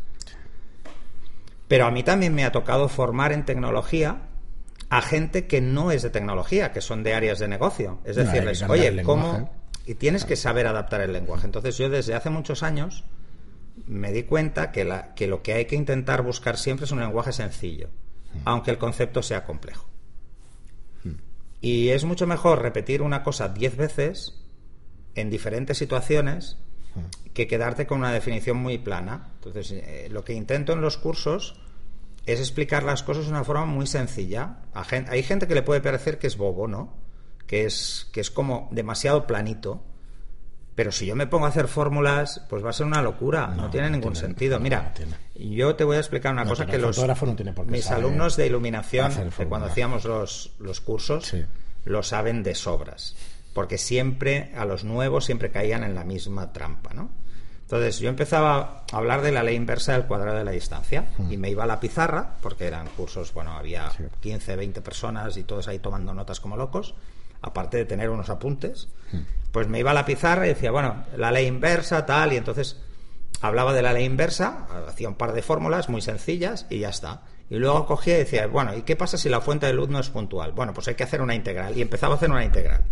Pero 1.67 1.85
a 1.85 1.91
mí 1.91 2.01
también 2.03 2.33
me 2.33 2.43
ha 2.43 2.51
tocado 2.51 2.89
formar 2.89 3.31
en 3.31 3.45
tecnología 3.45 4.17
a 4.91 5.01
gente 5.01 5.47
que 5.47 5.61
no 5.61 5.91
es 5.91 6.01
de 6.03 6.09
tecnología, 6.09 6.71
que 6.73 6.81
son 6.81 7.01
de 7.01 7.13
áreas 7.13 7.39
de 7.39 7.47
negocio. 7.47 7.99
Es 8.03 8.17
No, 8.17 8.23
decirles, 8.25 8.61
oye. 8.63 9.01
¿cómo? 9.03 9.49
Y 9.85 9.95
tienes 9.95 10.25
que 10.25 10.35
saber 10.35 10.67
adaptar 10.67 10.99
el 11.01 11.13
lenguaje. 11.13 11.45
Entonces 11.45 11.77
yo 11.77 11.89
desde 11.89 12.13
hace 12.13 12.29
muchos 12.29 12.61
años 12.61 13.05
me 13.87 14.11
di 14.11 14.23
cuenta 14.23 14.71
que, 14.73 14.83
la- 14.83 15.13
que 15.15 15.27
lo 15.27 15.41
que 15.43 15.53
hay 15.53 15.65
que 15.65 15.77
intentar 15.77 16.21
buscar 16.23 16.57
siempre 16.57 16.85
es 16.85 16.91
un 16.91 16.99
lenguaje 16.99 17.31
sencillo, 17.31 17.87
aunque 18.43 18.69
el 18.71 18.77
concepto 18.77 19.23
sea 19.23 19.45
complejo. 19.45 19.87
Y 21.61 21.89
es 21.89 22.03
mucho 22.05 22.25
mejor 22.27 22.61
repetir 22.61 23.01
una 23.01 23.23
cosa 23.23 23.47
diez 23.49 23.77
veces 23.77 24.33
en 25.15 25.29
diferentes 25.29 25.77
situaciones 25.77 26.57
que 27.33 27.47
quedarte 27.47 27.87
con 27.87 27.99
una 27.99 28.11
definición 28.11 28.57
muy 28.57 28.77
plana. 28.77 29.29
Entonces, 29.35 29.71
eh, 29.71 30.09
lo 30.11 30.25
que 30.25 30.33
intento 30.33 30.73
en 30.73 30.81
los 30.81 30.97
cursos 30.97 31.60
es 32.25 32.39
explicar 32.39 32.83
las 32.83 33.03
cosas 33.03 33.25
de 33.25 33.31
una 33.31 33.43
forma 33.43 33.65
muy 33.65 33.87
sencilla. 33.87 34.57
Hay 35.09 35.23
gente 35.23 35.47
que 35.47 35.55
le 35.55 35.63
puede 35.63 35.81
parecer 35.81 36.19
que 36.19 36.27
es 36.27 36.37
bobo, 36.37 36.67
¿no? 36.67 36.93
Que 37.47 37.65
es, 37.65 38.07
que 38.13 38.21
es 38.21 38.31
como 38.31 38.69
demasiado 38.71 39.25
planito. 39.27 39.83
Pero 40.75 40.91
si 40.93 41.05
yo 41.05 41.15
me 41.17 41.27
pongo 41.27 41.45
a 41.45 41.49
hacer 41.49 41.67
fórmulas, 41.67 42.45
pues 42.49 42.63
va 42.63 42.69
a 42.69 42.73
ser 42.73 42.85
una 42.85 43.01
locura. 43.01 43.47
No, 43.47 43.63
No, 43.63 43.69
tiene 43.69 43.87
no 43.89 43.97
ningún 43.97 44.13
tiene- 44.13 44.27
sentido. 44.27 44.57
no, 44.57 44.63
Mira, 44.63 44.93
yo 45.35 45.75
te 45.75 45.83
voy 45.83 45.97
a 45.97 45.99
explicar 45.99 46.31
una 46.31 46.45
cosa 46.45 46.65
que 46.65 46.77
los 46.77 46.95
tiene 47.35 47.51
por 47.53 47.65
qué 47.65 47.71
mis 47.71 47.91
alumnos 47.91 48.37
de 48.37 48.47
iluminación, 48.47 49.11
de 49.37 49.45
cuando 49.47 49.67
hacíamos 49.67 50.05
los, 50.05 50.53
los 50.59 50.79
cursos, 50.79 51.25
Sí. 51.25 51.43
lo 51.83 52.03
saben 52.03 52.41
de 52.43 52.55
sobras. 52.55 53.15
Porque 53.53 53.77
siempre, 53.77 54.53
a 54.55 54.63
los 54.63 54.85
nuevos, 54.85 55.25
siempre 55.25 55.51
caían 55.51 55.83
en 55.83 55.93
la 55.93 56.05
misma 56.05 56.53
trampa, 56.53 56.93
¿no? 56.93 57.09
Entonces, 57.71 57.99
yo 57.99 58.09
empezaba 58.09 58.83
a 58.91 58.97
hablar 58.97 59.21
de 59.21 59.31
la 59.31 59.43
ley 59.43 59.55
inversa 59.55 59.93
del 59.93 60.03
cuadrado 60.03 60.37
de 60.37 60.43
la 60.43 60.51
distancia 60.51 61.05
y 61.29 61.37
me 61.37 61.49
iba 61.49 61.63
a 61.63 61.67
la 61.67 61.79
pizarra, 61.79 62.35
porque 62.41 62.65
eran 62.65 62.85
cursos, 62.97 63.33
bueno, 63.33 63.53
había. 63.53 63.89
Sí. 63.91 64.03
15, 64.19 64.57
20 64.57 64.81
personas 64.81 65.37
y 65.37 65.43
todos 65.43 65.69
ahí 65.69 65.79
tomando 65.79 66.13
notas 66.13 66.41
como 66.41 66.57
locos, 66.57 66.95
aparte 67.41 67.77
de 67.77 67.85
tener 67.85 68.09
unos 68.09 68.29
apuntes, 68.29 68.89
pues 69.53 69.69
me 69.69 69.79
iba 69.79 69.91
a 69.91 69.93
la 69.93 70.03
pizarra 70.03 70.47
y 70.47 70.49
decía, 70.49 70.69
bueno, 70.71 71.05
la 71.15 71.31
ley 71.31 71.47
inversa, 71.47 72.05
tal, 72.05 72.33
y 72.33 72.35
entonces 72.35 72.75
hablaba 73.39 73.71
de 73.71 73.83
la 73.83 73.93
ley 73.93 74.03
inversa, 74.03 74.67
hacía 74.89 75.07
un 75.07 75.15
par 75.15 75.31
de 75.31 75.41
fórmulas 75.41 75.87
muy 75.87 76.01
sencillas 76.01 76.65
y 76.69 76.79
ya 76.79 76.89
está. 76.89 77.21
Y 77.49 77.55
luego 77.55 77.85
cogía 77.85 78.15
y 78.15 78.19
decía, 78.19 78.47
bueno, 78.47 78.75
¿y 78.75 78.81
qué 78.81 78.97
pasa 78.97 79.17
si 79.17 79.29
la 79.29 79.39
fuente 79.39 79.67
de 79.67 79.71
luz 79.71 79.87
no 79.87 80.01
es 80.01 80.09
puntual? 80.09 80.51
Bueno, 80.51 80.73
pues 80.73 80.89
hay 80.89 80.95
que 80.95 81.03
hacer 81.03 81.21
una 81.21 81.35
integral. 81.35 81.77
Y 81.77 81.81
empezaba 81.81 82.15
a 82.15 82.17
hacer 82.17 82.29
una 82.29 82.43
integral. 82.43 82.83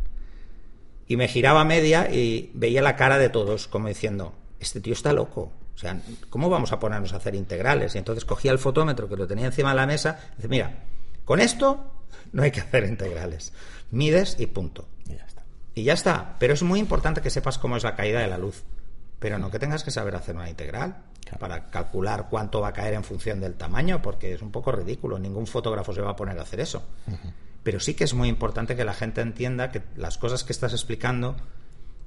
Y 1.06 1.18
me 1.18 1.28
giraba 1.28 1.66
media 1.66 2.10
y 2.10 2.52
veía 2.54 2.82
la 2.82 2.96
cara 2.96 3.18
de 3.18 3.28
todos, 3.28 3.68
como 3.68 3.90
diciendo, 3.90 4.36
este 4.60 4.82
tío 4.82 4.94
está 4.94 5.14
loco. 5.14 5.52
O 5.74 5.78
sea, 5.78 5.98
¿cómo 6.30 6.50
vamos 6.50 6.72
a 6.74 6.80
ponernos 6.80 7.14
a 7.14 7.18
hacer 7.18 7.36
integrales? 7.36 7.96
Y 7.96 7.98
entonces 7.98 8.26
cogía 8.26 8.52
el 8.52 8.60
fotómetro 8.60 9.08
que 9.08 9.16
lo 9.16 9.26
tenía 9.28 9.46
encima 9.46 9.70
de 9.70 9.76
la 9.76 9.88
mesa 9.88 10.20
y 10.34 10.36
dice, 10.38 10.48
mira, 10.50 10.84
con 11.24 11.40
esto 11.40 12.04
no 12.34 12.44
hay 12.44 12.52
que 12.52 12.60
hacer 12.60 12.84
integrales. 12.84 13.54
Mides 13.92 14.36
y 14.40 14.48
punto. 14.48 14.88
Y 15.06 15.16
ya 15.16 15.26
está. 15.26 15.44
Y 15.76 15.84
ya 15.84 15.94
está. 15.94 16.36
Pero 16.40 16.54
es 16.54 16.64
muy 16.64 16.80
importante 16.80 17.22
que 17.22 17.30
sepas 17.30 17.58
cómo 17.58 17.78
es 17.78 17.84
la 17.84 17.96
caída 17.96 18.20
de 18.20 18.28
la 18.28 18.38
luz. 18.38 18.64
Pero 19.20 19.38
no 19.38 19.52
que 19.52 19.60
tengas 19.60 19.84
que 19.84 19.92
saber 19.92 20.16
hacer 20.16 20.36
una 20.36 20.50
integral 20.50 21.04
para 21.40 21.70
calcular 21.70 22.28
cuánto 22.30 22.62
va 22.62 22.70
a 22.70 22.74
caer 22.74 22.96
en 22.96 23.04
función 23.04 23.40
del 23.40 23.54
tamaño, 23.56 24.02
porque 24.02 24.34
es 24.34 24.42
un 24.42 24.52
poco 24.52 24.72
ridículo. 24.72 25.20
Ningún 25.20 25.48
fotógrafo 25.48 25.94
se 25.94 26.02
va 26.02 26.12
a 26.12 26.16
poner 26.16 26.40
a 26.40 26.44
hacer 26.44 26.60
eso. 26.60 26.84
Pero 27.64 27.80
sí 27.80 27.94
que 27.94 28.06
es 28.06 28.14
muy 28.14 28.30
importante 28.30 28.76
que 28.76 28.86
la 28.86 28.94
gente 28.94 29.22
entienda 29.22 29.72
que 29.72 29.84
las 29.96 30.18
cosas 30.18 30.44
que 30.44 30.54
estás 30.54 30.74
explicando 30.74 31.36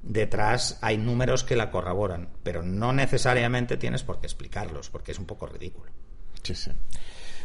detrás 0.03 0.77
hay 0.81 0.97
números 0.97 1.43
que 1.43 1.55
la 1.55 1.71
corroboran, 1.71 2.29
pero 2.43 2.61
no 2.61 2.93
necesariamente 2.93 3.77
tienes 3.77 4.03
por 4.03 4.19
qué 4.19 4.27
explicarlos, 4.27 4.89
porque 4.89 5.13
es 5.13 5.19
un 5.19 5.25
poco 5.25 5.47
ridículo. 5.47 5.91
Sí, 6.43 6.53
sí. 6.53 6.71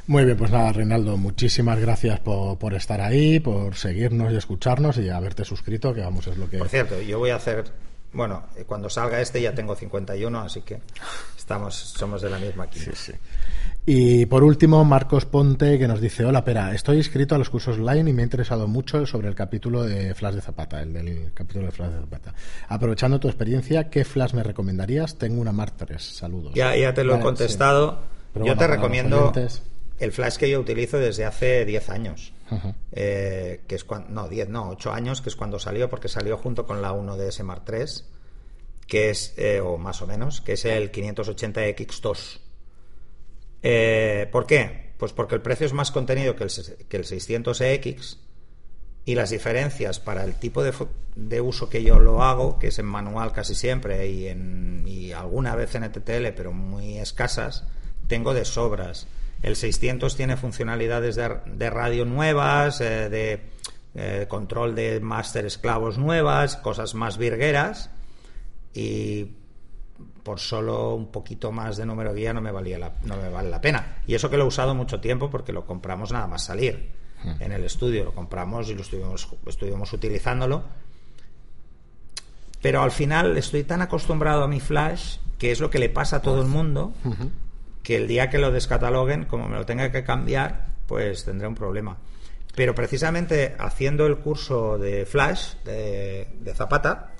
Muy 0.06 0.24
bien, 0.24 0.36
pues 0.36 0.50
nada, 0.50 0.72
Reinaldo, 0.72 1.16
muchísimas 1.16 1.78
gracias 1.78 2.18
por, 2.20 2.58
por, 2.58 2.74
estar 2.74 3.00
ahí, 3.00 3.40
por 3.40 3.74
seguirnos 3.76 4.32
y 4.32 4.36
escucharnos 4.36 4.96
y 4.98 5.08
haberte 5.10 5.44
suscrito, 5.44 5.92
que 5.94 6.00
vamos, 6.00 6.26
es 6.26 6.36
lo 6.36 6.48
que... 6.48 6.58
Por 6.58 6.68
cierto, 6.68 7.00
yo 7.00 7.18
voy 7.18 7.30
a 7.30 7.36
hacer 7.36 7.66
bueno, 8.12 8.46
eh, 8.56 8.64
cuando 8.64 8.88
salga 8.88 9.20
este 9.20 9.40
ya 9.40 9.54
tengo 9.54 9.74
51, 9.74 10.40
así 10.40 10.62
que 10.62 10.80
estamos, 11.36 11.74
somos 11.74 12.22
de 12.22 12.30
la 12.30 12.38
misma 12.38 12.64
aquí. 12.64 12.78
Sí, 12.78 12.90
sí. 12.94 13.12
Y 13.90 14.26
por 14.26 14.44
último, 14.44 14.84
Marcos 14.84 15.24
Ponte, 15.24 15.78
que 15.78 15.88
nos 15.88 15.98
dice, 15.98 16.22
hola, 16.22 16.44
Pera, 16.44 16.74
estoy 16.74 16.98
inscrito 16.98 17.34
a 17.34 17.38
los 17.38 17.48
cursos 17.48 17.78
online 17.78 18.10
y 18.10 18.12
me 18.12 18.20
ha 18.20 18.24
interesado 18.24 18.68
mucho 18.68 19.06
sobre 19.06 19.28
el 19.28 19.34
capítulo 19.34 19.82
de 19.82 20.14
Flash 20.14 20.34
de 20.34 20.40
Zapata, 20.42 20.82
el 20.82 20.92
del 20.92 21.32
capítulo 21.32 21.64
de 21.64 21.72
Flash 21.72 21.92
de 21.92 22.00
Zapata. 22.00 22.34
Aprovechando 22.68 23.18
tu 23.18 23.28
experiencia, 23.28 23.88
¿qué 23.88 24.04
Flash 24.04 24.34
me 24.34 24.42
recomendarías? 24.42 25.16
Tengo 25.16 25.40
una 25.40 25.52
Mark 25.52 25.72
3, 25.78 26.02
saludos. 26.02 26.52
Ya, 26.54 26.76
ya 26.76 26.92
te 26.92 27.02
lo 27.02 27.16
he 27.16 27.20
contestado. 27.20 27.92
Sí. 28.34 28.40
Yo 28.40 28.40
bueno, 28.40 28.58
te 28.58 28.66
recomiendo 28.66 29.32
el 29.98 30.12
Flash 30.12 30.36
que 30.36 30.50
yo 30.50 30.60
utilizo 30.60 30.98
desde 30.98 31.24
hace 31.24 31.64
10 31.64 31.88
años. 31.88 32.34
Uh 32.50 32.56
-huh. 32.56 32.74
eh, 32.92 33.62
que 33.66 33.74
es 33.74 33.84
cuando, 33.84 34.10
no, 34.10 34.28
10, 34.28 34.50
no, 34.50 34.68
8 34.68 34.92
años, 34.92 35.22
que 35.22 35.30
es 35.30 35.36
cuando 35.36 35.58
salió, 35.58 35.88
porque 35.88 36.08
salió 36.08 36.36
junto 36.36 36.66
con 36.66 36.82
la 36.82 36.92
1DS 36.92 37.42
Mark 37.42 37.62
III, 37.66 37.84
que 38.86 39.08
es, 39.08 39.32
eh, 39.38 39.62
o 39.62 39.78
más 39.78 40.02
o 40.02 40.06
menos, 40.06 40.42
que 40.42 40.52
es 40.52 40.66
el 40.66 40.92
580X2. 40.92 42.47
Eh, 43.62 44.28
¿Por 44.30 44.46
qué? 44.46 44.92
Pues 44.98 45.12
porque 45.12 45.34
el 45.34 45.42
precio 45.42 45.66
es 45.66 45.72
más 45.72 45.90
contenido 45.90 46.36
que 46.36 46.44
el, 46.44 46.50
que 46.88 46.96
el 46.96 47.04
600EX 47.04 48.16
y 49.04 49.14
las 49.14 49.30
diferencias 49.30 50.00
para 50.00 50.24
el 50.24 50.34
tipo 50.34 50.62
de, 50.62 51.40
uso 51.40 51.68
que 51.70 51.82
yo 51.82 51.98
lo 51.98 52.22
hago, 52.22 52.58
que 52.58 52.68
es 52.68 52.78
en 52.78 52.86
manual 52.86 53.32
casi 53.32 53.54
siempre 53.54 54.08
y, 54.08 54.28
en, 54.28 54.84
y 54.86 55.12
alguna 55.12 55.54
vez 55.54 55.74
en 55.74 55.84
ETTL, 55.84 56.34
pero 56.36 56.52
muy 56.52 56.98
escasas, 56.98 57.64
tengo 58.06 58.34
de 58.34 58.44
sobras. 58.44 59.06
El 59.42 59.56
600 59.56 60.16
tiene 60.16 60.36
funcionalidades 60.36 61.16
de, 61.16 61.36
de 61.46 61.70
radio 61.70 62.04
nuevas, 62.04 62.80
eh, 62.80 63.08
de 63.08 63.40
eh, 63.94 64.26
control 64.28 64.74
de 64.74 65.00
máster 65.00 65.46
esclavos 65.46 65.96
nuevas, 65.96 66.56
cosas 66.56 66.94
más 66.94 67.16
virgueras 67.18 67.90
y 68.74 69.28
por 70.22 70.40
solo 70.40 70.94
un 70.94 71.10
poquito 71.10 71.52
más 71.52 71.76
de 71.76 71.86
número 71.86 72.12
guía 72.14 72.32
no 72.32 72.40
me 72.40 72.52
valía 72.52 72.78
la, 72.78 72.94
no 73.04 73.16
me 73.16 73.28
vale 73.28 73.50
la 73.50 73.60
pena. 73.60 74.02
Y 74.06 74.14
eso 74.14 74.30
que 74.30 74.36
lo 74.36 74.44
he 74.44 74.46
usado 74.46 74.74
mucho 74.74 75.00
tiempo 75.00 75.30
porque 75.30 75.52
lo 75.52 75.64
compramos 75.66 76.12
nada 76.12 76.26
más 76.26 76.44
salir 76.44 76.90
hmm. 77.24 77.42
en 77.42 77.52
el 77.52 77.64
estudio, 77.64 78.04
lo 78.04 78.14
compramos 78.14 78.68
y 78.68 78.74
lo 78.74 78.82
estuvimos, 78.82 79.28
estuvimos 79.46 79.92
utilizándolo. 79.92 80.64
Pero 82.60 82.82
al 82.82 82.90
final 82.90 83.36
estoy 83.38 83.64
tan 83.64 83.82
acostumbrado 83.82 84.42
a 84.42 84.48
mi 84.48 84.60
flash 84.60 85.18
que 85.38 85.52
es 85.52 85.60
lo 85.60 85.70
que 85.70 85.78
le 85.78 85.88
pasa 85.88 86.16
a 86.16 86.22
todo 86.22 86.42
el 86.42 86.48
mundo. 86.48 86.92
Uh 87.04 87.10
-huh 87.10 87.30
que 87.88 87.96
el 87.96 88.06
día 88.06 88.28
que 88.28 88.36
lo 88.36 88.50
descataloguen, 88.50 89.24
como 89.24 89.48
me 89.48 89.56
lo 89.56 89.64
tenga 89.64 89.90
que 89.90 90.04
cambiar, 90.04 90.66
pues 90.86 91.24
tendré 91.24 91.48
un 91.48 91.54
problema. 91.54 91.96
Pero 92.54 92.74
precisamente 92.74 93.56
haciendo 93.58 94.06
el 94.06 94.18
curso 94.18 94.76
de 94.76 95.06
Flash 95.06 95.54
de, 95.64 96.28
de 96.38 96.54
Zapata, 96.54 97.14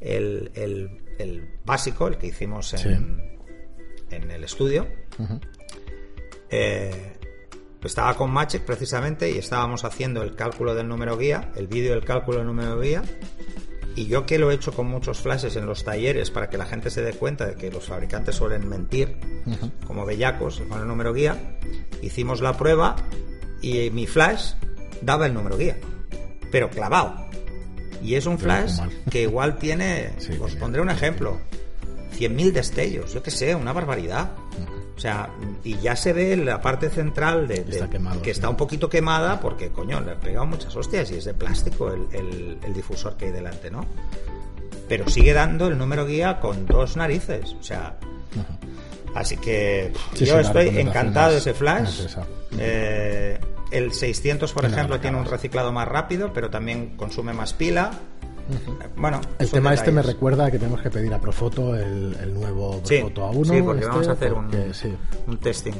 el, 0.00 0.50
el, 0.56 0.99
el, 1.20 1.60
básico, 1.64 2.08
el 2.08 2.18
que 2.18 2.28
hicimos 2.28 2.72
en, 2.74 2.80
sí. 2.80 4.14
en 4.14 4.30
el 4.30 4.44
estudio, 4.44 4.86
uh 5.18 5.22
-huh. 5.22 5.40
eh, 6.50 7.16
estaba 7.82 8.14
con 8.14 8.30
Machek 8.30 8.64
precisamente 8.64 9.30
y 9.30 9.38
estábamos 9.38 9.84
haciendo 9.84 10.22
el 10.22 10.34
cálculo 10.34 10.74
del 10.74 10.88
número 10.88 11.16
guía, 11.16 11.52
el 11.56 11.66
vídeo 11.66 11.94
del 11.94 12.04
cálculo 12.04 12.38
del 12.38 12.46
número 12.46 12.78
guía, 12.78 13.02
y 13.96 14.06
yo 14.06 14.26
que 14.26 14.38
lo 14.38 14.50
he 14.50 14.54
hecho 14.54 14.72
con 14.72 14.86
muchos 14.86 15.20
flashes 15.20 15.56
en 15.56 15.66
los 15.66 15.84
talleres 15.84 16.30
para 16.30 16.48
que 16.48 16.56
la 16.58 16.66
gente 16.66 16.90
se 16.90 17.02
dé 17.02 17.12
cuenta 17.12 17.46
de 17.46 17.54
que 17.54 17.70
los 17.70 17.84
fabricantes 17.86 18.36
suelen 18.36 18.68
mentir 18.68 19.16
uh 19.46 19.50
-huh. 19.50 19.70
como 19.86 20.06
bellacos 20.06 20.62
con 20.68 20.80
el 20.80 20.86
número 20.86 21.12
guía, 21.12 21.58
hicimos 22.02 22.40
la 22.40 22.56
prueba 22.56 22.96
y 23.62 23.90
mi 23.90 24.06
flash 24.06 24.52
daba 25.02 25.26
el 25.26 25.34
número 25.34 25.56
guía, 25.56 25.76
pero 26.52 26.70
clavado. 26.70 27.28
Y 28.02 28.14
es 28.14 28.26
un 28.26 28.38
flash 28.38 28.80
que 29.10 29.22
igual 29.22 29.58
tiene, 29.58 30.12
sí, 30.18 30.32
os 30.40 30.54
pondré 30.56 30.80
un 30.80 30.90
ejemplo, 30.90 31.38
100.000 32.18 32.52
destellos, 32.52 33.12
yo 33.12 33.22
que 33.22 33.30
sé, 33.30 33.54
una 33.54 33.72
barbaridad. 33.72 34.30
O 34.96 35.00
sea, 35.00 35.30
y 35.64 35.78
ya 35.78 35.96
se 35.96 36.12
ve 36.12 36.36
la 36.36 36.60
parte 36.60 36.90
central 36.90 37.48
de, 37.48 37.64
de 37.64 37.72
está 37.72 37.88
quemado, 37.88 38.20
que 38.20 38.26
sí. 38.26 38.30
está 38.32 38.50
un 38.50 38.56
poquito 38.56 38.90
quemada 38.90 39.40
porque, 39.40 39.70
coño, 39.70 39.98
le 40.00 40.12
he 40.12 40.16
pegado 40.16 40.44
muchas 40.44 40.76
hostias 40.76 41.10
y 41.10 41.14
es 41.14 41.24
de 41.24 41.32
plástico 41.32 41.90
el, 41.90 42.06
el, 42.12 42.58
el 42.62 42.74
difusor 42.74 43.16
que 43.16 43.26
hay 43.26 43.32
delante, 43.32 43.70
¿no? 43.70 43.86
Pero 44.88 45.08
sigue 45.08 45.32
dando 45.32 45.68
el 45.68 45.78
número 45.78 46.04
guía 46.04 46.38
con 46.38 46.66
dos 46.66 46.96
narices, 46.96 47.54
o 47.58 47.62
sea... 47.62 47.96
Así 49.14 49.36
que 49.38 49.92
sí, 50.14 50.24
yo 50.24 50.34
sí, 50.34 50.40
estoy 50.46 50.68
encantado 50.78 51.32
de 51.32 51.38
ese 51.38 51.54
flash. 51.54 52.06
Eh, 52.58 53.38
el 53.70 53.92
600, 53.92 54.52
por 54.52 54.64
ejemplo, 54.64 55.00
tiene 55.00 55.18
un 55.18 55.26
reciclado 55.26 55.72
más 55.72 55.88
rápido, 55.88 56.32
pero 56.32 56.50
también 56.50 56.96
consume 56.96 57.32
más 57.32 57.52
pila. 57.52 57.92
Bueno, 58.96 59.20
el 59.38 59.48
tema 59.48 59.70
detalles. 59.70 59.80
este 59.80 59.92
me 59.92 60.02
recuerda 60.02 60.50
que 60.50 60.58
tenemos 60.58 60.82
que 60.82 60.90
pedir 60.90 61.14
a 61.14 61.20
Profoto 61.20 61.76
el, 61.76 62.16
el 62.20 62.34
nuevo 62.34 62.82
Profoto 62.82 63.32
sí, 63.32 63.38
A1. 63.38 63.44
Sí, 63.44 63.62
porque 63.62 63.80
este, 63.80 63.90
vamos 63.90 64.08
a 64.08 64.12
hacer 64.12 64.32
porque, 64.34 64.56
un, 64.56 64.74
sí. 64.74 64.96
un, 65.26 65.38
testing. 65.38 65.72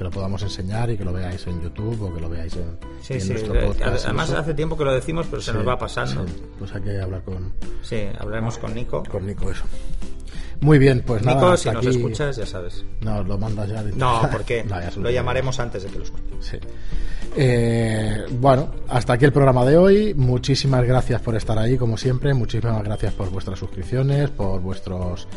Que 0.00 0.04
lo 0.04 0.10
podamos 0.10 0.42
enseñar 0.42 0.88
y 0.88 0.96
que 0.96 1.04
lo 1.04 1.12
veáis 1.12 1.46
en 1.46 1.60
YouTube 1.60 2.00
o 2.00 2.14
que 2.14 2.22
lo 2.22 2.30
veáis 2.30 2.56
en, 2.56 2.78
sí, 3.02 3.12
en 3.12 3.20
sí, 3.20 3.28
nuestro 3.32 3.52
podcast. 3.66 4.06
Además, 4.06 4.30
hace 4.30 4.54
tiempo 4.54 4.74
que 4.74 4.84
lo 4.84 4.94
decimos, 4.94 5.26
pero 5.28 5.42
se 5.42 5.52
nos 5.52 5.68
va 5.68 5.78
pasando. 5.78 6.24
Pues 6.58 6.74
hay 6.74 6.80
que 6.80 6.98
hablar 6.98 7.22
con. 7.22 7.52
Sí, 7.82 8.06
hablaremos 8.18 8.56
con 8.56 8.74
Nico. 8.74 9.02
Con 9.10 9.26
Nico, 9.26 9.50
eso. 9.50 9.64
Muy 10.62 10.78
bien, 10.78 11.02
pues 11.06 11.20
Nico, 11.20 11.42
nada. 11.42 11.56
si 11.58 11.68
nos 11.68 11.86
aquí... 11.86 11.88
escuchas, 11.88 12.34
ya 12.34 12.46
sabes. 12.46 12.82
No, 13.02 13.22
lo 13.22 13.36
mandas 13.36 13.68
ya. 13.68 13.82
No, 13.94 14.26
porque 14.32 14.64
no, 14.64 14.80
ya 14.80 14.90
lo 14.96 15.10
llamaremos 15.10 15.60
antes 15.60 15.82
de 15.82 15.90
que 15.90 15.98
lo 15.98 16.04
escuche. 16.04 16.24
Sí. 16.40 16.56
Eh, 17.36 18.24
bueno, 18.30 18.72
hasta 18.88 19.12
aquí 19.12 19.26
el 19.26 19.32
programa 19.32 19.66
de 19.66 19.76
hoy. 19.76 20.14
Muchísimas 20.14 20.82
gracias 20.82 21.20
por 21.20 21.36
estar 21.36 21.58
ahí, 21.58 21.76
como 21.76 21.98
siempre. 21.98 22.32
Muchísimas 22.32 22.82
gracias 22.82 23.12
por 23.12 23.28
vuestras 23.28 23.58
suscripciones, 23.58 24.30
por 24.30 24.62
vuestros 24.62 25.28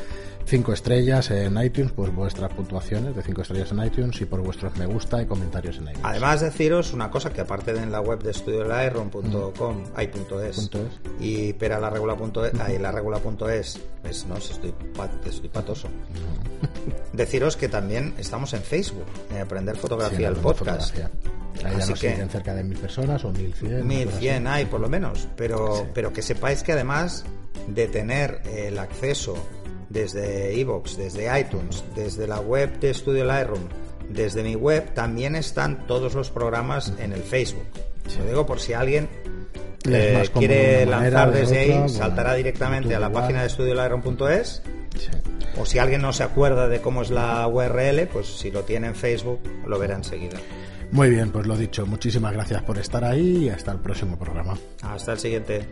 cinco 0.45 0.73
estrellas 0.73 1.31
en 1.31 1.57
iTunes, 1.57 1.91
por 1.91 2.11
vuestras 2.11 2.53
puntuaciones 2.53 3.15
de 3.15 3.23
cinco 3.23 3.41
estrellas 3.41 3.71
en 3.71 3.83
iTunes 3.83 4.19
y 4.21 4.25
por 4.25 4.41
vuestros 4.41 4.75
me 4.77 4.85
gusta 4.85 5.21
y 5.21 5.25
comentarios 5.25 5.77
en 5.77 5.83
iTunes. 5.83 6.01
Además, 6.03 6.41
deciros 6.41 6.93
una 6.93 7.09
cosa 7.09 7.31
que 7.31 7.41
aparte 7.41 7.73
de 7.73 7.83
en 7.83 7.91
la 7.91 8.01
web 8.01 8.21
de 8.21 8.31
estudiolaerron.com 8.31 9.77
mm. 9.77 9.83
hay 9.95 10.07
punto 10.07 10.41
es, 10.41 10.55
punto 10.55 10.79
es. 10.79 10.99
y 11.19 11.53
peralarregula.es, 11.53 12.53
mm. 12.53 12.61
ahí 12.61 12.77
la 12.77 12.91
regula.es, 12.91 13.79
es, 14.03 14.25
no, 14.25 14.37
estoy, 14.37 14.73
estoy 15.25 15.49
patoso. 15.49 15.87
No. 15.89 16.69
Deciros 17.13 17.57
que 17.57 17.69
también 17.69 18.13
estamos 18.17 18.53
en 18.53 18.61
Facebook, 18.61 19.05
en 19.31 19.41
Aprender 19.41 19.75
Fotografía, 19.75 20.29
sí, 20.29 20.35
el 20.35 20.35
podcast. 20.35 20.91
Fotografía. 20.91 21.11
Ahí 21.63 21.77
ya 21.77 21.85
nos 21.85 21.99
siguen 21.99 22.29
cerca 22.29 22.55
de 22.55 22.63
mil 22.63 22.77
personas 22.77 23.23
o 23.23 23.31
mil 23.31 23.53
cien. 23.53 23.87
Mil 23.87 24.09
cien 24.09 24.47
hay 24.47 24.65
por 24.65 24.81
lo 24.81 24.89
menos, 24.89 25.27
pero, 25.37 25.77
sí. 25.77 25.83
pero 25.93 26.11
que 26.11 26.21
sepáis 26.21 26.63
que 26.63 26.71
además 26.71 27.25
de 27.67 27.87
tener 27.87 28.41
el 28.45 28.79
acceso 28.79 29.35
desde 29.93 30.53
iVoox, 30.55 30.97
desde 30.97 31.39
iTunes, 31.39 31.83
desde 31.95 32.27
la 32.27 32.39
web 32.39 32.79
de 32.79 32.93
Studio 32.93 33.23
Lightroom, 33.23 33.61
desde 34.09 34.43
mi 34.43 34.55
web, 34.55 34.93
también 34.93 35.35
están 35.35 35.85
todos 35.87 36.15
los 36.15 36.29
programas 36.29 36.93
en 36.99 37.13
el 37.13 37.21
Facebook. 37.21 37.65
Sí. 38.07 38.17
Lo 38.19 38.25
digo 38.25 38.45
por 38.45 38.59
si 38.59 38.73
alguien 38.73 39.07
eh, 39.87 40.27
quiere 40.33 40.85
lanzar 40.85 41.31
desde 41.31 41.59
ahí, 41.59 41.89
saltará 41.89 42.33
directamente 42.33 42.95
a 42.95 42.99
la 42.99 43.07
igual. 43.07 43.23
página 43.23 43.41
de 43.41 43.47
estudiolightroom.es. 43.47 44.63
Sí. 44.97 45.09
O 45.57 45.65
si 45.65 45.77
alguien 45.77 46.01
no 46.01 46.11
se 46.11 46.23
acuerda 46.23 46.67
de 46.67 46.81
cómo 46.81 47.03
es 47.03 47.11
la 47.11 47.47
URL, 47.47 48.07
pues 48.07 48.27
si 48.27 48.49
lo 48.49 48.63
tiene 48.63 48.87
en 48.87 48.95
Facebook, 48.95 49.39
lo 49.67 49.77
verá 49.77 49.95
enseguida. 49.95 50.39
Muy 50.91 51.09
bien, 51.09 51.31
pues 51.31 51.45
lo 51.47 51.55
dicho, 51.55 51.85
muchísimas 51.85 52.33
gracias 52.33 52.61
por 52.63 52.77
estar 52.77 53.03
ahí 53.03 53.45
y 53.45 53.49
hasta 53.49 53.71
el 53.71 53.79
próximo 53.79 54.17
programa. 54.17 54.57
Hasta 54.81 55.13
el 55.13 55.19
siguiente. 55.19 55.67